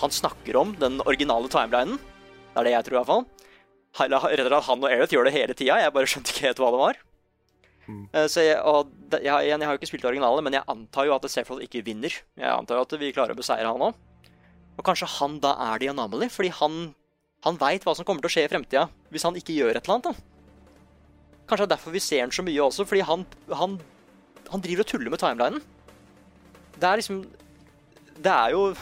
[0.00, 1.98] Han snakker om den originale timelinen.
[2.54, 3.26] Det er det jeg tror, i hvert fall.
[3.98, 4.14] Han
[4.84, 5.76] og Aerith gjør det hele tida.
[5.82, 7.02] Jeg bare skjønte ikke helt hva det var.
[7.88, 11.06] Eh, Så jeg, og jeg, igjen, jeg har jo ikke spilt det men jeg antar
[11.06, 12.14] jo at Sephiroth ikke vinner.
[12.36, 13.94] Jeg antar jo at vi klarer å beseire han òg.
[14.78, 16.94] Og kanskje han da er the anomaly, fordi han,
[17.44, 19.84] han veit hva som kommer til å skje i fremtida hvis han ikke gjør et
[19.84, 20.08] eller annet.
[20.08, 21.42] da.
[21.48, 23.76] Kanskje det er derfor vi ser han så mye også, fordi han, han,
[24.48, 25.62] han driver og tuller med timelinen.
[26.78, 27.26] Det er liksom
[28.22, 28.72] Det er jo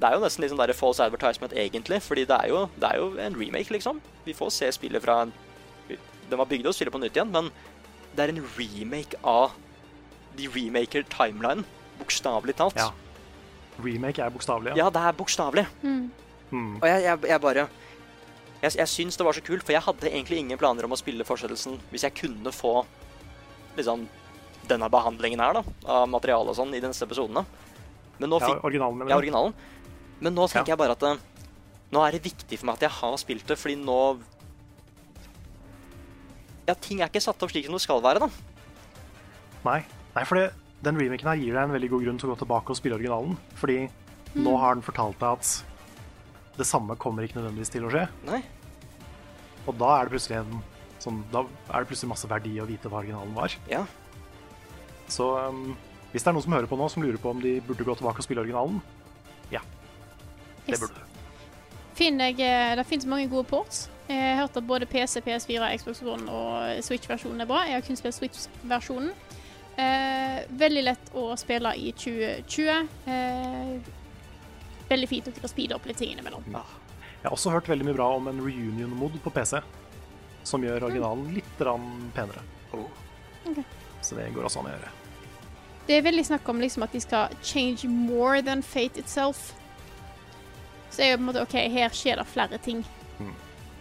[0.00, 2.00] det er jo nesten litt sånn der false advertisement, egentlig.
[2.00, 4.00] Fordi det er, jo, det er jo en remake, liksom.
[4.24, 5.34] Vi får se spillet fra en
[6.30, 7.50] Den var bygd og spille på nytt igjen, men
[8.16, 9.52] det er en remake av
[10.36, 11.64] De remaker timelinen.
[11.98, 12.76] Bokstavelig talt.
[12.78, 12.90] Ja.
[13.82, 15.66] Remake er bokstavelig, Ja, ja, det er bokstavelig.
[15.82, 16.10] Mm.
[16.80, 17.64] Og jeg, jeg, jeg bare
[18.62, 20.98] Jeg, jeg syns det var så kult, for jeg hadde egentlig ingen planer om å
[21.00, 22.84] spille fortsettelsen hvis jeg kunne få
[23.78, 24.06] liksom
[24.68, 27.44] denne behandlingen her da, av materiale og sånn i de neste episodene.
[28.20, 29.54] Men nå Ja, originalen, mener ja, originalen.
[30.20, 30.74] Men nå tenker Ja.
[30.76, 31.16] jeg bare at eh,
[31.90, 33.96] nå er det viktig for meg at jeg har spilt det, fordi nå
[36.70, 38.28] Ja, ting er ikke satt opp slik som det skal være, da.
[39.66, 39.80] Nei.
[40.14, 40.38] Nei, for
[40.86, 42.96] den remaken her gir deg en veldig god grunn til å gå tilbake og spille
[42.96, 43.34] originalen.
[43.58, 43.80] Fordi
[44.38, 48.06] nå har den fortalt deg at det samme kommer ikke nødvendigvis til å skje.
[48.28, 48.40] Nei.
[49.66, 50.62] Og da er det plutselig en
[51.02, 53.54] sånn, da er det plutselig masse verdi å vite hva originalen var.
[53.70, 53.84] Ja.
[55.10, 55.74] Så um,
[56.12, 57.96] hvis det er noen som hører på nå, som lurer på om de burde gå
[57.98, 58.80] tilbake og spille originalen,
[59.50, 59.62] ja,
[60.66, 61.06] det burde du.
[61.98, 63.88] Finner jeg, eh, det finnes mange gode ports.
[64.10, 67.60] Jeg har hørt at både PC, PS4, Xbox One og Switch-versjonen er bra.
[67.68, 69.12] Jeg har kun spilt Switch-versjonen.
[69.78, 72.88] Eh, veldig lett å spille i 2020.
[73.06, 73.92] Eh,
[74.90, 76.48] veldig fint å kunne speede opp litt ting innimellom.
[76.50, 79.60] Jeg har også hørt veldig mye bra om en reunion-mod på PC,
[80.42, 82.42] som gjør originalen litt penere.
[82.74, 82.90] Oh.
[83.46, 83.64] Okay.
[84.02, 84.94] Så det går også an å gjøre.
[85.86, 89.52] Det er veldig snakk om liksom at de skal change more than fate itself.
[90.90, 92.82] Så er jo på en måte OK, her skjer det flere ting.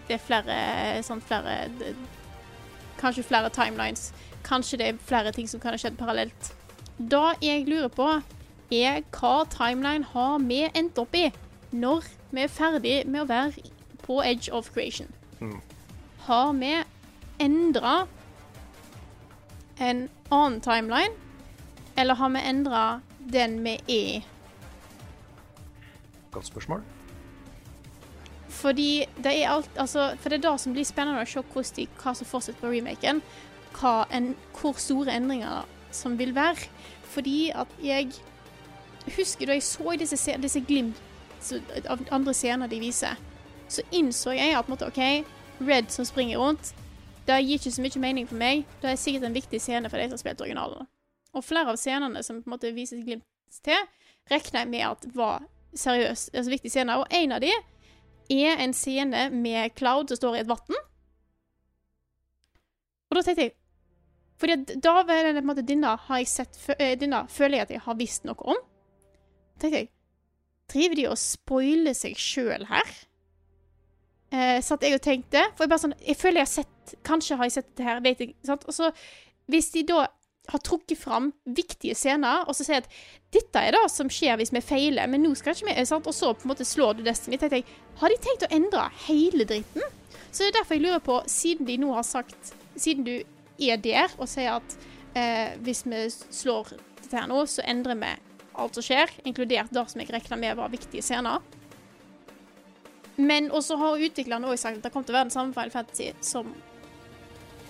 [0.09, 0.55] Det er flere
[1.05, 1.93] sånn flere det,
[2.99, 4.09] Kanskje flere timelines.
[4.43, 6.49] Kanskje det er flere ting som kan ha skjedd parallelt.
[6.97, 8.07] Da jeg lurer på,
[8.75, 11.29] er hva timeline har vi endt opp i
[11.71, 13.69] når vi er ferdig med å være
[14.03, 15.07] på edge of creation?
[15.39, 15.61] Mm.
[16.25, 16.73] Har vi
[17.39, 17.95] endra
[19.79, 21.15] en annen timeline?
[21.95, 22.85] Eller har vi endra
[23.31, 24.23] den vi er i?
[26.31, 26.83] Godt spørsmål.
[28.59, 31.85] Fordi det er alt altså, For det er det som blir spennende å se de,
[32.01, 33.21] hva som fortsetter på remaken.
[34.11, 36.67] En, hvor store endringer som vil være.
[37.09, 38.11] Fordi at jeg
[39.15, 40.99] husker da jeg så disse, se- disse glimt
[41.87, 43.15] av andre scener de viser,
[43.71, 45.25] så innså jeg at måte, OK,
[45.63, 46.73] Red som springer rundt,
[47.27, 48.65] det gir ikke så mye mening for meg.
[48.81, 50.87] Det er sikkert en viktig scene for de som har spilt originalen.
[51.37, 53.25] Og flere av scenene som på en måte vises glimt
[53.65, 53.83] til,
[54.31, 55.43] regner jeg med at var
[55.77, 57.03] seriøst, altså viktige scener.
[57.03, 57.51] Og en av de
[58.29, 60.79] er en scene med Cloud som står i et vann.
[63.09, 63.55] Og da tenkte jeg
[64.39, 67.67] Fordi da var det på en måte denne har jeg sett eh, Denne føler jeg
[67.67, 68.59] at jeg har visst noe om.
[69.57, 69.91] Da tenkte jeg
[70.69, 72.91] Driver de og spoiler seg sjøl her?
[74.29, 75.41] Eh, satt jeg og tenkte.
[75.55, 78.05] For jeg bare sånn Jeg føler jeg har sett Kanskje har jeg sett dette her,
[78.05, 78.35] vet jeg.
[78.45, 78.65] Sant?
[78.69, 78.91] Og så,
[79.49, 80.05] hvis de da
[80.49, 82.89] har trukket fram viktige scener, og så sier at
[83.33, 86.07] dette er det som skjer hvis vi feiler, men nå skal ikke vi sant?
[86.09, 87.37] Og så på en måte slår du Destiny.
[87.37, 87.67] tenkte jeg,
[88.01, 89.85] Har de tenkt å endre hele dritten?
[90.31, 93.15] Så det er derfor jeg lurer på, siden de nå har sagt Siden du
[93.59, 94.75] er der og sier at
[95.17, 98.11] eh, hvis vi slår dette her nå, så endrer vi
[98.59, 101.43] alt som skjer, inkludert det som jeg regna med var viktige scener.
[103.19, 105.73] Men også har utviklerne også sagt at det kommer til å være den samme Final
[105.73, 106.53] Fantasy som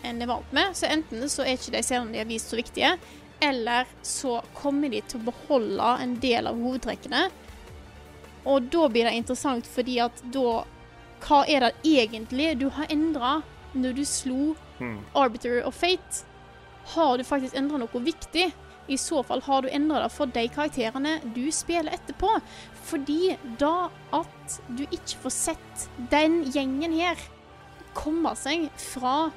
[0.06, 0.76] en er vant med.
[0.78, 2.92] Så enten så er ikke de scenene de har vist, så viktige,
[3.42, 7.28] eller så kommer de til å beholde en del av hovedtrekkene.
[8.50, 10.64] Og da blir det interessant, fordi at da
[11.20, 13.42] Hva er det egentlig du har endra
[13.76, 15.04] når du slo Hmm.
[15.14, 16.24] Arbiter of Fate?
[16.96, 18.52] Har du faktisk endra noe viktig?
[18.90, 22.32] I så fall har du endra det for de karakterene du spiller etterpå.
[22.90, 27.20] Fordi da at du ikke får sett den gjengen her
[27.94, 29.30] komme seg fra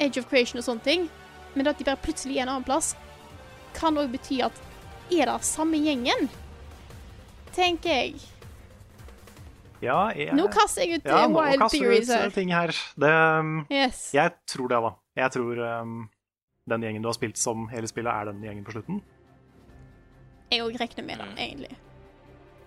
[0.00, 1.08] Age of Creation og sånne ting,
[1.54, 2.94] men at de bare plutselig er en annen plass,
[3.74, 4.52] kan òg bety at
[5.12, 6.28] er det samme gjengen?
[7.52, 8.20] Tenker jeg.
[9.82, 12.30] Ja, jeg, Nå kaster jeg ut ja, eh, wild theories her.
[12.30, 12.70] ting her.
[12.96, 14.12] Det, um, Yes.
[14.14, 14.92] jeg tror det, da.
[15.18, 15.96] Jeg tror um,
[16.70, 19.02] den gjengen du har spilt som hele spillet, er den gjengen på slutten.
[20.52, 21.76] Jeg òg regner med det, egentlig.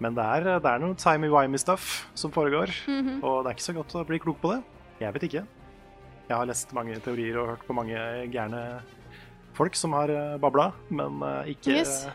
[0.03, 3.23] Men det er, det er noe timey-wimey-stuff som foregår, Mhm.
[3.23, 4.63] og det er ikke så godt å bli klok på det.
[4.99, 5.45] Jeg vet ikke.
[6.27, 7.95] Jeg har lest mange teorier og hørt på mange
[8.33, 8.81] gærne
[9.55, 12.05] folk som har uh, babla, men eh, ikke Yes.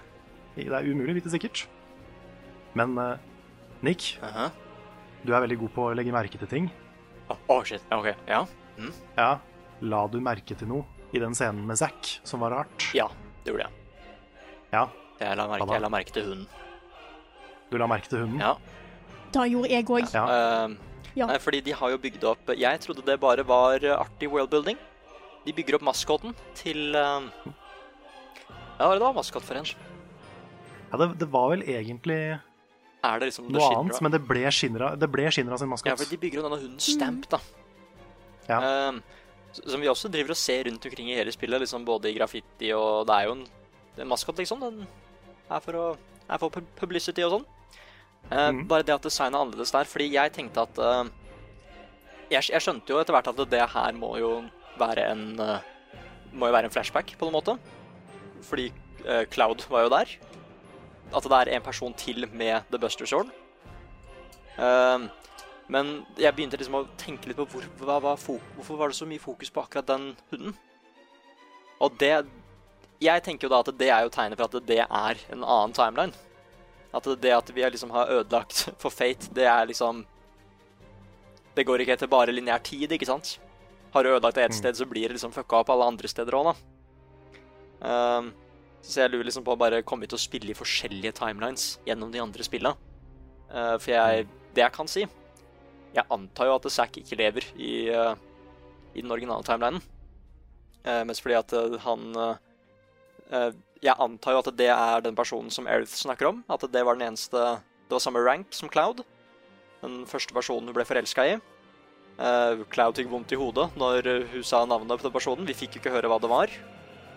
[0.57, 1.63] Det er umulig å vite sikkert.
[2.77, 3.21] Men Nick,
[3.83, 4.51] Nick, -huh.
[5.25, 6.71] du er veldig god på å legge merke til ting.
[7.29, 7.81] Å, oh, shit.
[7.91, 8.15] OK.
[8.29, 8.45] Ja.
[8.77, 8.93] Mm.
[9.17, 9.39] Ja,
[9.81, 12.91] la du merke til noe i den scenen med Zack som var rart?
[12.95, 13.09] ja,
[13.45, 13.73] det gjorde jeg.
[14.73, 14.89] Ja,
[15.21, 16.47] Jeg la merke, jeg la merke til hunden.
[17.71, 18.41] du la merke til hunden?
[18.41, 18.57] Ja.
[19.33, 20.15] Da gjorde jeg òg.
[20.15, 20.67] Ja.
[20.67, 20.77] Uh,
[21.19, 21.27] Ja.
[21.27, 24.79] Nei, fordi de har jo bygd opp Jeg trodde det bare var eh, artig worldbuilding.
[25.47, 27.27] De bygger opp maskoten til uh...
[28.81, 29.13] Ja, hva var det da?
[29.17, 29.69] Maskot for en?
[30.91, 34.95] Ja, det, det var vel egentlig Er det liksom noe annet, men det ble Shinra,
[34.99, 37.41] det ble Shinra sin Ja, for de bygger jo denne hunden Stamp, da.
[38.49, 38.59] Ja.
[38.61, 39.21] Uh,
[39.53, 42.73] som vi også driver og ser rundt omkring i hele spillet, liksom både i graffiti
[42.77, 43.47] og Det er jo en,
[43.99, 44.63] en maskot, liksom.
[44.63, 44.85] Den
[45.51, 45.87] er for, å,
[46.29, 47.49] er for publicity og sånn.
[48.31, 48.65] Uh, mm.
[48.71, 51.05] Bare det at designet er annerledes der, fordi jeg tenkte at uh,
[52.31, 54.33] jeg, jeg skjønte jo etter hvert at det her må jo
[54.81, 55.69] være en eh,
[56.33, 57.57] Må jo være en flashback, på en måte.
[58.47, 58.69] Fordi
[59.05, 60.17] eh, Cloud var jo der.
[61.11, 63.33] At det er en person til med The Buster Sword.
[64.61, 65.09] Ehm,
[65.71, 69.09] men jeg begynte liksom å tenke litt på hvor, hva, hva, hvorfor var det så
[69.09, 70.57] mye fokus på akkurat den hunden.
[71.81, 72.27] Og det
[73.01, 75.73] Jeg tenker jo da at det er jo tegnet for at det er en annen
[75.73, 76.13] timeline.
[76.93, 80.05] At det at vi liksom har ødelagt for Fate, det er liksom
[81.57, 83.39] Det går ikke etter bare lineær tid, ikke sant?
[83.95, 86.37] Har du ødelagt det ett sted, så blir det liksom fucka opp alle andre steder
[86.39, 86.55] òg, da.
[87.91, 88.33] Ehm,
[88.83, 92.13] så jeg lurer liksom på å bare komme til å spille i forskjellige timelines gjennom
[92.13, 92.77] de andre spillene.
[93.51, 97.91] Uh, for jeg Det jeg kan si Jeg antar jo at Zack ikke lever i,
[97.91, 98.15] uh,
[98.95, 99.83] i den originale timelinen.
[100.87, 102.37] Uh, mest fordi at eh, han eh,
[103.37, 103.51] eh,
[103.85, 106.45] Jeg antar jo at det er den personen som Erith snakker om.
[106.49, 109.03] At det var den eneste Det var samme rank som Cloud.
[109.83, 111.37] Den første personen hun ble forelska i.
[112.21, 115.49] Eh, Cloud fikk vondt i hodet når hun sa navnet på den personen.
[115.49, 116.53] Vi fikk jo ikke høre hva det var.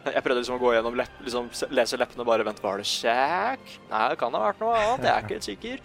[0.04, 2.88] Jeg prøvde liksom å gå gjennom lepp, liksom, lese leppene og bare Vent, var det
[2.90, 3.62] Shack?
[3.88, 5.06] Nei, det kan ha vært noe annet.
[5.08, 5.78] Jeg er ikke helt sikker.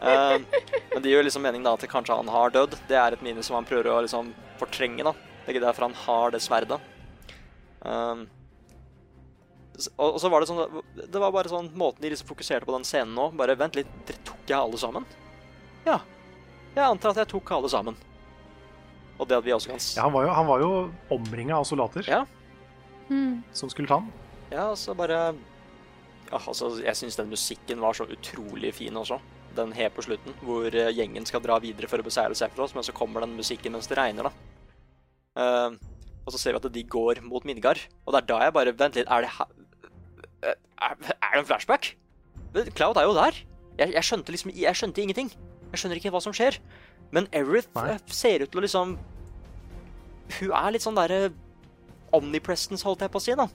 [0.00, 2.74] Uh, men det gir jo liksom mening da at kanskje han har dødd.
[2.90, 5.06] Det er et minne som han prøver å liksom fortrenge.
[5.06, 5.14] da.
[5.14, 6.80] Det er ikke derfor han har det sverdet.
[7.86, 8.26] Uh,
[10.02, 12.84] og så var det sånn Det var bare sånn måten de liksom fokuserte på den
[12.88, 13.30] scenen nå.
[13.38, 15.06] Bare vent litt, dere tok jeg alle sammen?
[15.86, 16.00] Ja.
[16.74, 17.96] Jeg antar at jeg tok alle sammen.
[19.20, 20.70] Og det at vi også kan Ja, han var jo, han var jo
[21.12, 22.24] omringa av soldater Ja.
[23.10, 23.42] Mm.
[23.52, 24.10] som skulle ta han.
[24.50, 25.34] Ja, så bare
[26.30, 29.18] ja, altså, jeg syns den musikken var så utrolig fin også.
[29.56, 32.86] Den helt på slutten, hvor eh, gjengen skal dra videre for å beseire Sephiroth, men
[32.86, 34.32] så kommer den musikken mens det regner, da.
[35.34, 35.74] Uh,
[36.22, 38.74] og så ser vi at de går mot Midgard, og det er da jeg bare
[38.78, 39.50] Vent litt, er det her
[40.80, 41.96] er, er det en flashback?
[42.54, 43.36] Men Cloud er jo der.
[43.78, 45.30] Jeg, jeg skjønte liksom Jeg skjønte ingenting.
[45.70, 46.58] Jeg skjønner ikke hva som skjer.
[47.14, 47.88] Men Erith Nei.
[47.94, 48.96] eh, ser ut til å liksom
[50.40, 51.32] Hun er litt sånn derre
[52.14, 53.48] omnipresence, holdt jeg på å si, da.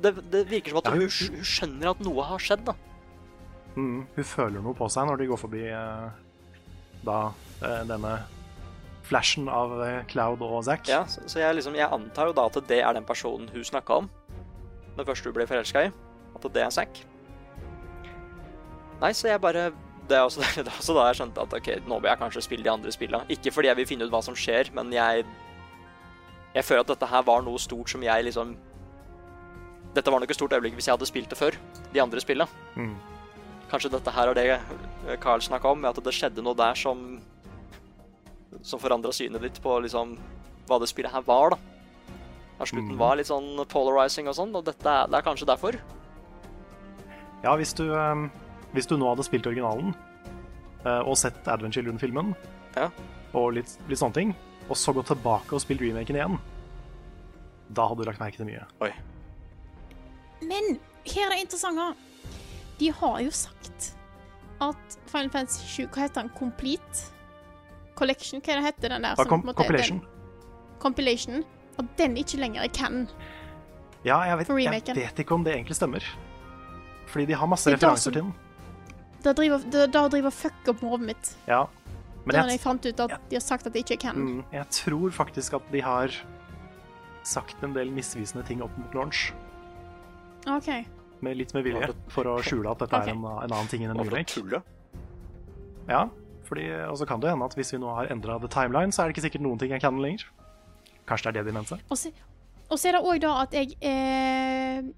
[0.00, 2.74] Det, det virker som at Ja, hun, hun- skjønner at noe har skjedd, da.
[3.76, 6.08] Mm, hun føler noe på seg når de går forbi eh,
[7.04, 7.18] da
[7.62, 8.14] eh, denne
[9.08, 9.76] flashen av
[10.08, 10.88] Cloud og Zack.
[10.88, 13.64] Ja, så, så jeg, liksom, jeg antar jo da at det er den personen hun
[13.64, 14.08] snakka om.
[14.98, 15.92] Den første hun ble forelska i.
[16.36, 17.00] At det er Zack.
[19.00, 19.68] Nei, så jeg bare
[20.08, 22.44] Det er også, det er også da jeg skjønte at ok, nå bør jeg kanskje
[22.46, 23.28] spille de andre spillene.
[23.32, 25.26] Ikke fordi jeg vil finne ut hva som skjer, men jeg
[26.54, 28.56] Jeg føler at dette her var noe stort som jeg liksom
[29.94, 31.56] Dette var nok et stort øyeblikk hvis jeg hadde spilt det før.
[31.92, 32.48] De andre spillene.
[32.76, 32.96] Mm.
[33.70, 37.20] Kanskje dette her er det eh, Carl snakka om, at det skjedde noe der som
[38.62, 40.16] Som forandra synet ditt på liksom
[40.68, 41.58] hva det spillet her var, da.
[42.58, 42.98] Her slutten mm.
[43.00, 45.78] var litt sånn polarizing og sånn, og dette det er kanskje derfor.
[47.40, 48.26] Ja, hvis du, eh,
[48.72, 49.94] hvis du nå hadde spilt originalen
[50.84, 52.34] eh, og sett Advent Children-filmen
[52.76, 52.90] Ja.
[53.34, 54.34] og litt, litt sånne ting,
[54.68, 56.38] og så gått tilbake og spilt remaken igjen,
[57.72, 58.64] da hadde du lagt merke til mye.
[58.84, 58.92] Oi.
[60.42, 61.94] Men her er det interessante.
[62.78, 63.92] De har jo sagt
[64.62, 66.30] at Final Fantasy 7 Hva heter den?
[66.38, 67.08] Complete?
[67.98, 68.40] Collection?
[68.44, 69.16] Hva er heter den der?
[69.18, 69.98] Som kom, på en måte compilation.
[69.98, 71.44] Den, compilation.
[71.78, 73.08] At den ikke lenger er canon.
[74.06, 76.04] Ja, jeg vet, jeg vet ikke om det egentlig stemmer.
[77.10, 78.34] Fordi de har masse er referanser som- til den.
[79.24, 81.30] Da driver, det, det driver fuck opp med hodet mitt.
[81.48, 81.64] Ja.
[82.28, 83.18] Men jeg, jeg fant ut at ja.
[83.30, 84.38] de har sagt at det ikke er canon.
[84.38, 86.14] mm, jeg tror faktisk at de har
[87.26, 89.30] sagt en del misvisende ting opp mot launch.
[90.48, 90.70] OK.
[91.24, 93.10] Med, litt med vilje, for å skjule at dette okay.
[93.10, 94.62] er en, en annen ting enn en remake.
[95.88, 96.06] Ja,
[96.46, 99.02] fordi, og så kan det hende at hvis vi nå har endra the timeline, så
[99.02, 100.28] er det ikke sikkert noen ting er canon lenger.
[101.08, 101.80] Kanskje det er det de mente?
[101.88, 102.12] Og så,
[102.68, 104.88] og så er det òg da at jeg eh,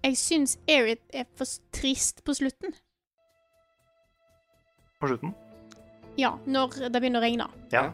[0.00, 2.72] Jeg syns Erit er for trist på slutten.
[5.00, 5.32] På slutten?
[6.18, 7.46] Ja, når det begynner å regne.
[7.72, 7.86] Ja.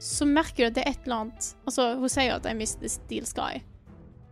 [0.00, 2.54] Så merker du at det er et eller annet Altså, hun sier jo at 'I
[2.54, 3.62] miss the steel sky'.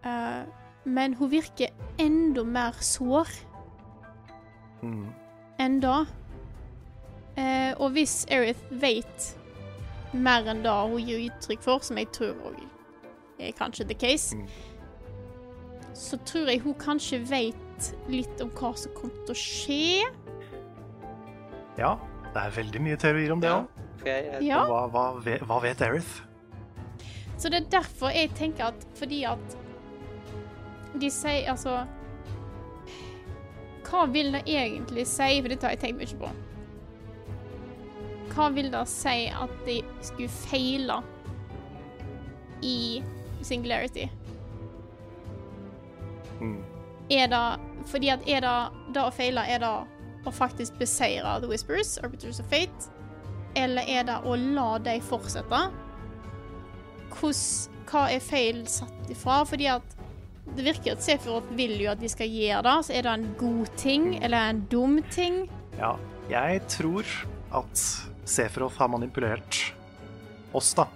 [0.04, 0.44] uh,
[0.84, 3.28] men hun virker enda mer sår
[4.82, 5.12] Mm.
[5.60, 6.04] enn da.
[7.38, 9.36] Uh, og hvis Erith vet
[10.12, 12.66] mer enn det hun gir uttrykk for, som jeg tror også
[13.38, 14.48] er kanskje the case, Mm.
[15.94, 20.02] så tror jeg hun kanskje vet litt om hva som kommer til å skje.
[21.78, 21.94] Ja.
[22.32, 23.66] Det er veldig mye teorier om det òg.
[23.66, 23.88] Ja.
[24.00, 24.60] Okay, jeg, Ja.
[24.66, 26.22] Hva, hva, ve- hva vet Erith?
[27.36, 29.56] Så det er derfor jeg tenker at fordi at
[31.00, 31.86] de sier altså
[33.88, 35.40] Hva vil det egentlig si?
[35.42, 36.30] For dette har jeg tenkt mye på.
[38.32, 41.00] Hva vil det si at de skulle feile
[42.64, 43.02] i
[43.44, 44.06] Singularity?
[46.40, 46.62] Mm.
[47.10, 47.44] Er det
[47.90, 48.56] Fordi at er det
[48.94, 49.72] det å feile, er det
[50.26, 52.90] å faktisk beseire The Whispers, Arbiters of Fate?
[53.58, 55.62] Eller er det å la dem fortsette?
[57.12, 59.42] Hvordan, hva er feil satt ifra?
[59.48, 59.98] Fordi at
[60.56, 62.76] det virker at Sefirot vil jo at de skal gjøre det.
[62.88, 65.42] Så er det en god ting eller en dum ting?
[65.78, 65.94] Ja,
[66.30, 67.06] jeg tror
[67.52, 67.84] at
[68.28, 69.60] Sefirot har manipulert
[70.56, 70.86] oss da,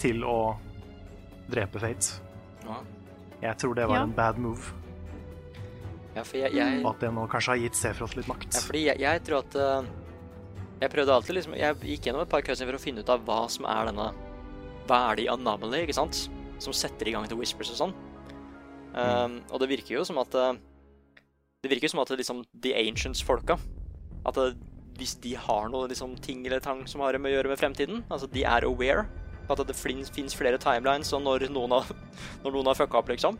[0.00, 0.54] til å
[1.52, 2.20] drepe Fate.
[2.66, 2.78] Ja.
[3.42, 4.02] Jeg tror det var Ja.
[4.06, 4.72] en bad move,
[6.12, 8.50] ja, for jeg, jeg, at det nå kanskje har gitt Sephiroth litt makt.
[8.52, 9.90] Ja, fordi jeg, jeg tror at uh,
[10.82, 13.22] Jeg prøvde alltid liksom Jeg gikk gjennom et par cutscenes for å finne ut av
[13.24, 14.10] hva som er denne
[14.90, 16.26] Hva er de Anomaly, ikke sant?
[16.62, 17.94] Som setter i gang til Whispers og sånn.
[18.92, 20.52] Um, og det virker jo som at uh,
[21.64, 23.56] Det virker jo som at det liksom The Ancients-folka
[24.28, 24.50] At det,
[25.00, 28.02] hvis de har noe liksom, ting eller tang som har med å gjøre med fremtiden,
[28.12, 29.06] altså de er aware
[29.52, 31.88] at det fins flere timelines, og når noen har,
[32.44, 33.38] når noen har fucka opp, liksom.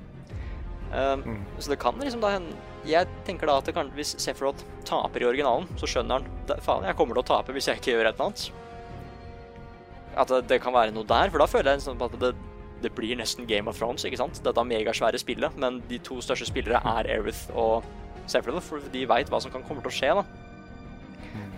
[0.93, 1.44] Um, Mm.
[1.59, 2.52] Så det kan liksom da hende
[2.85, 6.56] Jeg tenker da at det kan, hvis Sephiroth taper i originalen, så skjønner han "Da-
[6.60, 8.51] Faen, jeg kommer til å tape hvis jeg ikke gjør et eller annet.
[10.16, 12.32] At det, det kan være noe der, for da føler jeg liksom at det,
[12.82, 14.43] det blir nesten Game of Thrones, ikke sant?
[14.44, 17.85] Dette megasvære spillet, men de to største spillere er Erith og
[18.27, 20.24] Sephiroth, for de veit hva som kan komme til å skje, da.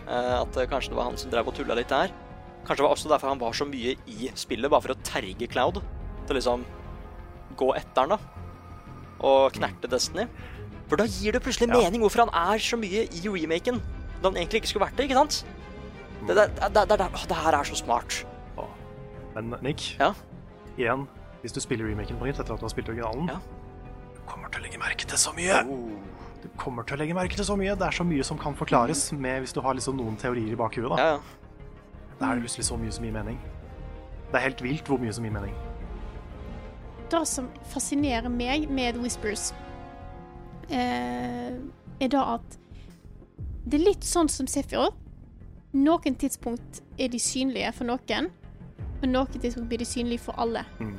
[0.06, 2.12] Eh, at eh, kanskje det var han som drev og tulla litt der.
[2.65, 5.48] Kanskje det var også derfor han var så mye i spillet, bare for å terge
[5.51, 5.81] Cloud.
[6.28, 6.65] Til liksom
[7.56, 8.19] gå etter han, da.
[9.20, 10.27] Og knerte Destiny.
[10.89, 11.81] For da gir det plutselig Ja.
[11.81, 13.81] mening hvorfor han er så mye i remaken.
[14.23, 15.45] Da han egentlig ikke skulle vært det, ikke sant?
[16.27, 18.24] Det, det, det, det, det, her er så smart.
[19.35, 20.12] Men Nick, Ja.
[20.78, 21.09] igjen,
[21.43, 23.39] hvis du spiller remaken på nytt etter at du har spilt originalen, Ja.
[24.15, 25.65] du kommer til å legge merke til så mye.
[25.69, 25.91] Oh.
[26.43, 27.74] du kommer til å legge merke til så mye.
[27.74, 30.55] Det er så mye som kan forklares med hvis du har liksom noen teorier i
[30.57, 30.89] bakhuet.
[30.91, 30.97] da.
[30.97, 31.19] Ja, ja.
[32.20, 33.39] Da er det plutselig så mye som gir mening.
[34.31, 35.55] Det er helt vilt hvor mye som gir mening.
[37.15, 39.53] Det som fascinerer meg med Whispers,
[40.66, 41.55] eh,
[42.03, 42.57] er da at
[43.65, 44.99] det er litt sånn som Sephiroth.
[45.78, 48.32] Noen tidspunkt er de synlige for noen,
[48.99, 50.65] og noen tidspunkt blir de synlige for alle.
[50.81, 50.99] Mm.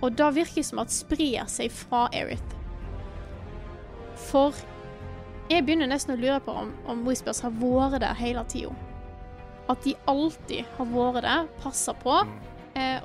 [0.00, 2.56] Og da virker det som at sprer seg fra Erith.
[4.30, 4.56] For
[5.52, 8.72] jeg begynner nesten å lure på om, om Whispers har vært der hele tida.
[9.68, 12.16] At de alltid har vært der, passa på.
[12.24, 12.47] Eh,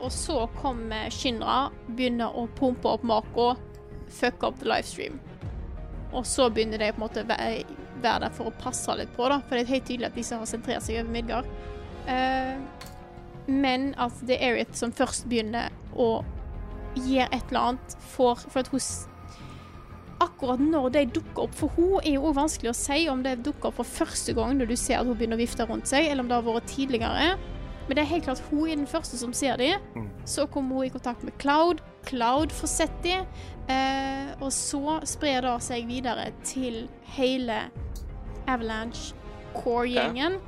[0.01, 3.53] og så kommer Shinra, begynner å pumpe opp Mako,
[4.13, 5.21] fucke opp the livestream.
[6.13, 7.63] Og så begynner de på en måte være
[8.03, 9.39] være der for å passe litt på, da.
[9.47, 11.49] For det er helt tydelig at disse har sentrert seg over Midgard.
[12.09, 12.59] Eh,
[13.47, 16.23] men at det er Erith som først begynner å
[16.95, 19.09] gjøre et eller annet for, for at hun
[20.23, 23.71] Akkurat når de dukker opp, for hun er jo vanskelig å si om det dukker
[23.71, 26.23] opp for første gang når du ser at hun begynner å vifte rundt seg, eller
[26.23, 27.25] om det har vært tidligere.
[27.87, 29.81] Men det er helt klart hun er den første som ser dem.
[29.95, 30.09] Mm.
[30.25, 31.83] Så kommer hun i kontakt med Cloud.
[32.07, 33.25] Cloud får sett dem.
[33.69, 37.59] Eh, og så sprer det seg videre til hele
[38.47, 39.15] Avalanche
[39.55, 40.39] Core-gjengen.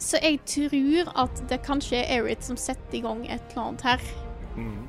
[0.00, 3.82] Så jeg tror at det kanskje er Erith som setter i gang et eller annet
[3.84, 4.06] her.
[4.56, 4.86] Mm.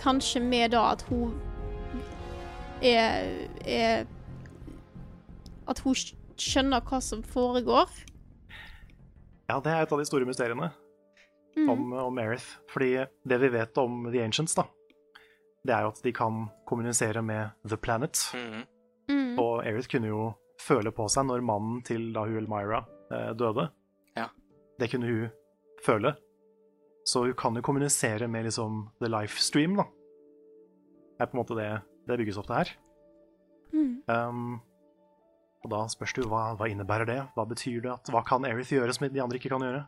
[0.00, 1.34] Kanskje med da at hun
[2.82, 3.26] er,
[3.66, 4.06] er
[5.68, 5.94] At hun
[6.38, 7.90] skjønner hva som foregår.
[9.48, 10.70] Ja, det er et av de store mysteriene
[11.58, 11.68] Mm.
[11.72, 12.44] om, om Aerith.
[12.70, 12.90] Fordi
[13.26, 14.66] det vi vet om The Ancients, da,
[15.66, 18.20] det er jo at de kan kommunisere med The Planet.
[18.36, 18.60] Mm.
[19.08, 19.32] Mm.
[19.40, 20.28] Og Aerith kunne jo
[20.62, 23.68] føle på seg når mannen til da hun Elmira eh, døde.
[24.18, 24.28] Ja.
[24.78, 25.30] Det kunne hun
[25.84, 26.14] føle.
[27.08, 29.88] Så hun kan jo kommunisere med liksom the life stream, da.
[31.18, 31.70] Det er på en måte det
[32.08, 32.70] det bygges opp til her.
[33.72, 34.02] Mm.
[34.08, 34.60] Um,
[35.68, 37.18] og da spørs det jo hva, hva innebærer det?
[37.36, 37.92] Hva betyr det?
[37.92, 39.82] At, hva kan Aerith gjøre som de andre ikke kan gjøre?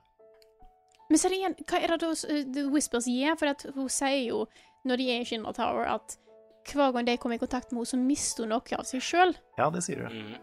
[1.09, 3.39] Men så er det igjen, hva er det da uh, The Whispers gir?
[3.41, 4.43] For at hun sier jo,
[4.87, 6.19] når de er i Shinra Tower, at
[6.71, 9.33] hver gang de kommer i kontakt med henne, så mister hun noe av seg sjøl.
[9.57, 10.13] Ja, det sier du.
[10.13, 10.37] Mm.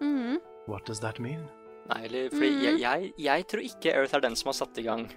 [0.00, 0.38] Mm.
[0.70, 1.42] What does that mean?
[1.90, 2.62] Nei, eller fordi mm.
[2.62, 5.08] jeg, jeg, jeg tror ikke Erith er den som har satt i gang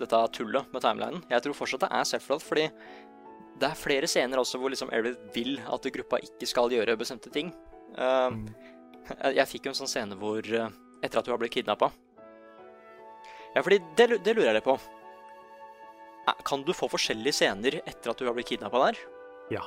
[0.00, 1.24] dette tullet med timelinen.
[1.32, 2.68] Jeg tror fortsatt det er Sephiroth, fordi
[3.60, 7.32] det er flere scener også hvor liksom Erith vil at gruppa ikke skal gjøre bestemte
[7.32, 7.50] ting.
[7.98, 8.46] Uh, Mm.
[9.34, 10.68] jeg, fikk jo en sånn scene hvor uh,
[11.02, 11.88] Etter at hun har blitt kidnappa.
[13.56, 14.76] Ja, fordi det, det lurer jeg litt på.
[16.28, 19.00] Eh, Kan du få forskjellige scener etter at du har blitt kidnappa der?
[19.50, 19.62] Ja.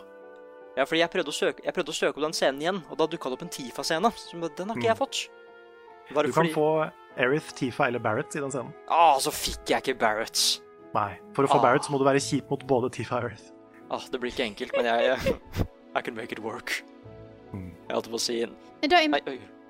[0.78, 3.06] Ja, fordi jeg prøvde, søke, jeg prøvde å søke opp den scenen igjen, og da
[3.10, 4.10] dukka det opp en Tifa-scene.
[4.58, 5.20] Den har ikke jeg fått.
[6.14, 6.32] Bare Mm.
[6.32, 8.74] Du kan fordi- få Aerith, Tifa eller Barrett i den scenen.
[8.90, 10.62] Å, så fikk jeg ikke Barrett.
[10.96, 11.20] Nei.
[11.34, 11.62] For å få Ah.
[11.62, 13.52] Barrett så må du være kjip mot både Tifa og Aerith.
[13.92, 15.38] Ah, det blir ikke enkelt, men jeg
[15.96, 16.84] I can make it work.
[17.54, 19.14] Jeg holdt på å si en da jeg,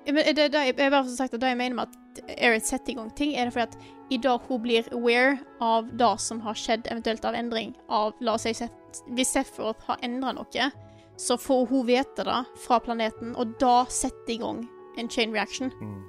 [0.04, 3.10] det, det, jeg, jeg bare sagt det jeg mener med at Erith setter i gang
[3.16, 3.76] ting, er det fordi at
[4.12, 8.34] i dag hun blir aware av det som har skjedd, eventuelt av endring av La
[8.34, 8.68] oss si
[9.16, 10.70] Hvis Sephiroth har endra noe,
[11.16, 14.64] så får hun vite det fra planeten, og da setter i gang
[14.98, 15.70] en chain reaction.
[15.80, 16.00] Mm.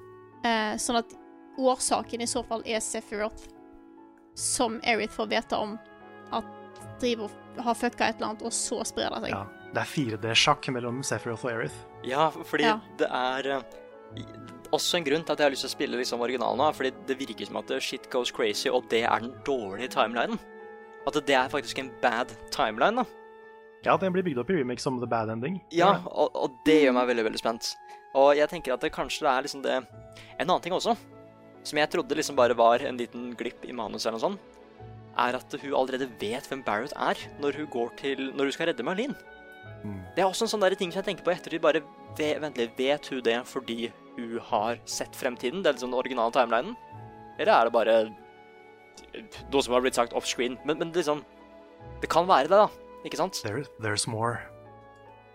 [0.46, 1.14] Eh, sånn at
[1.58, 3.48] årsaken i så fall er Sephiroth,
[4.36, 5.78] som Erith får vite om
[6.36, 6.50] at
[7.00, 9.36] driver og har fucka et eller annet, og så sprer det seg.
[9.38, 9.46] Ja.
[9.76, 11.80] Det er 4D-sjakk mellom Sephiroth og Aerith.
[12.08, 12.78] Ja, fordi Ja.
[13.00, 13.64] det er eh,
[14.72, 16.94] også en grunn til at jeg har lyst til å spille liksom originalen nå, fordi
[17.10, 20.40] det virker som at shit goes crazy, og det er den dårlige timelinen.
[21.06, 23.06] At det er faktisk en bad timeline, da.
[23.86, 25.60] Ja, den blir bygd opp i remake som The Bad Ending.
[25.76, 27.76] Ja, og, og det gjør meg veldig, veldig spent.
[28.18, 29.76] Og jeg tenker at det kanskje det er liksom det
[30.40, 30.96] En annen ting også,
[31.68, 34.40] som jeg trodde liksom bare var en liten glipp i manuset eller noe sånt,
[35.18, 38.68] er at hun allerede vet hvem Barrett er når hun går til Når hun skal
[38.72, 39.16] redde Marlene.
[39.86, 40.00] Mm.
[40.16, 41.62] Det er også en sånn der ting som jeg tenker på etter ettertid.
[41.62, 41.82] bare
[42.18, 45.62] ve- Vent litt, vet hun det fordi hun har sett fremtiden?
[45.62, 46.76] Det er liksom den originale timelinen?
[47.38, 47.96] Eller er det bare
[49.52, 50.58] noe som har blitt sagt offscreen?
[50.66, 51.24] Men, men liksom
[52.02, 52.68] Det kan være det, da.
[53.06, 53.38] Ikke sant?
[53.44, 54.40] There, there's more.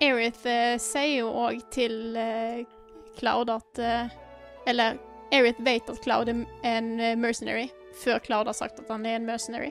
[0.02, 2.64] Erith uh, sier jo òg til uh,
[3.18, 4.08] Cloud at uh,
[4.66, 4.98] Eller
[5.30, 7.68] Erith vet at Cloud er en eh, mercenary,
[8.02, 9.70] før Cloud har sagt at han er en mercenary.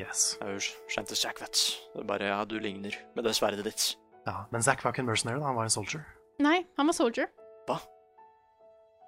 [0.00, 0.38] Yes.
[0.40, 1.58] Jeg har jo skjønt det, Jack, vet
[1.92, 3.90] Det er bare ja, du ligner med det sverdet ditt.
[4.26, 5.46] Ja, men Zack var ikke en mercenary, da.
[5.50, 6.04] Han var en soldier.
[6.40, 7.28] Nei, han var soldier.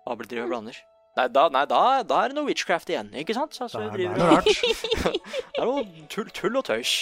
[0.04, 0.76] Hva blir det blander?
[1.16, 3.54] Nei, da, nei da, da er det noe witchcraft igjen, ikke sant?
[3.62, 4.48] Altså, Det er, det er noe rart.
[5.54, 6.94] det er noe tull, tull og tøys.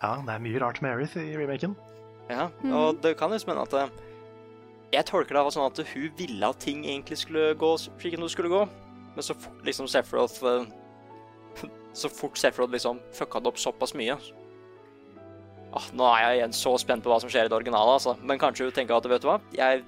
[0.00, 1.76] Ja, det er mye rart med Aerith i remaken.
[2.28, 2.72] Ja, Mhm.
[2.76, 3.88] og det kan liksom hende at eh,
[4.92, 8.48] Jeg tolker det sånn at hun ville at ting egentlig skulle gå slik det skulle
[8.52, 8.62] gå,
[9.14, 10.64] men så fort liksom Sephiroth eh,
[11.96, 14.18] Så fort Sefrod liksom fucka det opp såpass mye,
[15.76, 18.14] Åh, Nå er jeg igjen så spent på hva som skjer i det originale, altså.
[18.24, 19.82] Men kanskje hun tenker at vet du hva, jeg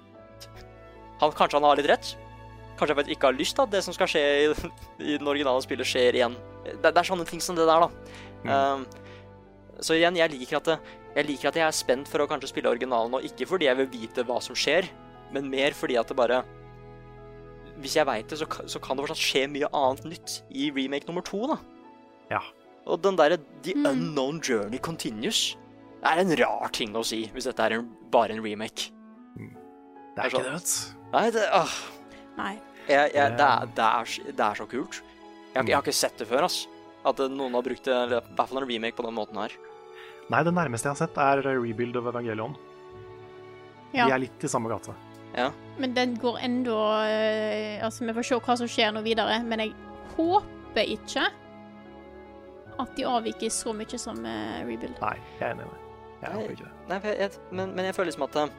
[1.21, 2.13] han, Kanskje han har litt rett?
[2.77, 4.71] Kanskje jeg faktisk ikke har lyst til at det som skal skje i,
[5.13, 6.37] i den originale spillet, skjer igjen.
[6.67, 7.91] Det, det er sånne ting som det der, da.
[8.45, 8.87] Um,
[9.81, 10.79] så igjen, jeg liker, at det,
[11.17, 13.81] jeg liker at jeg er spent for å kanskje spille originalen, og ikke fordi jeg
[13.81, 14.89] vil vite hva som skjer,
[15.33, 16.41] men mer fordi at det bare
[17.81, 21.09] Hvis jeg veit det, så, så kan det fortsatt skje mye annet nytt i remake
[21.09, 21.57] nummer to, da.
[22.31, 22.40] Ja.
[22.86, 25.57] Og den derre The unknown journey continues.
[26.07, 28.89] Er en rar ting å si hvis dette er en, bare en remake.
[29.36, 31.09] Det er ikke det, vet du.
[31.12, 31.74] Nei, det, åh,
[32.39, 32.52] Nei.
[32.89, 35.01] jeg, jeg, det, er, det, er, så- det er så kult.
[35.01, 36.59] Jeg har, ikke- jeg har ikke sett det før, ass.
[37.07, 39.55] At eh, noen har brukt det, i hvert fall en remake på den måten her.
[40.31, 42.57] Nei, det nærmeste jeg har sett, er Rebuild of Evangelion.
[43.94, 44.07] Ja.
[44.07, 44.94] De er litt i samme gate.
[45.35, 45.48] Ja.
[45.78, 46.77] Men den går enda
[47.07, 49.74] eh, Altså, vi får se hva som skjer nå videre, men jeg
[50.16, 51.28] håper ikke
[52.82, 54.97] at de avviker så mye som uh, Rebuild.
[55.01, 55.86] Nei, jeg er enig med det.
[56.20, 56.73] Jeg håper ikke det.
[56.90, 58.51] Nei, jeg, jeg, men, men jeg føler liksom at eh,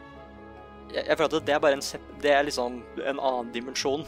[0.95, 1.84] jeg, jeg føler at det er bare en
[2.23, 4.06] Det er liksom en annen dimensjon.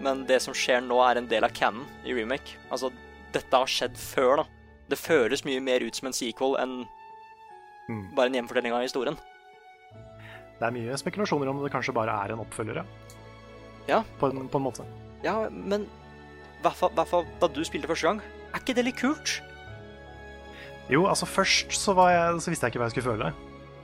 [0.00, 2.56] Men det som skjer nå, er en del av canon i remake.
[2.72, 2.88] Altså,
[3.34, 4.46] dette har skjedd før, da.
[4.90, 6.80] Det føles mye mer ut som en sequel enn
[7.90, 8.14] Mm.
[8.14, 9.16] bare en hjemfortelling av historien.
[10.60, 12.84] Det er mye spekulasjoner om det kanskje bare er en oppfølger, ja.
[13.88, 14.02] Ja.
[14.20, 14.84] På en, på en måte.
[15.24, 15.88] Ja, men
[16.60, 18.20] i hvert fall da du spilte første gang,
[18.54, 19.36] er ikke det litt kult?
[20.90, 23.30] Jo, altså først så, var jeg, så visste jeg ikke hva jeg skulle føle.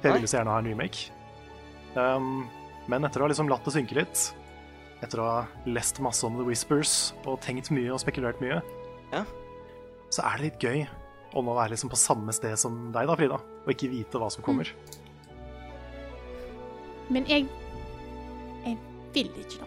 [0.02, 1.12] Jeg ville så gjerne ha en remake.
[1.97, 2.48] Um,
[2.90, 4.24] men etter å ha liksom latt det synke litt,
[5.05, 5.38] etter å ha
[5.70, 8.60] lest masse om The Whispers og tenkt mye og spekulert mye,
[9.12, 9.22] Ja.
[10.10, 10.86] så er det litt gøy
[11.36, 14.30] å nå være liksom på samme sted som deg, da, Frida, og ikke vite hva
[14.32, 14.70] som kommer.
[17.10, 17.47] Men jeg
[18.66, 18.76] Jeg
[19.14, 19.66] vil ikke da.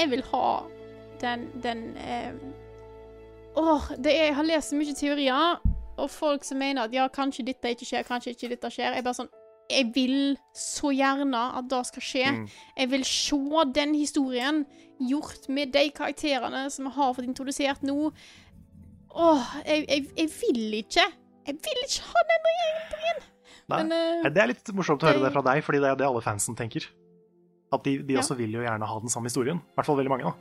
[0.00, 0.46] Jeg vil ha
[1.20, 2.32] den den eh,
[3.56, 5.60] Åh, det er, jeg har lest så mye teorier,
[6.00, 8.92] og folk som mener at ja, kanskje dette ikke skjer, kanskje ikke dette skjer.
[8.94, 9.32] Jeg er bare sånn
[9.70, 12.24] Jeg vil så gjerne at det skal skje.
[12.34, 12.46] Mm.
[12.80, 13.36] Jeg vil se
[13.76, 14.64] den historien
[14.98, 18.10] gjort med de karakterene som vi har fått introdusert nå.
[19.14, 21.06] Åh, jeg, jeg, jeg vil ikke.
[21.46, 23.22] Jeg vil ikke ha den regjeringen.
[23.70, 25.96] Men, eh, Det er litt morsomt å høre det- det fra deg, fordi det er
[26.02, 26.88] det alle fansen tenker.
[27.72, 28.18] At de, de Ja.
[28.24, 29.58] også vil jo gjerne ha den samme historien.
[29.62, 30.34] I hvert fall veldig mange, da.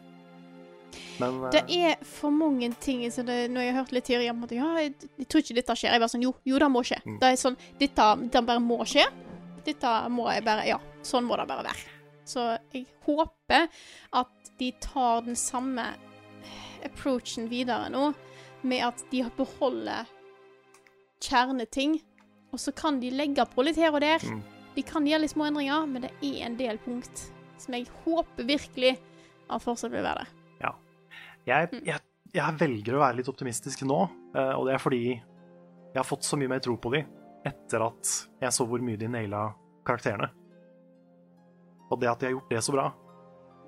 [1.20, 4.34] Men eh, Det er for mange ting så det, Når jeg har hørt litt teorier
[4.34, 5.94] om at ja, jeg, jeg tror ikke dette skjer.
[5.94, 7.00] Jeg bare sånn Jo, jo, det må skje.
[7.06, 7.18] Mm.
[7.22, 9.08] Det er sånn Dette, det bare må skje.
[9.66, 11.98] Dette må jeg bare Ja, sånn må det bare være.
[12.30, 13.68] Så jeg håper
[14.20, 15.88] at de tar den samme
[16.86, 18.12] approachen videre nå,
[18.62, 20.08] med at de beholder
[21.24, 21.98] kjerneting,
[22.54, 24.24] og så kan de legge på litt her og der.
[24.24, 24.42] Mm.
[24.76, 27.26] De kan gjøre litt små endringer, men det er en del punkt
[27.60, 28.96] som jeg håper virkelig
[29.50, 30.39] at fortsatt vil være det.
[31.48, 31.86] Jeg, Mm.
[31.86, 32.00] jeg,
[32.34, 34.02] jeg velger å være litt optimistisk nå,
[34.36, 37.04] eh, og det er fordi jeg har fått så mye mer tro på de
[37.46, 38.12] etter at
[38.42, 39.54] jeg så hvor mye de naila
[39.88, 40.30] karakterene.
[41.90, 42.90] Og det at de har gjort det så bra,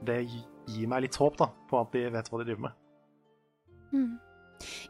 [0.06, 0.20] det
[0.68, 2.78] gir meg litt håp da, på at de vet hva de driver med.
[3.94, 4.20] Mm.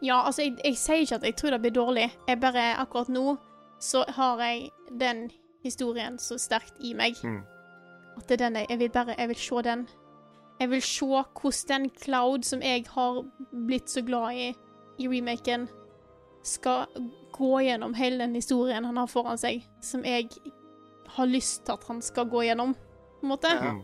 [0.04, 2.10] Ja, altså, jeg, jeg sier ikke at jeg tror det blir dårlig.
[2.28, 3.38] Jeg bare, akkurat nå,
[3.80, 5.30] så har jeg den
[5.64, 7.16] historien så sterkt i meg.
[7.24, 7.40] Mm.
[8.18, 9.88] At det er den jeg, jeg vil bare, jeg vil se den.
[10.62, 13.24] Jeg vil se hvordan den Cloud som jeg har
[13.66, 14.52] blitt så glad i
[15.02, 15.68] i remaken,
[16.46, 16.86] skal
[17.34, 20.30] gå gjennom hele den historien han har foran seg, som jeg
[21.16, 22.76] har lyst til at han skal gå gjennom,
[23.20, 23.52] på en måte.
[23.56, 23.72] Ja.
[23.74, 23.82] Mm.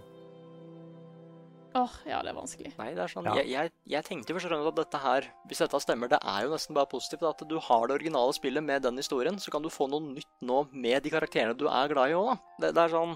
[1.78, 2.72] Åh, ja, det er vanskelig.
[2.80, 3.36] Nei, det er sånn Ja.
[3.38, 6.54] jeg, jeg, jeg tenkte jo først at dette her, hvis dette stemmer, det er jo
[6.56, 9.70] nesten bare positivt at du har det originale spillet med den historien, så kan du
[9.70, 12.38] få noe nytt nå med de karakterene du er glad i òg, da.
[12.64, 13.14] Det, det er sånn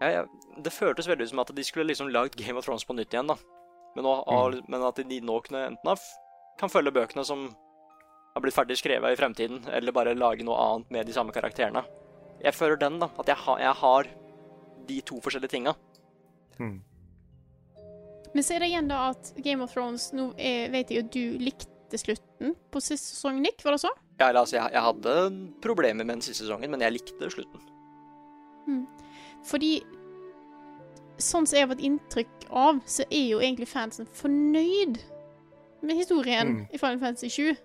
[0.00, 0.24] ja, ja,
[0.64, 3.12] Det føltes veldig ut som at de skulle liksom lagd Game of Thrones på nytt
[3.12, 3.36] igjen, da.
[3.96, 4.60] Men, nå, mm.
[4.70, 5.96] men at de nå kunne enten ha
[6.60, 7.48] kan følge bøkene som
[8.34, 11.82] har blitt ferdig skrevet i fremtiden, eller bare lage noe annet med de samme karakterene.
[12.44, 13.08] Jeg føler den, da.
[13.20, 14.10] At jeg, ha, jeg har
[14.88, 15.74] de to forskjellige tinga.
[16.60, 16.78] Mm.
[18.34, 21.10] Men så er det igjen da at Game of Thrones Nå er, vet jeg at
[21.14, 23.90] du likte slutten på siste sesong, Nick, var det så?
[24.20, 25.14] Ja, altså, jeg, jeg hadde
[25.64, 27.64] problemer med den siste sesongen, men jeg likte slutten.
[29.46, 29.80] Fordi
[31.20, 34.98] sånn som jeg har fått inntrykk av, så er jo egentlig fansen fornøyd
[35.82, 36.66] med historien Mm.
[36.72, 37.56] i Final Fantasy 7.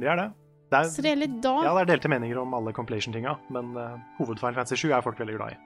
[0.00, 0.32] Det er det.
[0.70, 1.54] det er, Så det er litt da.
[1.64, 5.18] Ja, det er delte meninger om alle compilation-tinga, men uh, hovedfeil Fantasy 7 er folk
[5.18, 5.56] veldig glad i.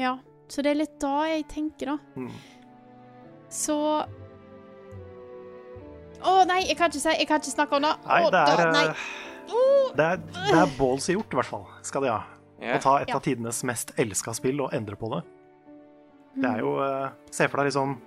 [0.00, 0.18] Ja.
[0.48, 1.98] Så det er litt da jeg tenker, da.
[2.16, 2.32] Mm.
[3.48, 3.76] Så
[6.22, 7.92] Å nei, jeg kan ikke si Jeg kan ikke snakke om det.
[8.06, 8.84] Nei, det er, da, nei.
[9.52, 9.88] Oh.
[9.96, 11.64] det er, det er balls gjort, i hvert fall.
[11.82, 12.20] Skal de ha.
[12.62, 12.76] Ja.
[12.78, 13.16] Å ta et Ja.
[13.18, 15.22] av tidenes mest elska spill og endre på det.
[16.38, 17.98] Det er jo eh, Se for deg liksom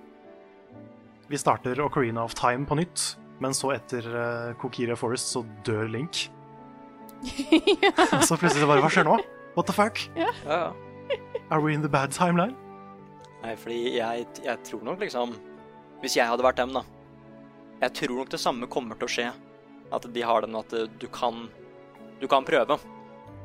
[1.29, 3.03] Vi starter Ocarina of Time på nytt,
[3.43, 6.29] men så etter uh, Kokire Forest så dør Link.
[7.83, 7.91] ja.
[8.21, 9.17] så plutselig så bare Hva skjer nå?
[9.55, 10.01] What the fuck?
[10.15, 10.73] Ja, ja.
[11.49, 12.55] Are we in the bad timeline?
[13.43, 15.35] Nei, fordi jeg, jeg tror nok liksom
[16.01, 16.81] Hvis jeg hadde vært dem, da.
[17.83, 19.27] Jeg tror nok det samme kommer til å skje.
[19.93, 21.47] At de har den at eh, du kan
[22.21, 22.79] Du kan prøve,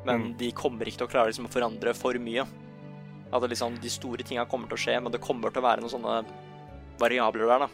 [0.05, 0.37] men Mm.
[0.37, 2.45] de kommer ikke til å klare liksom, å forandre for mye.
[3.31, 5.67] At det, liksom, de store tinga kommer til å skje, men det kommer til å
[5.67, 6.25] være noen sånne
[6.99, 7.69] variabler der, da.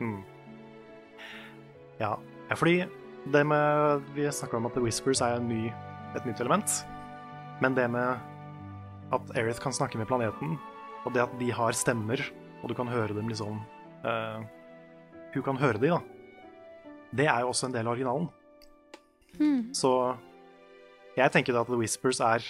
[0.00, 0.22] Mm.
[2.00, 2.16] Ja.
[2.50, 2.84] ja, fordi
[3.32, 5.72] det med Vi snakker om at The Whispers er en ny,
[6.14, 6.84] et nytt element.
[7.62, 8.18] Men det med
[9.14, 10.58] at Aerith kan snakke med planeten,
[11.04, 12.20] og det at de har stemmer,
[12.62, 13.60] og du kan høre dem liksom
[14.04, 14.40] uh,
[15.34, 16.00] Hun kan høre de, da.
[17.14, 18.30] Det er jo også en del av originalen.
[19.74, 19.90] Så
[21.16, 22.44] jeg tenker at The Whispers er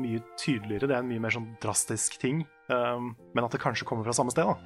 [0.00, 0.88] mye tydeligere.
[0.88, 2.44] Det er en mye mer sånn drastisk ting.
[2.68, 4.46] um, men at det kanskje kommer fra samme sted.
[4.46, 4.56] da.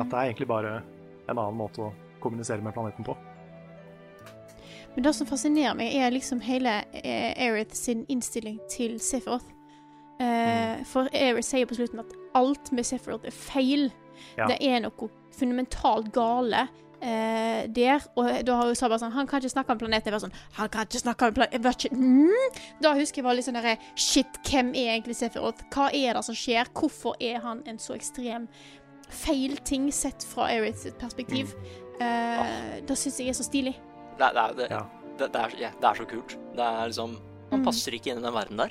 [0.00, 0.80] At det er egentlig bare
[1.28, 3.16] en annen måte å kommunisere med planeten på.
[4.94, 9.46] Men det som fascinerer meg, er liksom hele eh, Aerith sin innstilling til Sephiroth.
[10.18, 10.84] mm.
[10.90, 13.90] For Aerith sier på slutten at alt med Sephiroth er feil.
[14.36, 14.50] Ja.
[14.50, 16.66] Det er noe fundamentalt gale
[17.02, 18.00] eh, der.
[18.16, 20.10] Og da har hun sagt bare sånn Han kan ikke snakke om planeten.
[20.10, 21.56] Jeg var sånn Han kan ikke snakke om planeten.
[21.58, 22.60] Jeg var ikke mm.
[22.84, 25.64] Da husker jeg bare litt sånn derre Shit, hvem er egentlig Sephiroth?
[25.74, 26.70] Hva er det som skjer?
[26.76, 28.48] Hvorfor er han en så ekstrem
[29.10, 31.54] feil ting sett fra Aerith sitt perspektiv?
[32.00, 33.74] Eh, Det syns jeg er så stilig.
[34.20, 34.84] Det, det, det, Ja.
[35.18, 36.36] det, det, er, ja, det er så kult.
[36.56, 37.18] Det er liksom
[37.50, 37.64] Han Mm.
[37.66, 38.70] passer ikke inn i den verden der.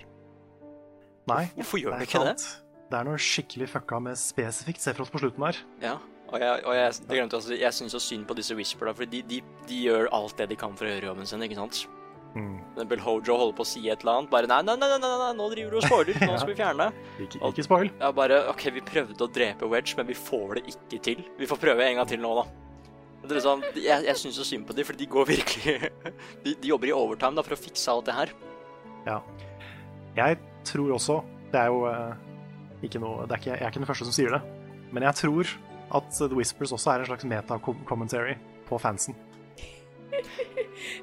[1.28, 2.40] Nei, Hvorfor gjør det han ikke det?
[2.40, 2.64] sant.
[2.90, 5.58] Det er noe skikkelig fucka med spesifikt Sephiroth på slutten der.
[5.84, 5.98] Ja,
[6.30, 8.96] og jeg, og jeg, det glemte altså, jeg syns så synd på disse Whisper, da,
[8.98, 9.40] for de, de,
[9.70, 11.84] de gjør alt det de kan for å gjøre jobben sin, ikke sant?
[12.36, 12.60] Mm.
[12.78, 15.30] Men Hojo holder på å si et eller annet, bare nei, nei, nei, nei, nei,
[15.38, 16.90] nå driver du og spoiler, nå skal vi fjerne.
[17.26, 17.92] Ikke, ikke spoil.
[17.98, 21.24] Ja, bare, ok, vi prøvde å drepe Wedge, men vi får det ikke til.
[21.40, 22.46] Vi får prøve en gang til nå, da.
[23.20, 25.90] Det er liksom, jeg jeg syns så synd på dem, for de går virkelig
[26.46, 28.32] de, de jobber i overtime da, for å fikse alt det her.
[29.08, 29.20] Ja.
[30.18, 31.22] Jeg tror også
[31.54, 32.16] Det er jo eh,
[32.84, 34.40] ikke noe det er ikke, Jeg er ikke den første som sier det,
[34.92, 35.52] men jeg tror
[35.96, 38.38] at The Whispers også er en slags meta-commentary
[38.70, 39.16] på fansen.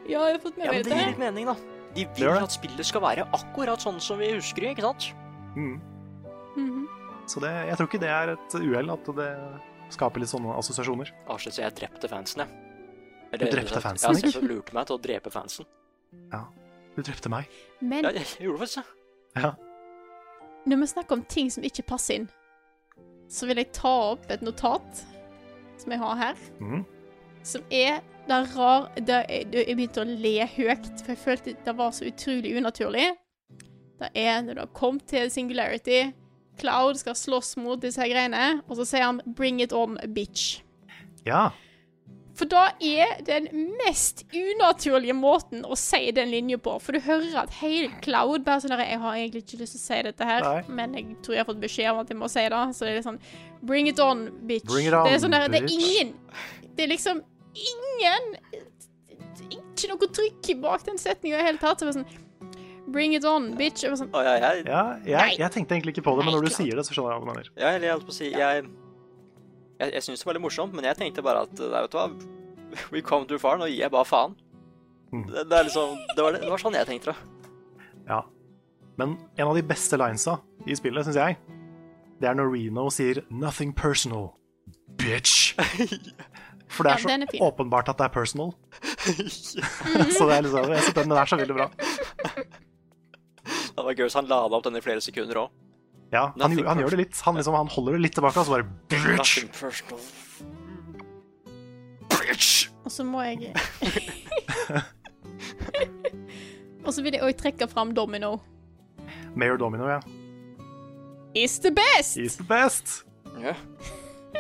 [0.09, 1.55] Ja, jeg har fått med meg Ja, men det gir litt mening, da.
[1.97, 2.43] De vil det.
[2.47, 5.07] at spillet skal være akkurat sånn som vi husker det, ikke sant?
[5.57, 5.77] Mm.
[6.57, 6.83] Mhm.
[7.29, 9.29] Så det, jeg tror ikke det er et uhell at det
[9.95, 11.11] skaper litt sånne assosiasjoner.
[11.43, 13.41] Shit, så jeg drepte fansen, jeg.
[13.41, 14.41] Du drepte fansen, jeg, ikke?
[14.41, 15.69] Jeg lurte meg til å drepe fansen.
[16.33, 16.45] Ja.
[16.97, 17.51] Du drepte meg.
[17.83, 18.95] Men Ja, jeg, jeg gjorde faktisk.
[19.37, 19.53] Ja.
[20.67, 22.29] når vi snakker om ting som ikke passer inn,
[23.29, 25.03] så vil jeg ta opp et notat
[25.77, 26.85] som jeg har her, mm.
[27.47, 31.77] som er det rar er- det, Jeg begynte å le høyt, for jeg følte det
[31.79, 33.13] var så utrolig unaturlig.
[34.01, 36.13] Det er når du har kommet til singularity,
[36.59, 40.63] Cloud skal slåss mot disse her greiene, og så sier han 'bring it on, bitch'.
[41.27, 41.51] Ja.
[42.37, 43.47] For da er den
[43.79, 46.75] mest unaturlige måten å si den linja på.
[46.85, 49.85] For du hører at hele Cloud bare sånn Jeg har egentlig ikke lyst til å
[49.87, 50.75] si dette her, Nei.
[50.81, 52.61] men jeg tror jeg har fått beskjed om at jeg må si det.
[52.77, 53.23] Så det er litt sånn
[53.67, 54.69] Bring it on, bitch.
[54.69, 56.13] Bring it on, det er sånn der, det er ingen
[56.77, 57.25] Det er liksom
[57.57, 58.31] ingen
[59.49, 61.81] Ikke noe trykk bak den setninga i det hele tatt.
[61.81, 62.25] Så det er sånn
[62.93, 63.83] Bring it on, bitch.
[63.83, 64.67] Jeg sånn ja, jeg,
[65.09, 66.61] jeg, jeg tenkte egentlig ikke på det, men når du klart.
[66.61, 67.49] sier det, så skjønner jeg hva du mener.
[67.57, 68.69] Ja, eller jeg holdt på å si Jeg,
[69.81, 71.99] jeg, jeg syns det var litt morsomt, men jeg tenkte bare at nei, vet du
[72.01, 72.09] hva
[72.93, 73.59] We come too far.
[73.61, 74.37] Nå gir jeg bare faen.
[75.13, 75.27] Mm.
[75.31, 77.85] Det, det er liksom det var, det, det var sånn jeg tenkte det.
[78.09, 78.23] Ja.
[78.97, 81.37] Men en av de beste linesa i spillet, syns jeg,
[82.21, 84.33] det er når Reno sier 'nothing personal'.
[84.97, 85.53] Bitch.
[86.73, 88.51] For det er så ja, er åpenbart at det er personal.
[90.17, 91.69] så det er liksom, jeg synes den er så veldig bra.
[93.47, 95.53] Det var gøy hvis han lada opp den i flere sekunder òg.
[96.13, 97.21] Ja, han, han, han gjør det litt.
[97.27, 99.33] Han, liksom, han holder det litt tilbake, og så bare bitch.
[102.13, 102.51] Bitch.
[102.87, 103.51] Og så må jeg
[106.87, 108.37] Og så vil jeg òg trekke fram Domino.
[109.35, 109.99] Mayor Domino, ja.
[111.37, 112.17] Is the best!
[112.17, 113.03] He's the best.
[113.43, 113.55] Ja.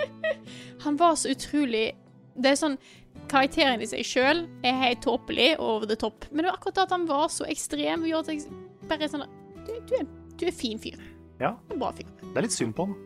[0.84, 1.90] Han var så utrolig
[2.36, 2.78] Det er sånn
[3.26, 6.84] Karakteren i seg sjøl er helt tåpelig og over the top, men det var akkurat
[6.84, 9.24] at han var så ekstrem og gjorde at jeg bare er sånn
[9.66, 10.05] Du, du, er,
[10.38, 11.01] du er fin fyr.
[11.41, 11.55] Ja.
[11.71, 12.97] Det er litt synd på han.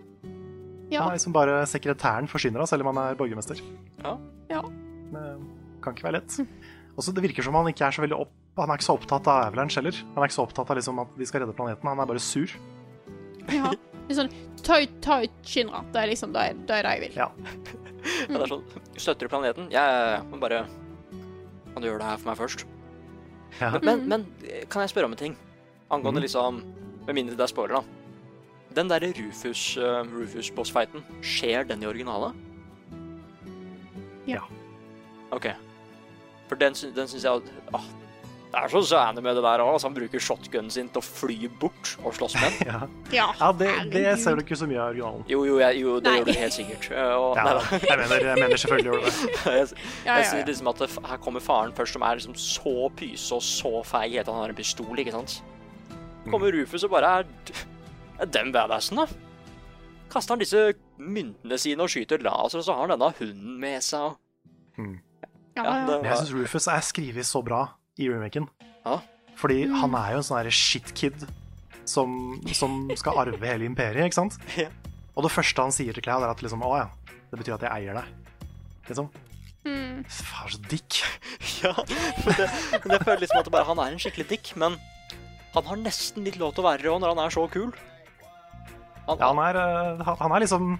[0.91, 1.05] Ja.
[1.05, 3.61] Han er liksom bare sekretæren forsyner av, selv om han er borgermester.
[4.03, 4.17] Ja.
[4.51, 4.63] ja.
[5.11, 5.25] Det
[5.85, 6.39] kan ikke være lett.
[6.97, 8.35] Og så Det virker som han ikke er så veldig opp...
[8.59, 9.97] Han er ikke så opptatt av Avalanche heller.
[10.15, 11.87] Han er ikke så opptatt av liksom at de skal redde planeten.
[11.89, 12.57] Han er bare sur.
[13.49, 13.71] ja.
[14.11, 14.33] Er sånn
[14.67, 15.85] Ta ut, ta ut Shinra.
[15.95, 17.15] Det er liksom det er det, er det jeg vil.
[17.21, 17.29] Ja.
[18.27, 18.65] Ja, det er sånn
[18.97, 19.71] Støtter du planeten?
[19.73, 20.41] Jeg ja, ja.
[20.43, 20.65] Bare
[21.71, 22.67] Kan du gjøre det her for meg først?
[23.61, 23.71] Ja.
[23.79, 25.39] Men, men, men kan jeg spørre om en ting?
[25.91, 26.27] Angående mm.
[26.27, 26.61] liksom
[27.07, 28.00] Med mindre det er spoiler, da.
[28.77, 32.37] Den derre Rufus, uh, Rufus-bossfighten, skjer den i originalen?
[34.29, 34.45] Ja.
[35.35, 35.49] OK.
[36.51, 37.43] For den, den syns jeg
[37.75, 37.85] ah,
[38.51, 39.77] Det er så sæne med det der òg.
[39.83, 42.67] Han bruker shotgunen sin til å fly bort og slåss med den.
[42.71, 42.81] Ja,
[43.15, 45.27] Ja, ja det, det ser du ikke så mye av i originalen.
[45.31, 46.17] Jo, jo, jeg, jo det Nei.
[46.19, 46.89] gjør du helt sikkert.
[46.91, 49.15] Eh, Og, Ja, jeg mener, jeg mener selvfølgelig gjør du det.
[49.59, 49.69] jeg,
[50.07, 50.45] jeg ja.
[50.51, 54.19] liksom at det, her kommer faren først, som er liksom så pyse og så feig
[54.23, 55.41] at han har en pistol, ikke sant?
[56.31, 57.31] Kommer Rufus og bare er
[58.27, 59.07] den badassen, da.
[60.11, 60.63] Kaster han disse
[60.99, 64.01] myntene sine og skyter laser, og så har han denne hunden med seg.
[64.11, 64.19] og-
[65.57, 65.87] Ja, Ja, ja.
[65.87, 67.69] det Men jeg var, syns Rufus er skrevet så bra
[67.99, 68.49] i remaken.
[68.87, 69.01] Ja.
[69.37, 71.27] Fordi han er jo en sånn shitkid
[71.85, 74.39] som, som skal arve hele imperiet, ikke sant?
[74.57, 74.69] Ja.
[75.17, 76.89] Og det første han sier til Cloud, er at liksom Å ja,
[77.31, 78.05] det betyr at jeg eier deg.
[78.89, 79.11] Liksom.
[79.67, 80.05] Mm.
[80.09, 81.03] Far, så dick.
[81.63, 82.49] ja, men det,
[82.85, 84.79] men jeg føler liksom at det bare, han er en skikkelig dick, men
[85.53, 87.73] han har nesten litt lov til å være rå når han er så kul.
[89.11, 90.79] Han, Ja, han er, eh, han- han er liksom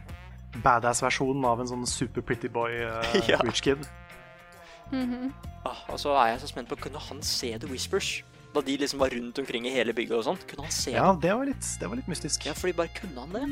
[0.65, 3.39] badass-versjonen av en sånn super pretty boy uh, Ja.
[3.45, 3.87] rich kid.
[5.65, 8.23] Ah, og så er jeg så spent på Kunne han se The Whispers?
[8.55, 10.41] Da de liksom var rundt omkring i hele bygget og sånn.
[10.51, 12.47] Kunne han se Ja, det var litt, det var litt mystisk.
[12.49, 13.45] Ja, fordi bare kunne han det?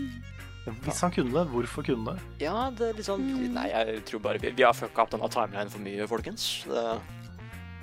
[0.85, 2.23] Hvis han kunne det, hvorfor kunne det?
[2.43, 3.23] Ja, det er litt sånn
[3.55, 6.49] Nei, jeg tror bare vi, vi har fucka opp denne timelinen for mye, folkens.
[6.67, 6.83] Det,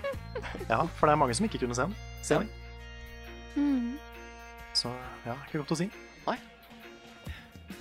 [0.70, 1.96] Ja, for det er mange som ikke kunne se den.
[2.22, 2.40] Se Ja.
[2.44, 2.50] den.
[3.56, 3.96] Mm.
[4.76, 4.92] Så
[5.26, 5.88] ja, ikke godt å si.
[6.28, 6.36] Nei.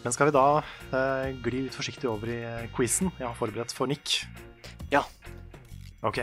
[0.05, 0.45] Men skal vi da
[0.93, 4.25] eh, gli litt forsiktig over i eh, quizen jeg har forberedt for Nick?
[4.93, 5.03] Ja.
[6.05, 6.21] Ok.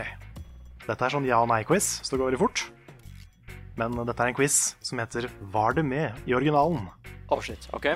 [0.86, 2.64] Dette er sånn ja- og nei-quiz, så det går veldig fort.
[3.78, 6.88] Men dette er en quiz som heter Var det med i originalen?
[7.32, 7.64] oh, shit.
[7.72, 7.86] OK.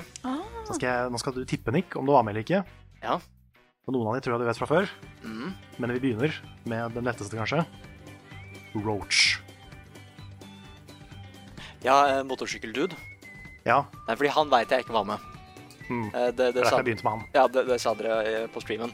[0.65, 2.63] Så skal jeg, nå skal du tippe, Nick, om det var med eller ikke.
[3.03, 3.19] Ja.
[3.87, 4.89] Og noen av de tror jeg du vet fra før,
[5.23, 5.53] Mm.
[5.79, 6.33] men vi begynner
[6.65, 7.61] med den letteste, kanskje.
[8.75, 9.37] Roach.
[11.85, 12.95] Ja, eh, motorsykkeldude.
[13.67, 15.19] Ja, Nei, fordi han veit jeg ikke var med.
[15.89, 16.07] Mm.
[16.13, 17.27] Eh, Det, det det, sa, jeg begynte med han.
[17.33, 18.91] ja, det, det sa dere eh, på streamen.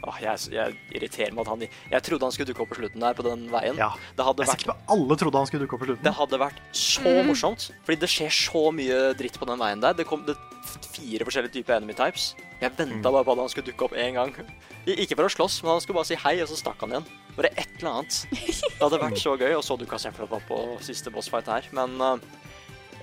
[0.00, 1.60] Åh, jeg, jeg irriterer meg at han
[1.92, 3.76] Jeg trodde han skulle dukke opp på slutten der, på den veien.
[3.76, 3.90] Ja.
[4.16, 6.06] Det hadde Jeg vært på alle trodde han skulle dukke opp på slutten.
[6.06, 9.92] Det hadde vært så morsomt, fordi det skjer så mye dritt på den veien der.
[9.98, 10.38] Det kom det
[10.94, 12.30] fire forskjellige typer enemy types.
[12.62, 14.32] Jeg venta bare på at han skulle dukke opp én gang.
[14.88, 17.06] Ikke for å slåss, men han skulle bare si hei, og så stakk han igjen.
[17.36, 18.24] Bare et eller annet.
[18.32, 21.68] Det hadde vært så gøy, og så dukka Sefrod opp på siste bossfight her.
[21.76, 22.16] Men uh,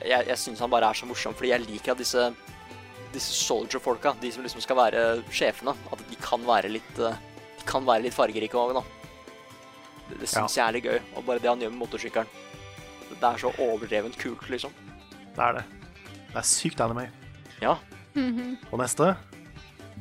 [0.01, 2.31] jeg, jeg syns han bare er så morsom, fordi jeg liker at disse
[3.13, 5.03] disse soldier-folka, de som liksom skal være
[5.33, 7.17] sjefene, at de kan være litt eh,
[7.59, 8.83] De kan være litt fargerike òg, da.
[10.07, 10.99] Det, det syns jeg er litt gøy.
[11.15, 12.29] Og bare det han gjør med motorsykkelen.
[13.11, 14.75] Det er så overdrevent kult, liksom.
[15.35, 15.65] Det er det.
[16.31, 17.09] Det er sykt anime.
[17.63, 17.75] Ja.
[18.71, 19.11] Og neste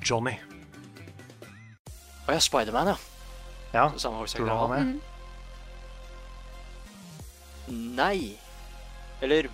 [0.04, 0.36] Johnny.
[2.26, 2.96] Å ja, Spiderman, ja.
[3.74, 5.00] Ja, samme tror du han var med?
[7.98, 8.38] Nei.
[9.24, 9.50] Eller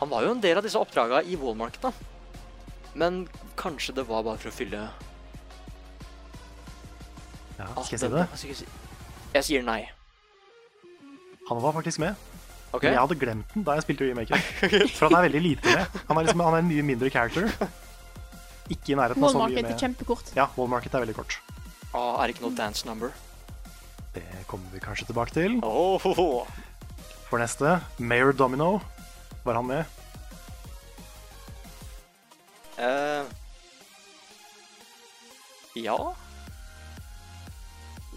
[0.00, 1.92] Han var jo en del av disse oppdraga i Wallmarket, da.
[2.98, 3.24] Men
[3.58, 4.88] kanskje det var bare for å fylle
[7.58, 8.00] Ja, Ah, skal jeg
[8.36, 8.68] si det-
[9.34, 9.88] jeg sier nei.
[11.48, 12.14] Han var faktisk med.
[12.72, 12.90] Okay.
[12.90, 14.38] Men jeg hadde glemt den da jeg spilte remaken.
[14.96, 15.86] For han er veldig lite med.
[16.08, 17.48] Han er, liksom, han er en mye mindre character.
[18.68, 20.34] Ikke i nærheten av så mye Målmarked er kjempekort.
[20.36, 21.38] Ja, Wallmarket er veldig kort.
[21.94, 23.12] Ah, er det ikke noe dance number?
[24.14, 25.58] Det kommer vi kanskje tilbake til.
[25.64, 25.98] Oh,
[27.30, 28.80] For neste, Mayor Domino.
[29.44, 29.84] Var han med?
[32.78, 33.24] Eh,
[35.74, 35.98] ja.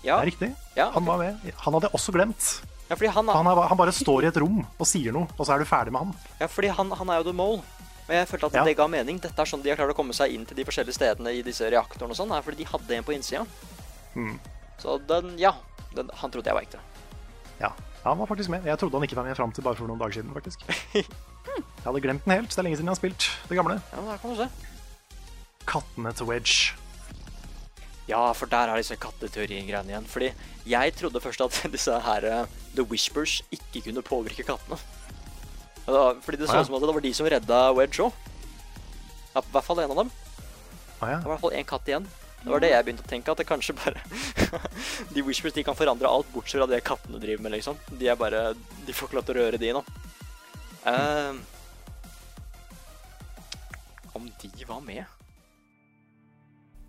[0.03, 0.51] Ja, Det er riktig.
[0.75, 1.37] ja, Han var med.
[1.57, 2.61] Han hadde jeg også glemt.
[2.89, 5.53] ja, han, Han, er, han bare står i et rom og sier noe, og så
[5.55, 6.15] er du ferdig med han.
[6.39, 7.61] ja, fordi han, han er jo the mole.
[8.07, 8.63] Og jeg følte at Ja.
[8.65, 9.19] det ga mening.
[9.21, 11.41] Dette er sånn de har klart å komme seg inn til de forskjellige stedene i
[11.45, 13.45] disse reaktorene og sånn, er fordi de hadde en på innsida.
[14.15, 14.39] Mm.
[14.81, 15.53] Så den, ja.
[15.95, 16.79] Den, han trodde jeg var ekte.
[17.61, 17.71] Ja,
[18.03, 18.65] han var faktisk med.
[18.65, 20.63] Jeg trodde han ikke var med fram til bare for noen dager siden, faktisk.
[20.93, 21.05] Jeg
[21.85, 22.49] hadde glemt den helt.
[22.51, 23.75] så Det er lenge siden jeg har spilt det gamle.
[23.91, 24.47] Ja, der kan du se.
[25.69, 26.73] Kattene til Wedge.
[28.09, 30.07] Ja, for der er disse katteteorien-greiene igjen.
[30.09, 30.31] Fordi
[30.67, 32.45] jeg trodde først at disse her eh,
[32.75, 34.79] The Whispers ikke kunne påvirke kattene.
[35.85, 36.61] Da- Fordi det så Ah, ja.
[36.61, 38.13] ut som at det var de som redda Wedge òg.
[39.35, 40.11] Ja, I hvert fall en av dem.
[41.01, 41.17] Å ja.
[41.21, 42.07] Det var i hvert fall én katt igjen.
[42.41, 44.01] Det var det jeg begynte å tenke, at det kanskje bare
[45.13, 47.77] De Whispers de kan forandre alt bortsett fra det kattene driver med, liksom.
[47.99, 48.51] De er bare
[48.87, 49.83] De får ikke lov til å røre de nå.
[50.89, 51.33] Eh,
[54.17, 55.05] om de var med?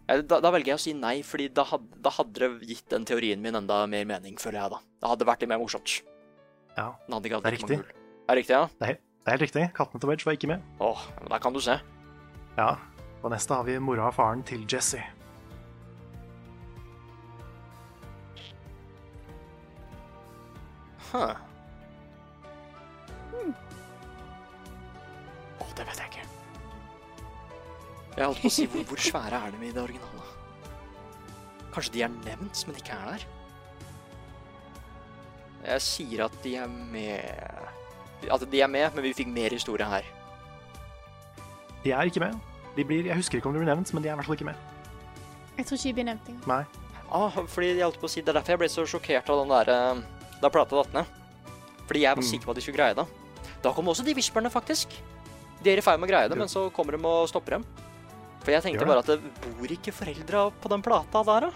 [0.08, 3.04] Da, da velger jeg å si nei, fordi da hadde, da hadde det gitt den
[3.08, 4.80] teorien min enda mer mening, føler jeg da.
[5.00, 6.00] Det hadde vært litt mer morsomt.
[6.76, 6.90] ja.
[7.08, 7.78] Det er riktig.
[7.78, 7.96] Det
[8.28, 8.66] Er det riktig, ja?
[8.80, 9.64] Det er, det er helt riktig.
[9.76, 10.64] Kattene til Wedge var ikke med.
[10.80, 11.78] Åh, men da kan du se.
[12.58, 12.70] Ja.
[13.22, 15.00] Og neste har vi mora og faren til Jesse.
[21.12, 21.36] Huh.
[25.60, 26.24] Åh, det vet jeg ikke.
[28.16, 30.24] Jeg holdt på å si hvor, hvor svære er de i det originale?
[31.72, 33.26] Kanskje de er nevnt, men ikke er der?
[35.62, 39.86] Jeg sier at de er med At de er med, men vi fikk mer historie
[39.86, 40.06] her.
[41.84, 42.38] De er ikke med.
[42.76, 44.38] De blir, jeg husker ikke om de blir nevnt, men de er i hvert fall
[44.38, 44.68] ikke med.
[45.58, 46.48] Jeg tror ikke de blir nevnt engang.
[46.48, 46.62] Nei.
[47.12, 49.42] Ah, fordi jeg holdt på å si, Det er derfor jeg ble så sjokkert av
[49.42, 50.04] den der eh,
[50.42, 51.06] da plata datt ned.
[51.86, 52.28] Fordi jeg var Mm.
[52.30, 53.06] sikker på at de skulle greie det.
[53.62, 54.88] Da kom også de visperne, faktisk.
[55.62, 57.64] De er i ferd med å greie det, men så kommer de og stopper dem.
[58.42, 61.50] For jeg tenkte bare at det bor ikke foreldra på den plata der, da?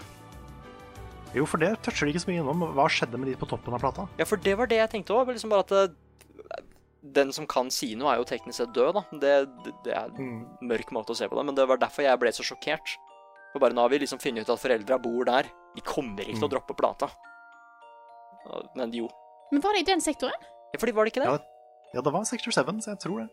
[1.34, 2.62] Jo, for det toucher de ikke så mye innom.
[2.76, 4.08] Hva skjedde med de på toppen av plata?
[4.18, 5.26] Ja, for det var det jeg tenkte òg.
[5.34, 5.96] Liksom bare at det,
[7.02, 9.02] den som kan si noe, er jo teknisk sett død, da.
[9.18, 9.34] Det,
[9.64, 12.18] det, det er en mørk måte å se på det, men det var derfor jeg
[12.22, 12.94] ble så sjokkert.
[13.52, 15.50] For bare nå har vi liksom funnet ut at foreldra bor der.
[15.74, 17.10] De kommer ikke til å droppe plata.
[18.77, 19.09] Men jo.
[19.52, 20.47] Men var det i den sektoren?
[20.74, 21.31] Ja, fordi var det ikke det?
[21.31, 21.39] Ja,
[21.94, 23.28] ja, det var Sector 7, så jeg tror det.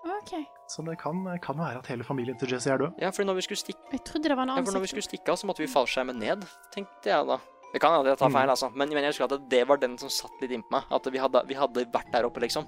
[0.00, 0.32] OK.
[0.70, 3.00] Så det kan, kan være at hele familien til Jesse er død.
[3.02, 4.92] Ja, for når vi skulle stikke, Jeg trodde det var en ja, for når vi
[4.94, 7.36] skulle stikke av, så måtte vi fallskjerme ned, tenkte jeg da.
[7.72, 8.70] Det kan hende jeg tar feil, altså.
[8.74, 10.88] Men, men jeg husker at det var den som satt litt innpå meg.
[10.90, 12.66] At vi hadde, vi hadde vært der oppe, liksom.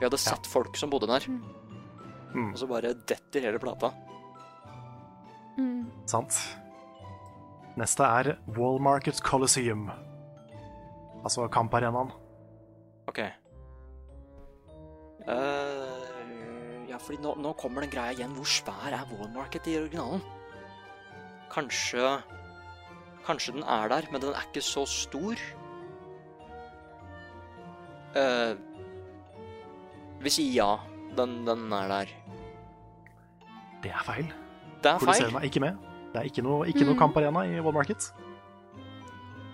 [0.00, 1.28] Vi hadde sett folk som bodde der.
[2.32, 2.48] Mm.
[2.48, 3.92] Og så bare detter hele plata.
[5.60, 5.84] Mm.
[6.10, 6.40] Sant.
[7.78, 9.90] Neste er Wallmarket Coliseum.
[11.22, 12.10] Altså kamparenaen.
[13.08, 13.20] OK.
[15.22, 18.34] Uh, ja, fordi nå, nå kommer den greia igjen.
[18.34, 20.22] Hvor svær er Wallmarket i originalen?
[21.52, 22.16] Kanskje
[23.22, 25.38] Kanskje den er der, men den er ikke så stor.
[28.18, 28.56] Uh,
[30.22, 30.72] vi sier ja.
[31.16, 32.10] Den, den er der.
[33.84, 34.30] Det er feil.
[34.82, 35.36] Det er feil.
[35.38, 35.78] Er ikke med.
[36.12, 36.98] Det er ikke noe, ikke noe Mm.
[36.98, 38.10] kamparena i Wallmarket.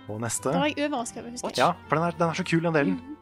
[0.09, 1.57] Og neste Da var jeg overraska jeg.
[1.59, 2.95] Ja, for den er, den er så kul, den delen.
[2.97, 3.17] Mhm.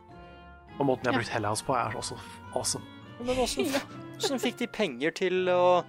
[0.78, 1.18] Og måten de har Ja.
[1.18, 2.18] brukt Hellhouse på, er også
[2.54, 2.84] awesome.
[3.20, 5.84] Men åssen fikk de penger til å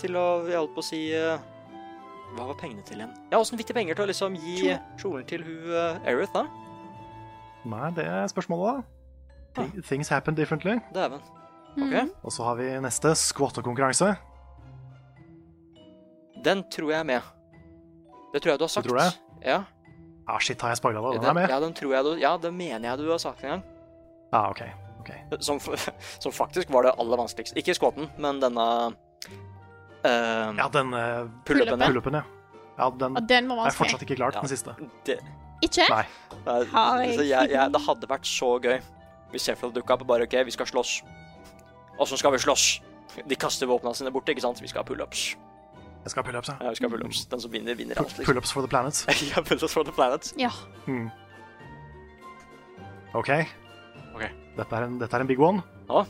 [0.00, 1.38] Til å Jeg holdt på å si eh,
[2.34, 3.12] Hva var pengene til igjen?
[3.30, 4.80] Ja, åssen fikk de penger til å liksom gi Kjole.
[4.98, 6.46] kjolen til hun uh, Erith, da?
[7.64, 8.82] Nei, det er spørsmålet,
[9.54, 9.62] da.
[9.62, 10.78] Thi- Things happen differently.
[10.94, 11.20] Dæven.
[11.76, 12.04] Okay.
[12.06, 12.10] Mm.
[12.24, 14.16] Og så har vi neste skvattekonkurranse.
[16.44, 17.20] Den tror jeg er med.
[18.32, 18.86] Det tror jeg du har sagt.
[18.86, 19.18] Du tror det?
[19.44, 19.58] Ja.
[20.30, 21.20] Ah, shit, har jeg spoila det?
[21.20, 21.50] Den er med?
[21.50, 23.62] ja, den tror jeg du Ja, det mener jeg du har sagt en gang.
[24.32, 24.62] Ah, OK.
[25.00, 25.18] okay.
[25.42, 25.58] Som,
[26.24, 27.58] som faktisk var det aller vanskeligste.
[27.58, 28.66] Ikke skåten, men denne
[30.04, 31.88] uh, Ja, den uh, Pull-upen, ja.
[31.90, 32.24] pull-upen, ja.
[32.78, 34.44] Ja, den Ja, den var er fortsatt ikke klart, Ja.
[34.46, 34.76] den siste.
[35.08, 35.18] det,
[35.66, 35.84] Ikke?
[35.90, 36.04] Nei.
[36.46, 38.78] Nei, jeg, jeg, det hadde vært så gøy
[39.30, 41.02] hvis Sheffield dukka opp og bare OK, vi skal slåss.
[42.00, 42.80] Åssen skal vi slåss?
[43.28, 44.58] De kaster våpnene sine bort, ikke sant?
[44.62, 45.36] Vi skal ha pullups.
[46.00, 46.56] Jeg skal ha pullups, ja.
[46.64, 47.24] Ja, vi skal ha pullups.
[47.28, 48.24] Den som vinner, vinner alt, liksom.
[48.30, 49.02] Pullups for the planet.
[49.30, 50.30] ja, pullups for the planet.
[50.40, 50.50] Ja.
[50.86, 51.10] Hmm.
[53.14, 53.28] OK.
[54.14, 54.24] Ok.
[54.56, 55.60] Dette er en, dette er en big one.
[55.90, 56.04] Ja.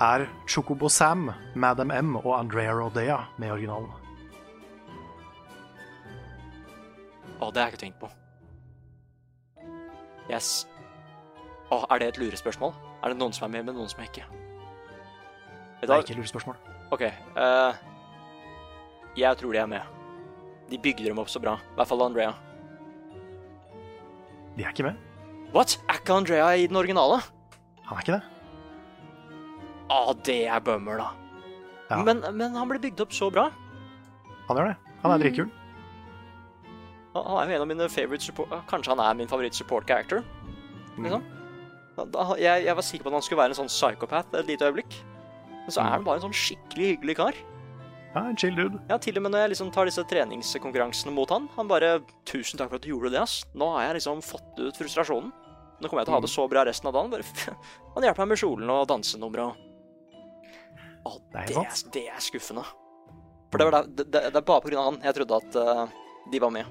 [0.00, 3.90] Er Chocobo Sam, Madam M og Andrea Rodea med i originalen?
[7.40, 8.10] Å, det har jeg ikke tenkt på.
[10.30, 10.66] Yes.
[11.72, 12.74] Å, er det et lurespørsmål?
[13.02, 14.26] Er det noen som er med, men noen som er ikke?
[15.80, 16.58] Det er ikke et lurespørsmål.
[16.92, 17.06] OK.
[17.08, 17.80] eh,
[19.16, 19.82] jeg tror de er med.
[20.70, 21.56] De bygde dem opp så bra.
[21.58, 22.32] I hvert fall Andrea.
[24.56, 24.98] De er ikke med.
[25.54, 25.78] What?
[25.90, 27.20] Er ikke Andrea i den originale?
[27.88, 28.22] Han er ikke det.
[29.90, 31.08] Å, det er bummer, da.
[31.90, 31.98] Ja.
[32.06, 33.48] Men, men han ble bygd opp så bra.
[34.46, 34.76] Han gjør det.
[35.02, 35.22] Han er Mm.
[35.24, 35.50] dritkul.
[37.16, 38.52] Han han er jo en av mine favorite support...
[38.70, 40.22] Kanskje han er min favoritt support character.
[41.00, 41.24] Liksom.
[41.96, 44.46] Da, da- jeg, jeg var sikker på at han skulle være en sånn psychopath et
[44.46, 45.00] lite øyeblikk.
[45.64, 47.40] Men så er han bare en sånn skikkelig hyggelig kar.
[48.10, 48.80] Ja, en chill dude.
[48.90, 52.58] Ja, til og med når jeg liksom tar disse treningskonkurransene mot han, han bare 'Tusen
[52.58, 53.44] takk for at du gjorde det, ass.
[53.54, 55.30] Nå har jeg liksom fått ut frustrasjonen.
[55.80, 57.12] Nå kommer jeg til å ha det så bra resten av dagen.
[57.12, 57.56] Bare,
[57.94, 59.66] han hjelper meg med kjolen og dansenummeret og
[61.00, 62.64] Å, Det er det, er, skuffende.
[63.50, 65.86] For det, var det, det, det er bare av han jeg trodde at uh,
[66.30, 66.68] de var med.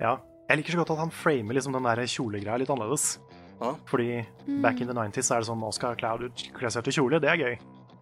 [0.00, 0.16] Ja.
[0.48, 3.20] Jeg liker så godt at han framer liksom den der kjolegreia litt annerledes.
[3.60, 3.72] Ja.
[3.86, 4.24] Fordi
[4.62, 6.26] back in the 90s er det sånn nå skal Cloud
[6.58, 7.54] kle seg ut i kjole, det er gøy.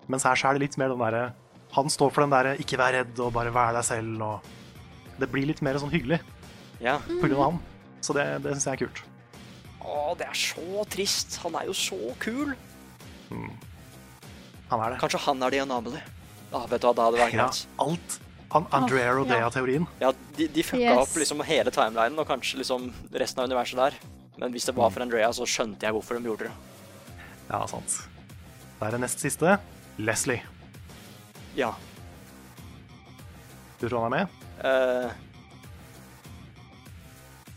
[0.08, 1.26] Mens her så er det litt mer den derre
[1.74, 4.52] Han står for den derre ikke vær redd og bare vær deg selv og
[5.18, 6.20] Det blir litt mer sånn hyggelig
[6.82, 6.98] Ja.
[7.06, 7.60] på grunn av han.
[8.02, 9.02] Så det, det syns jeg er kult.
[9.84, 11.36] Å, det er så trist.
[11.44, 12.54] Han er jo så kul.
[14.70, 14.98] Han er det.
[15.02, 16.00] Kanskje han er the anomaly.
[16.54, 17.66] Ah, vet du hva, da hadde det vært Ja, greit.
[17.84, 18.18] alt.
[18.54, 19.12] Han, Andrea.
[19.16, 19.86] Rodea-teorien.
[20.00, 20.98] Ja, de, de fucka Yes.
[21.08, 23.94] opp liksom hele timelinen og kanskje liksom resten av universet der.
[24.38, 26.52] Men hvis det var for Andrea, så skjønte jeg hvorfor de gjorde det.
[27.50, 27.96] Ja, sant.
[28.80, 29.58] Da er det nest siste.
[29.98, 30.42] Leslie.
[31.58, 31.72] Ja.
[33.80, 34.40] Du tror han er med?
[34.64, 35.10] eh,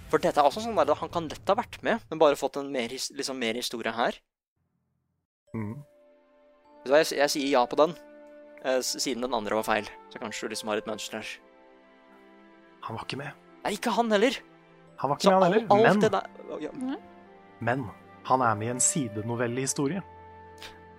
[0.08, 2.56] for dette er også sånn der, han kan lett ha vært med, men bare fått
[2.62, 4.16] en mer, liksom mer historie her.
[5.56, 5.74] Mm.
[6.88, 7.96] Vet jeg, jeg sier ja på den,
[8.64, 9.90] eh, siden den andre var feil.
[10.14, 11.34] Så kanskje du liksom har et mønster her.
[12.88, 13.36] Han var ikke med.
[13.66, 14.38] Nei, ikke han heller.
[15.02, 16.28] Han var ikke Så med, han heller.
[16.48, 17.00] Men ja.
[17.60, 17.88] Men
[18.30, 20.02] han er med i en sidenovellehistorie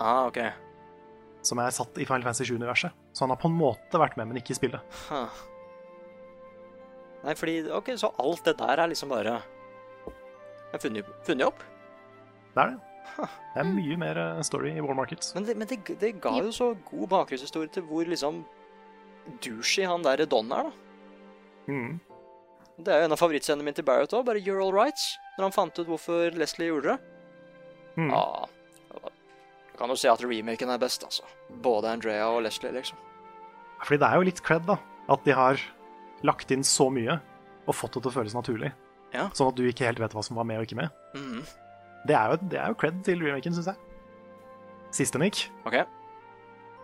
[0.01, 0.39] Ah, OK.
[1.47, 2.95] Som er satt i Final Fantasy 7-universet.
[3.13, 4.99] Så han har på en måte vært med, men ikke i spillet.
[5.09, 5.45] Huh.
[7.25, 9.39] Nei, fordi OK, så alt det der er liksom bare
[10.73, 11.65] har funnet, funnet opp.
[12.55, 12.85] Det er det.
[13.19, 15.33] Det er mye mer eh, story i War Markets.
[15.35, 18.45] Men det, men det, det ga jo så god bakgrunnshistorie til hvor liksom
[19.45, 20.73] douchey han der Don er, da.
[21.69, 21.97] Mm.
[22.79, 25.49] Det er jo en av favorittscenene mine til Barrett òg, bare 'You're all right', når
[25.49, 26.99] han fant ut hvorfor Leslie gjorde det.
[27.99, 28.13] Mm.
[28.13, 28.47] Ja,
[29.79, 31.23] jeg kan jo si at remaken er best, altså.
[31.63, 32.99] Både Andrea og Leslie, liksom.
[33.85, 34.75] Fordi det er jo litt cred, da.
[35.07, 35.61] At de har
[36.27, 37.21] lagt inn så mye
[37.69, 38.73] og fått det til å føles naturlig.
[39.15, 39.29] Ja.
[39.39, 40.91] Sånn at du ikke helt vet hva som var med og ikke med.
[41.15, 41.47] Mhm.
[42.11, 43.79] Det er jo, det er jo cred til remaken, syns jeg.
[44.99, 45.45] Siste, Nick.
[45.69, 45.79] OK.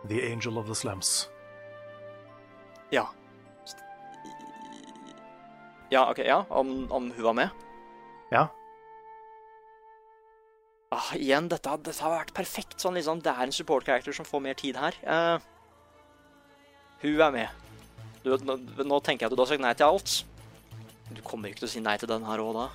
[0.07, 1.29] The Angel of the Slums.
[2.95, 3.09] Ja.
[5.91, 6.45] Ja, OK, ja.
[6.49, 7.51] Om, om hun var med?
[8.31, 8.47] Ja.
[10.95, 12.79] Ah, igjen, dette, dette har vært perfekt.
[12.83, 14.97] Sånn, liksom, det er en support character som får mer tid her.
[15.03, 15.43] Uh,
[17.03, 17.65] hun er med.
[18.23, 18.57] Du, nå,
[18.87, 20.15] nå tenker jeg at du har sagt nei til alt.
[21.11, 22.69] Du kommer ikke til å si nei til den her òg, da.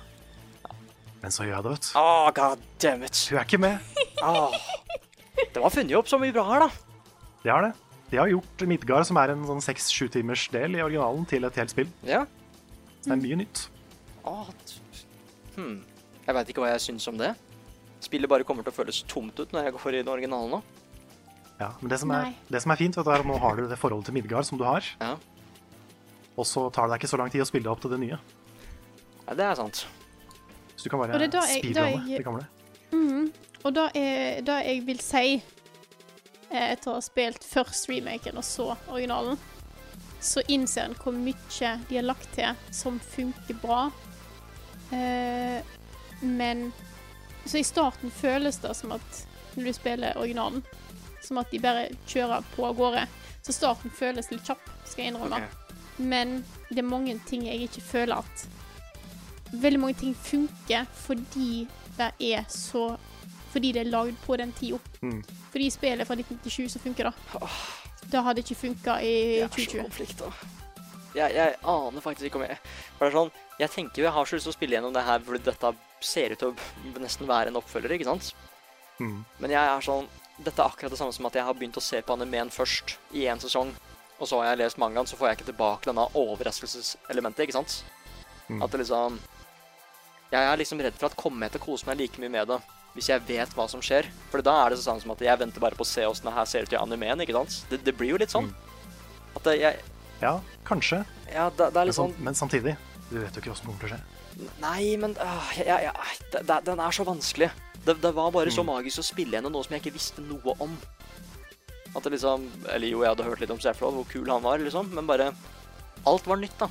[1.20, 1.90] Men så gjør jeg det, vet du.
[2.00, 3.24] Oh, god damn it.
[3.28, 3.96] Hun er ikke med.
[4.24, 4.54] Oh.
[5.40, 7.08] Det var funnet opp så mye bra her, da.
[7.42, 7.72] Det har det.
[8.10, 11.60] De har gjort Midgard, som er en sånn seks-sju timers del i originalen, til et
[11.60, 11.90] helt spill.
[12.06, 12.24] Ja.
[13.00, 13.62] Så det er mye nytt.
[14.28, 14.48] Ah,
[15.56, 15.78] hmm.
[16.26, 17.32] Jeg veit ikke hva jeg syns om det.
[18.00, 20.60] Spillet bare kommer til å føles tomt ut når jeg går i den originale nå.
[21.60, 23.76] Ja, men det som er, det som er fint, er at nå har du det
[23.78, 25.16] forholdet til Midgard som du har, Ja.
[26.36, 27.98] og så tar det deg ikke så lang tid å spille det opp til det
[28.00, 28.18] nye.
[29.28, 29.86] ja, det er sant.
[30.76, 32.46] Så du kan bare da da speedrunne det gamle.
[32.92, 33.32] Mm,
[33.64, 35.42] Og det er det jeg vil si
[36.50, 39.36] eh, etter å ha spilt først remaken og så originalen,
[40.20, 43.90] så innser en hvor mye de har lagt til som funker bra.
[44.92, 45.60] Eh,
[46.22, 46.72] men
[47.46, 49.24] Så i starten føles det som at
[49.56, 50.62] når du spiller originalen,
[51.24, 53.06] som at de bare kjører på av gårde.
[53.42, 55.40] Så starten føles litt kjapp, skal jeg innrømme.
[55.40, 55.76] Okay.
[56.00, 56.40] Men
[56.70, 58.46] det er mange ting jeg ikke føler at
[59.50, 61.66] Veldig mange ting funker fordi
[61.98, 62.94] det er så
[63.50, 64.78] Fordi det er lagd på den tida.
[65.02, 65.24] Mm.
[65.50, 67.40] Fordi spillet fra 1997 så funker det.
[68.12, 69.82] Det hadde ikke funka i Jeg er så 2020.
[69.82, 70.30] konflikta.
[71.14, 72.58] Jeg, jeg aner faktisk ikke om jeg
[73.00, 75.24] er sånn, Jeg tenker jo jeg har så lyst til å spille gjennom det her
[75.26, 78.32] fordi dette ser ut til å nesten være en oppfølger, ikke sant?
[79.00, 79.22] Mm.
[79.40, 80.08] Men jeg er sånn
[80.40, 82.94] Dette er akkurat det samme som at jeg har begynt å se på animeen først
[83.12, 83.74] i én sesong,
[84.16, 87.74] og så har jeg lest mangaen, så får jeg ikke tilbake denne overraskelseselementet, ikke sant?
[88.48, 88.62] Mm.
[88.64, 89.18] At det liksom
[90.30, 92.48] Jeg er liksom redd for at kommer jeg til å kose meg like mye med
[92.52, 92.60] det
[92.96, 94.08] hvis jeg vet hva som skjer.
[94.32, 96.34] For da er det sånn som at jeg venter bare på å se åssen det
[96.34, 97.60] her ser ut i animeen, ikke sant?
[97.70, 98.48] Det, det blir jo litt sånn.
[99.38, 99.78] At jeg
[100.20, 100.32] Ja,
[100.66, 102.74] kanskje, Ja, det, det er men, litt sånn men samtidig
[103.12, 104.19] Du vet jo ikke åssen det kommer til å skje.
[104.60, 105.92] Nei, men øh, jeg, jeg,
[106.32, 107.50] det, det, Den er så vanskelig.
[107.84, 108.70] Det, det var bare så Mm.
[108.74, 110.76] magisk å spille gjennom noe som jeg ikke visste noe om.
[111.96, 114.58] At det liksom Eller jo, jeg hadde hørt litt om Seflod, hvor kul han var,
[114.62, 115.32] liksom, men bare
[116.06, 116.68] Alt var nytt, da.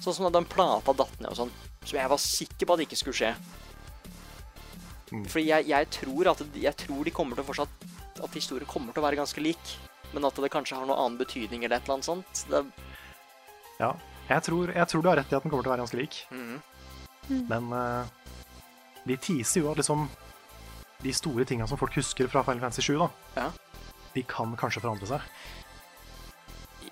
[0.00, 1.52] Sånn som da den plata datt ned og sånn,
[1.84, 3.34] som jeg var sikker på at det ikke skulle skje.
[5.12, 5.24] Mm.
[5.26, 8.92] Fordi jeg, jeg tror at Jeg tror de kommer til å fortsatt At historien kommer
[8.94, 9.72] til å være ganske lik,
[10.14, 12.44] men at det kanskje har noe annen betydning eller et eller annet sånt.
[12.50, 12.60] Det,
[13.80, 13.94] Ja,
[14.28, 15.98] jeg tror, jeg tror du har rett i at den kommer til å være ganske
[15.98, 16.18] lik,
[17.28, 17.46] mhm.
[17.48, 18.06] men uh,
[19.06, 20.08] de teaser jo at liksom
[21.02, 23.50] de store tinga som folk husker fra Final Fantasy 7, da, Ja.
[24.14, 25.20] de kan kanskje forandre seg.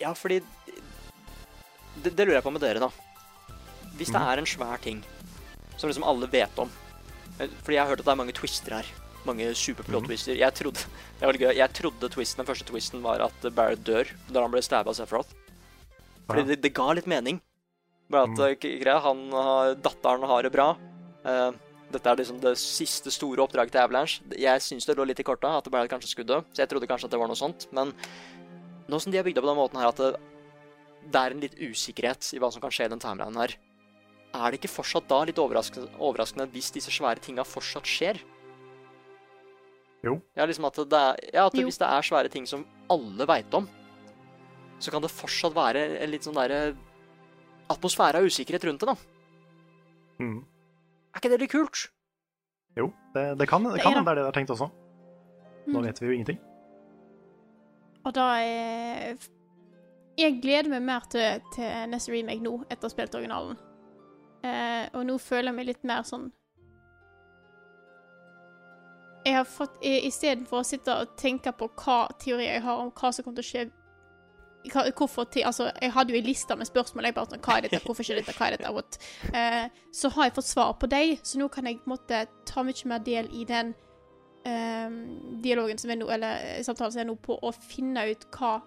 [0.01, 0.41] Ja, fordi
[2.03, 2.89] det, det lurer jeg på med dere, da.
[3.99, 4.29] Hvis det Mhm.
[4.31, 5.03] er en svær ting
[5.77, 6.71] som liksom alle vet om
[7.41, 8.87] eh, Fordi jeg har hørt at det er mange twister her.
[9.27, 10.37] Mange superplot-twister.
[10.39, 10.79] Jeg trodde
[11.19, 14.51] det var gøy, jeg trodde twisten, den første twisten var at Barrett dør da han
[14.51, 15.35] ble stabba av Sephiroth.
[16.27, 16.47] Fordi Ja.
[16.47, 17.41] det, det ga litt mening.
[18.11, 18.45] Bare at Mm.
[18.49, 20.77] eh, greia, han har, datteren har det bra.
[21.25, 21.51] Eh,
[21.93, 24.23] dette er liksom det siste store oppdraget til Avalanche.
[24.37, 26.69] Jeg syns det lå litt i korta at det bare kanskje skulle dø, så jeg
[26.69, 27.67] trodde kanskje at det var noe sånt.
[27.73, 27.93] Men
[28.89, 30.17] nå som de har bygd opp på den måten her at det,
[31.11, 33.55] det er en litt usikkerhet i hva som kan skje i den timelinen her,
[34.35, 38.21] er det ikke fortsatt da litt overraskende, overraskende hvis disse svære tinga fortsatt skjer?
[40.05, 40.21] Jo.
[40.37, 41.65] Ja, liksom at det er, ja, at Jo.
[41.67, 43.67] hvis det er svære ting som alle veit om,
[44.79, 46.77] så kan det fortsatt være en litt sånn derre
[47.71, 48.97] atmosfære av usikkerhet rundt det, da.
[50.23, 50.39] Mm.
[51.15, 51.87] Er ikke det litt kult?
[52.79, 54.71] Jo, det, det kan det Det kan er det er det de har tenkt også.
[55.69, 55.85] Nå Mm.
[55.85, 56.39] vet vi jo ingenting.
[58.07, 59.17] Og da er
[60.19, 63.57] Jeg gleder meg mer til, til neste remake nå, etter å ha spilt originalen.
[64.43, 66.31] Eh, og nå føler jeg meg litt mer sånn
[69.27, 73.11] Jeg har fått Istedenfor å sitte og tenke på hva teorier jeg har om hva
[73.13, 73.65] som kommer til å skje
[74.67, 77.05] hvorfor til, altså, Jeg hadde jo en liste med spørsmål.
[77.05, 77.81] Jeg bare sånn, Hva er dette?
[77.85, 78.33] Hvorfor ikke dette?
[78.37, 78.73] Hva er dette?
[78.75, 78.99] What?
[79.35, 82.27] Eh, så har jeg fått svar på dem, så nå kan jeg på en måte
[82.47, 83.75] ta mye mer del i den
[84.45, 84.91] eh,
[85.43, 88.59] dialogen som er nå, eller eh, samtalen som er nå, på å finne ut hva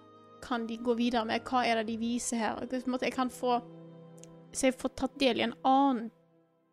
[0.42, 2.56] kan de gå videre med, hva er det de viser her.
[2.66, 3.60] På en måte, jeg kan få
[4.52, 6.10] Så jeg får tatt del i en annen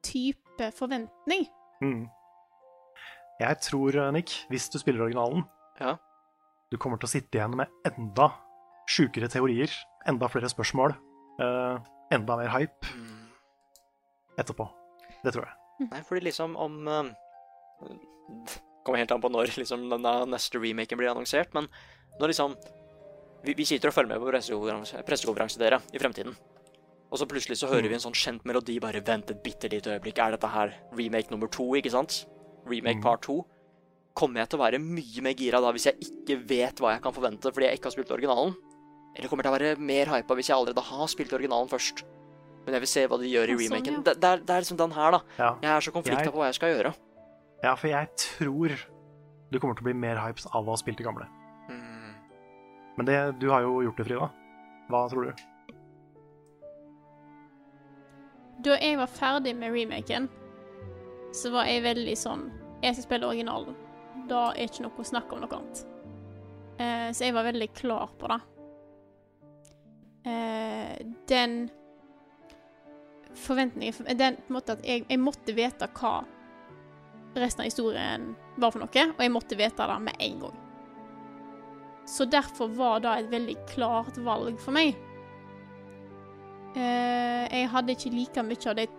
[0.03, 1.45] type forventning.
[1.81, 2.09] Mm.
[3.39, 5.45] Jeg tror, eh, Nick, hvis du spiller originalen,
[5.79, 5.95] Ja.
[6.71, 8.33] du kommer til å sitte igjen med enda
[8.89, 9.71] sjukere teorier,
[10.09, 10.95] enda flere spørsmål,
[11.41, 11.77] uh,
[12.13, 12.89] enda mer hype
[14.39, 14.67] etterpå.
[15.23, 15.87] Det tror jeg.
[15.89, 17.05] Nei, fordi liksom om uh,
[18.83, 21.67] Kommer helt an på når liksom, denne neste remaken blir annonsert, men
[22.19, 22.55] når liksom
[23.43, 26.33] Vi, vi sitter og følger med på pressekonferanse, pressekonferanse dere i fremtiden.
[27.07, 28.75] Og så plutselig så hører vi en sånn kjent melodi.
[28.83, 30.19] Bare vent et bitte lite øyeblikk.
[30.19, 32.25] Er dette her remake nummer to, ikke sant?
[32.67, 33.37] Remake part to.
[34.19, 37.05] Kommer jeg til å være mye mer gira da hvis jeg ikke vet hva jeg
[37.05, 38.57] kan forvente fordi jeg ikke har spilt originalen?
[39.17, 42.03] Eller kommer til å være mer hypa hvis jeg allerede har spilt originalen først?
[42.65, 43.99] Men jeg vil se hva de gjør i Ja, sånn, ja.
[44.05, 45.19] Det, det, er, det er liksom den her, da.
[45.39, 45.49] Ja.
[45.63, 46.93] Jeg er så konflikta Jeg- på hva jeg skal gjøre.
[47.63, 48.75] ja, for jeg tror
[49.51, 51.25] du kommer til å bli mer hypes av å ha spilt det gamle.
[51.69, 52.13] Mm.
[52.97, 54.29] Men det, du har jo gjort det, Frida.
[54.89, 55.43] Hva tror du?
[58.61, 60.27] Da jeg var ferdig med remaken,
[61.35, 62.47] så var jeg veldig sånn
[62.83, 63.75] Jeg skal spille originalen.
[64.29, 65.81] Da er ikke noe snakk om noe annet.
[66.79, 68.37] Eh, så jeg var veldig klar på det.
[70.27, 71.69] Eh, den
[73.39, 76.25] forventningen Den på en måte at jeg, jeg måtte vite hva
[77.39, 80.57] resten av historien var for noe, og jeg måtte vite det med en gang.
[82.09, 84.97] Så derfor var det et veldig klart valg for meg.
[86.73, 88.89] Eh, jeg hadde ikke like mye av det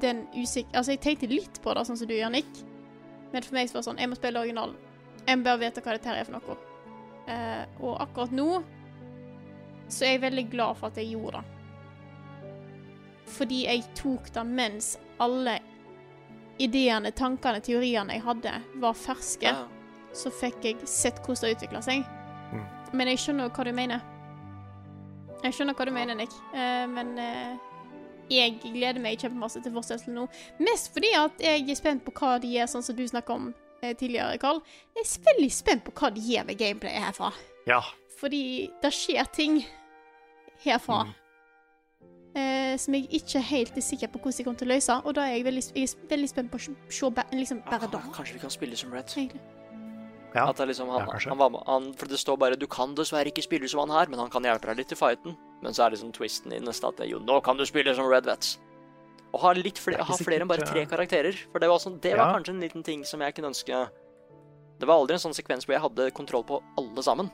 [0.00, 0.66] den usik...
[0.72, 2.62] Altså, jeg tenkte litt på det, sånn som du gjør, Nick.
[3.32, 4.78] Men for meg så var det sånn Jeg må spille originalen.
[5.24, 6.56] Jeg bare vite hva dette her er for noe.
[7.30, 8.48] Eh, og akkurat nå
[9.88, 11.50] så jeg er veldig glad for at jeg gjorde det.
[13.34, 15.58] Fordi jeg tok det mens alle
[16.62, 18.52] ideene, tankene, teoriene jeg hadde,
[18.82, 19.54] var ferske.
[20.14, 22.04] Så fikk jeg sett hvordan det utvikla seg.
[22.54, 22.66] Mm.
[22.94, 24.04] Men jeg skjønner hva du mener.
[25.44, 26.34] Jeg skjønner hva du mener, Nick.
[26.54, 27.56] Eh, men eh,
[28.32, 30.28] jeg gleder meg kjempemasse til fortsettelsen nå.
[30.62, 33.50] Mest fordi at jeg er spent på hva de gjør, sånn som du snakka om
[33.82, 34.62] eh, tidligere, Karl.
[34.94, 37.34] Jeg er veldig spent på hva de gjør med gameplayet herfra.
[37.68, 37.82] Ja.
[38.24, 39.58] Fordi det skjer ting
[40.64, 41.14] herfra Mm.
[42.34, 44.96] eh, som jeg ikke helt er sikker på hvordan jeg kommer til å løse.
[45.04, 47.98] Og da er jeg veldig, jeg er veldig spent på å se- liksom bare da.
[47.98, 49.04] Ah, kanskje vi kan spille som Red.
[49.06, 49.40] egentlig.
[50.34, 50.48] ja.
[50.48, 52.94] At det liksom han, Ja, han var med, han, For det står bare 'du kan
[52.94, 55.36] dessverre ikke spille som han her', men han kan hjelpe deg litt i fighten.
[55.62, 58.24] Men så er liksom twisten i neste at jo, nå kan du spille som Red
[58.24, 58.58] Vets.
[59.34, 61.34] Og ha, litt er ikke ha flere enn bare tre karakterer.
[61.52, 62.38] For det var, sånn, det var Ja.
[62.38, 63.90] kanskje en liten ting som jeg kunne ønske
[64.80, 67.30] Det var aldri en sånn sekvens hvor jeg hadde kontroll på alle sammen.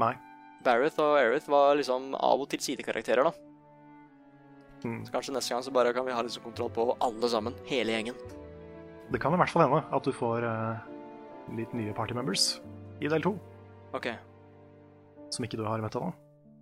[0.00, 0.14] Nei.
[0.62, 3.32] Bareth og Aerith var liksom av og til sidekarakterer, da.
[4.82, 5.02] Mm.
[5.06, 7.56] Så kanskje neste gang så bare kan vi ha liksom kontroll på alle sammen.
[7.68, 8.18] Hele gjengen.
[9.12, 10.82] Det kan i hvert fall hende at du får uh,
[11.58, 12.56] litt nye party members
[13.02, 13.34] i del to,
[13.96, 14.06] OK.
[15.34, 16.12] som ikke du har møtt ennå.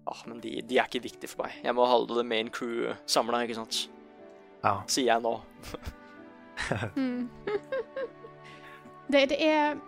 [0.08, 1.58] Ah, men de, de er ikke viktige for meg.
[1.62, 3.84] Jeg må holde the main crew samla, ikke sant?
[4.64, 4.80] Ja.
[4.90, 5.36] Sier jeg nå.
[6.96, 7.30] Mm.
[9.12, 9.78] det, det er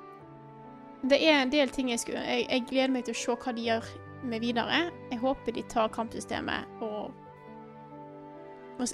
[1.03, 3.55] Det er en del ting jeg skulle jeg, jeg gleder meg til å se hva
[3.57, 3.91] de gjør
[4.31, 4.79] med videre.
[5.11, 7.11] Jeg håper de tar kampsystemet og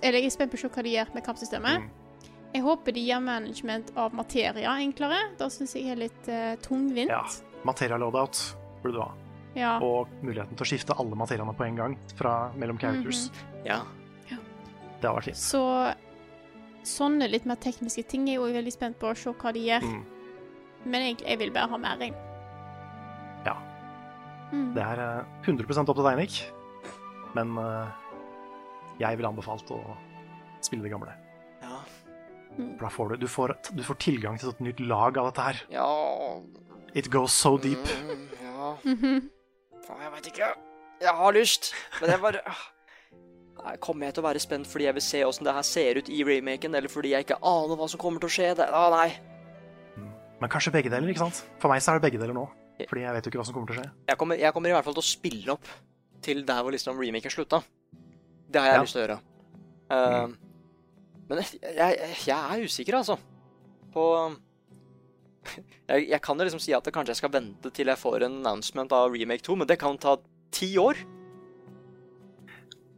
[0.02, 1.84] Eller jeg er spent på å se hva de gjør med kampsystemet.
[1.84, 2.24] Mm.
[2.54, 5.20] Jeg håper de gjør management av materia enklere.
[5.38, 7.12] Det syns jeg er litt uh, tungvint.
[7.12, 7.22] ja.
[7.66, 8.38] Materia loadout
[8.82, 9.08] burde du ha.
[9.58, 9.70] Ja.
[9.82, 13.26] Og muligheten til å skifte alle materiene på en gang fra mellom characters.
[13.66, 13.80] Ja.
[14.98, 15.40] Det har vært fint.
[15.40, 15.62] Så
[16.88, 19.64] sånne litt mer tekniske ting er jeg jo veldig spent på å se hva de
[19.66, 19.84] gjør.
[19.84, 20.17] Mm.
[20.84, 22.14] Men egentlig, jeg vil bare ha mer, regn.
[23.46, 23.56] Ja.
[24.52, 24.74] Mm.
[24.76, 26.38] Det er eh, 100 opp til deg, Nick.
[27.36, 28.04] Men eh,
[29.02, 29.80] jeg ville anbefalt å
[30.64, 31.14] spille det gamle.
[31.62, 31.82] Ja.
[32.58, 35.44] For da får du, du, får, du får tilgang til et nytt lag av dette
[35.50, 35.60] her.
[35.70, 35.90] Ja
[36.96, 37.84] It goes so deep.
[38.08, 38.70] Mm, ja.
[38.82, 39.28] Mhm.
[39.84, 40.48] Faen, jeg veit ikke.
[40.98, 42.66] Jeg har lyst, men jeg bare ah.
[43.82, 46.08] Kommer jeg til å være spent fordi jeg vil se åssen det her ser ut
[46.14, 48.52] i remaken, eller fordi jeg ikke aner hva som kommer til å skje?
[48.58, 49.10] Det, ah, nei.
[50.40, 51.40] Men kanskje begge deler, ikke sant?
[51.58, 52.46] For meg så er det begge deler nå.
[52.86, 53.90] Fordi jeg vet jo ikke hva som kommer til å skje.
[54.06, 55.70] Jeg kommer, jeg kommer i hvert fall til å spille opp
[56.22, 57.62] til der hvor liksom remaken slutta.
[58.48, 58.82] Det har jeg Ja.
[58.84, 59.18] lyst til å gjøre.
[59.90, 60.36] Eh,
[61.28, 63.18] Men jeg, jeg, jeg er usikker, altså.
[63.92, 64.04] På
[65.88, 68.38] jeg, kan jo liksom si at det kanskje jeg skal vente til jeg får en
[68.40, 70.16] announcement av Remake 2, men det kan ta
[70.54, 70.96] ti år.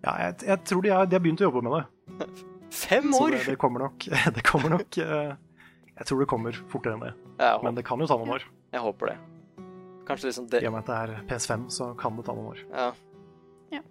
[0.04, 2.28] Ja, jeg, tror de har, de har begynt å jobbe med det.
[2.84, 3.34] Fem Så år!
[3.34, 4.06] det, det kommer nok,
[4.36, 5.32] det kommer nok eh,
[6.00, 7.12] Jeg tror det kommer fortere enn det.
[7.38, 8.46] Ja, Men det kan jo ta noen år.
[8.72, 9.18] jeg håper det.
[10.08, 12.48] Kanskje liksom det I og med at det er PS5, så kan det ta noen
[12.54, 12.62] år.
[12.72, 12.86] Ja.
[13.76, 13.82] Ja.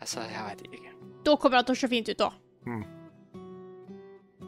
[0.00, 0.94] Altså, jeg veit ikke.
[1.28, 2.30] Da kommer det til å se fint ut, da.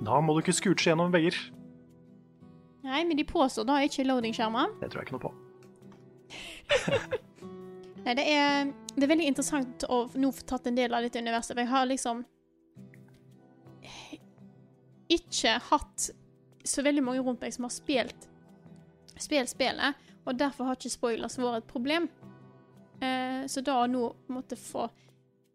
[0.02, 1.36] Da må du ikke scooche gjennom vegger.
[2.82, 4.72] Nei, men de påstår da ikke loading-skjermer.
[4.80, 5.32] Det tror jeg ikke noe på.
[8.06, 11.20] Nei, det er, det er veldig interessant å nå få tatt en del av dette
[11.22, 11.54] universet.
[11.54, 12.24] For jeg har liksom
[15.12, 16.08] ikke hatt
[16.64, 18.28] så veldig mange rundt meg som har spilt
[19.20, 22.08] spill spillet, og derfor har ikke spoilers vært et problem.
[23.02, 24.86] Eh, så da å nå måtte få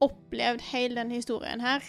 [0.04, 1.86] opplevd hele denne historien her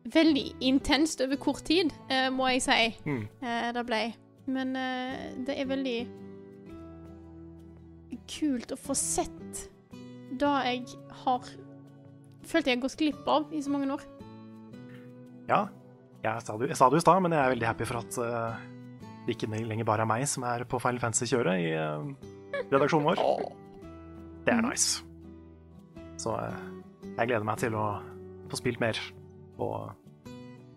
[0.00, 2.84] Veldig intenst over kort tid, eh, må jeg si.
[3.04, 3.26] Mm.
[3.44, 3.98] Eh, det ble.
[4.48, 5.98] Men eh, det er veldig
[8.30, 9.60] kult å få sett
[10.40, 11.44] det jeg har
[12.48, 14.06] følt jeg har gått glipp av i så mange år.
[15.50, 15.66] Ja,
[16.24, 18.00] jeg sa det, jeg sa det jo i stad, men jeg er veldig happy for
[18.02, 18.66] at eh,
[19.26, 23.22] det ikke lenger bare er meg som er på Final Fantasy-kjøret i eh, redaksjonen vår.
[24.46, 25.04] Det er nice.
[26.20, 26.60] Så eh,
[27.16, 27.86] jeg gleder meg til å
[28.50, 28.98] få spilt mer
[29.60, 29.90] og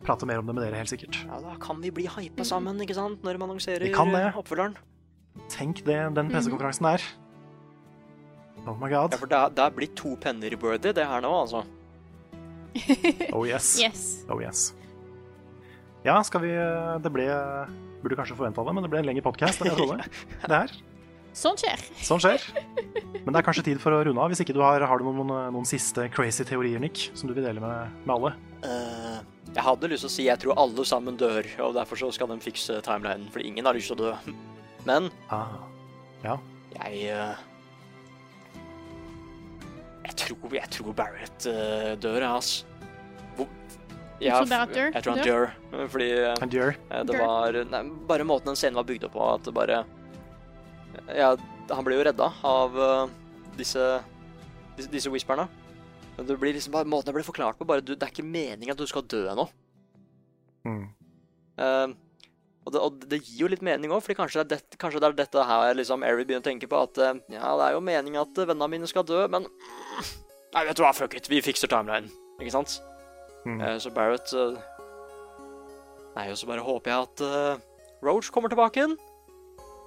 [0.04, 1.18] prate mer om det med dere, helt sikkert.
[1.28, 4.26] Ja, da kan vi bli hypa sammen, ikke sant, når man annonserer Vi kan det.
[4.36, 4.76] oppfølgeren.
[5.50, 7.06] Tenk det, den pressekonferansen der.
[8.68, 9.12] Oh my god.
[9.16, 11.64] Ja, for det det er blitt to penner worthy, det her nå, altså.
[13.34, 13.74] Oh yes.
[13.84, 14.04] Yes.
[14.32, 14.72] Oh yes.
[16.04, 17.28] Ja, skal vi eh, Det ble
[18.04, 20.04] Burde kanskje forventa det, men det ble en lengre podkast enn jeg trodde.
[20.52, 20.74] Det her.
[21.34, 21.80] Sånn skjer.
[22.04, 22.44] Sånn skjer.
[23.24, 24.28] Men det er kanskje tid for å runde av.
[24.34, 27.48] Hvis ikke du har, har du noen, noen siste crazy teorier, Nick, som du vil
[27.48, 28.34] dele med, med alle?
[28.68, 29.24] Uh,
[29.56, 32.30] jeg hadde lyst til å si jeg tror alle sammen dør, og derfor så skal
[32.30, 34.36] de fikse timelinen, fordi ingen har lyst til å dø.
[34.86, 35.56] Men Ah.
[36.28, 36.36] Ja.
[36.76, 37.40] jeg uh,
[40.04, 42.92] Jeg tror, jeg tror Barrett uh, dør, jeg.
[43.40, 43.58] Hvor-
[44.20, 44.76] Barrett?
[44.94, 45.90] Jeg tror han Dør?
[45.90, 46.08] fordi
[46.42, 49.44] And you're Eh, Det var nei, bare måten den scenen var bygd opp på, at
[49.44, 49.84] det bare
[51.16, 51.36] Ja,
[51.72, 53.08] han ble jo redda av eh,
[53.58, 54.04] disse,
[54.78, 55.48] disse, disse whisperne.
[56.18, 58.24] Men det blir liksom bare måten det ble forklart på, bare du, det er ikke
[58.26, 59.48] meningen at du skal dø ennå.
[60.66, 60.84] mm.
[61.54, 61.94] Uh,
[62.66, 65.00] og, det, og det gir jo litt mening òg, for kanskje, det er det- kanskje
[65.02, 66.80] det er dette her liksom Eri begynner å tenke på.
[66.82, 69.46] At ja, det er jo meningen at vennene mine skal dø, men
[70.56, 72.08] Nei, vet du hva, fuck it, vi fikser timeline.
[72.40, 72.80] Ikke sant?
[73.46, 73.60] Mm.
[73.62, 74.56] Uh, så Barrett uh,
[76.16, 77.64] Nei, og så bare håper jeg at uh,
[78.06, 78.98] Roach kommer tilbake igjen.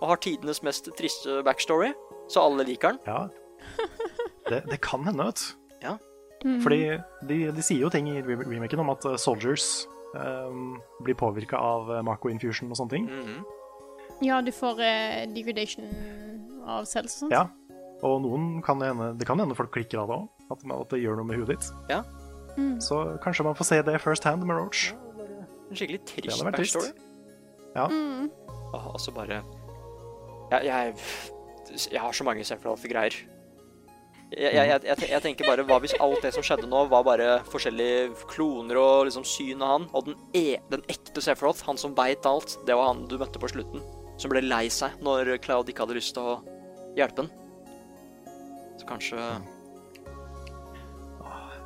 [0.01, 1.93] Og har tidenes mest triste backstory,
[2.29, 3.01] så alle liker den.
[3.07, 3.29] Ja.
[4.51, 5.63] Det, det kan hende, vet du.
[6.45, 6.61] Mm.
[6.63, 6.81] Fordi
[7.27, 11.59] de, de sier jo ting i re- remaken om at eh, soldiers um, blir påvirka
[11.59, 13.09] av eh, Mako Infusion og sånne ting.
[13.11, 13.41] Mhm.
[14.25, 15.89] Ja, du får eh, degradation
[16.65, 17.35] av selv og sånt.
[17.35, 17.47] Ja.
[18.07, 20.29] Og noen kan det hende Det kan hende folk klikker av det òg.
[20.53, 21.73] At, at det gjør noe med huet ditt.
[22.57, 22.81] Mm.
[22.81, 24.91] Så kanskje man får se det first hand med Roach.
[25.71, 26.93] En skikkelig Det trist backstory.
[27.77, 27.89] Ja.
[27.89, 28.31] Mm.
[28.75, 29.43] Ah, altså bare
[30.51, 30.95] jeg, jeg,
[31.93, 33.17] jeg har så mange Sephiroth-greier.
[34.33, 37.05] Jeg, jeg, jeg, jeg, jeg tenker bare, Hva hvis alt det som skjedde nå, var
[37.07, 39.89] bare forskjellige kloner og liksom syn av han?
[39.95, 43.43] Og den, e, den ekte Sephiroth, han som veit alt, det var han du møtte
[43.43, 43.85] på slutten.
[44.19, 46.39] Som ble lei seg når Cloud ikke hadde lyst til å
[46.99, 47.31] hjelpe han.
[48.81, 49.29] Så kanskje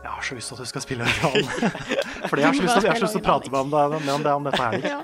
[0.01, 1.49] Jeg har så lyst til at du skal spille originalen.
[2.31, 3.71] Fordi jeg har så lyst til, jeg har så lyst til å prate med om,
[3.71, 5.03] det, med om, om dette her.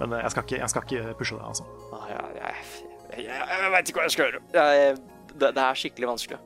[0.00, 1.66] Men eh, jeg skal, ikke, jeg skal ikke pushe deg, altså.
[1.94, 2.54] ah, Jeg,
[3.16, 4.40] jeg, jeg, veit ikke hva jeg skal gjøre.
[4.54, 4.94] Jeg,
[5.34, 6.40] det, det er skikkelig vanskelig.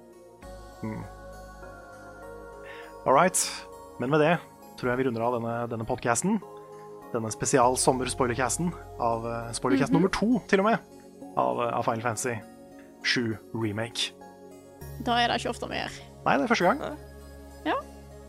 [3.05, 3.39] All right.
[4.01, 4.35] Men med det
[4.81, 6.41] tror jeg vi runder av denne, denne podcasten.
[7.15, 9.24] Denne spesial sommer-spoilercasten av
[9.55, 10.03] spoilercast mm -hmm.
[10.03, 10.78] nummer to, til og med,
[11.36, 12.35] av, eh, av Final Fantasy
[13.03, 14.12] 7 Remake.
[15.07, 15.93] Da er det ikke ofte vi gjør.
[16.24, 17.14] Nei, det er første gang.
[17.65, 17.77] Ja.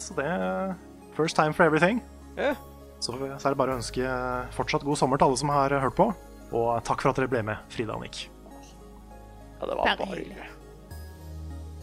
[0.01, 0.75] Så det er
[1.15, 2.01] first time for everything.
[2.37, 2.53] Ja.
[2.99, 4.15] Så, så er det bare å ønske
[4.55, 6.09] fortsatt god sommer til alle som har eh, hørt på.
[6.55, 8.27] Og takk for at dere ble med, Frida og Nick.
[9.59, 10.51] Ja, det var Bare hyggelig.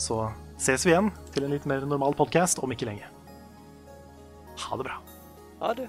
[0.02, 0.18] Så
[0.60, 3.08] ses vi igjen til en litt mer normal podkast om ikke lenge.
[4.62, 4.98] Ha det bra.
[5.62, 5.88] Ha det.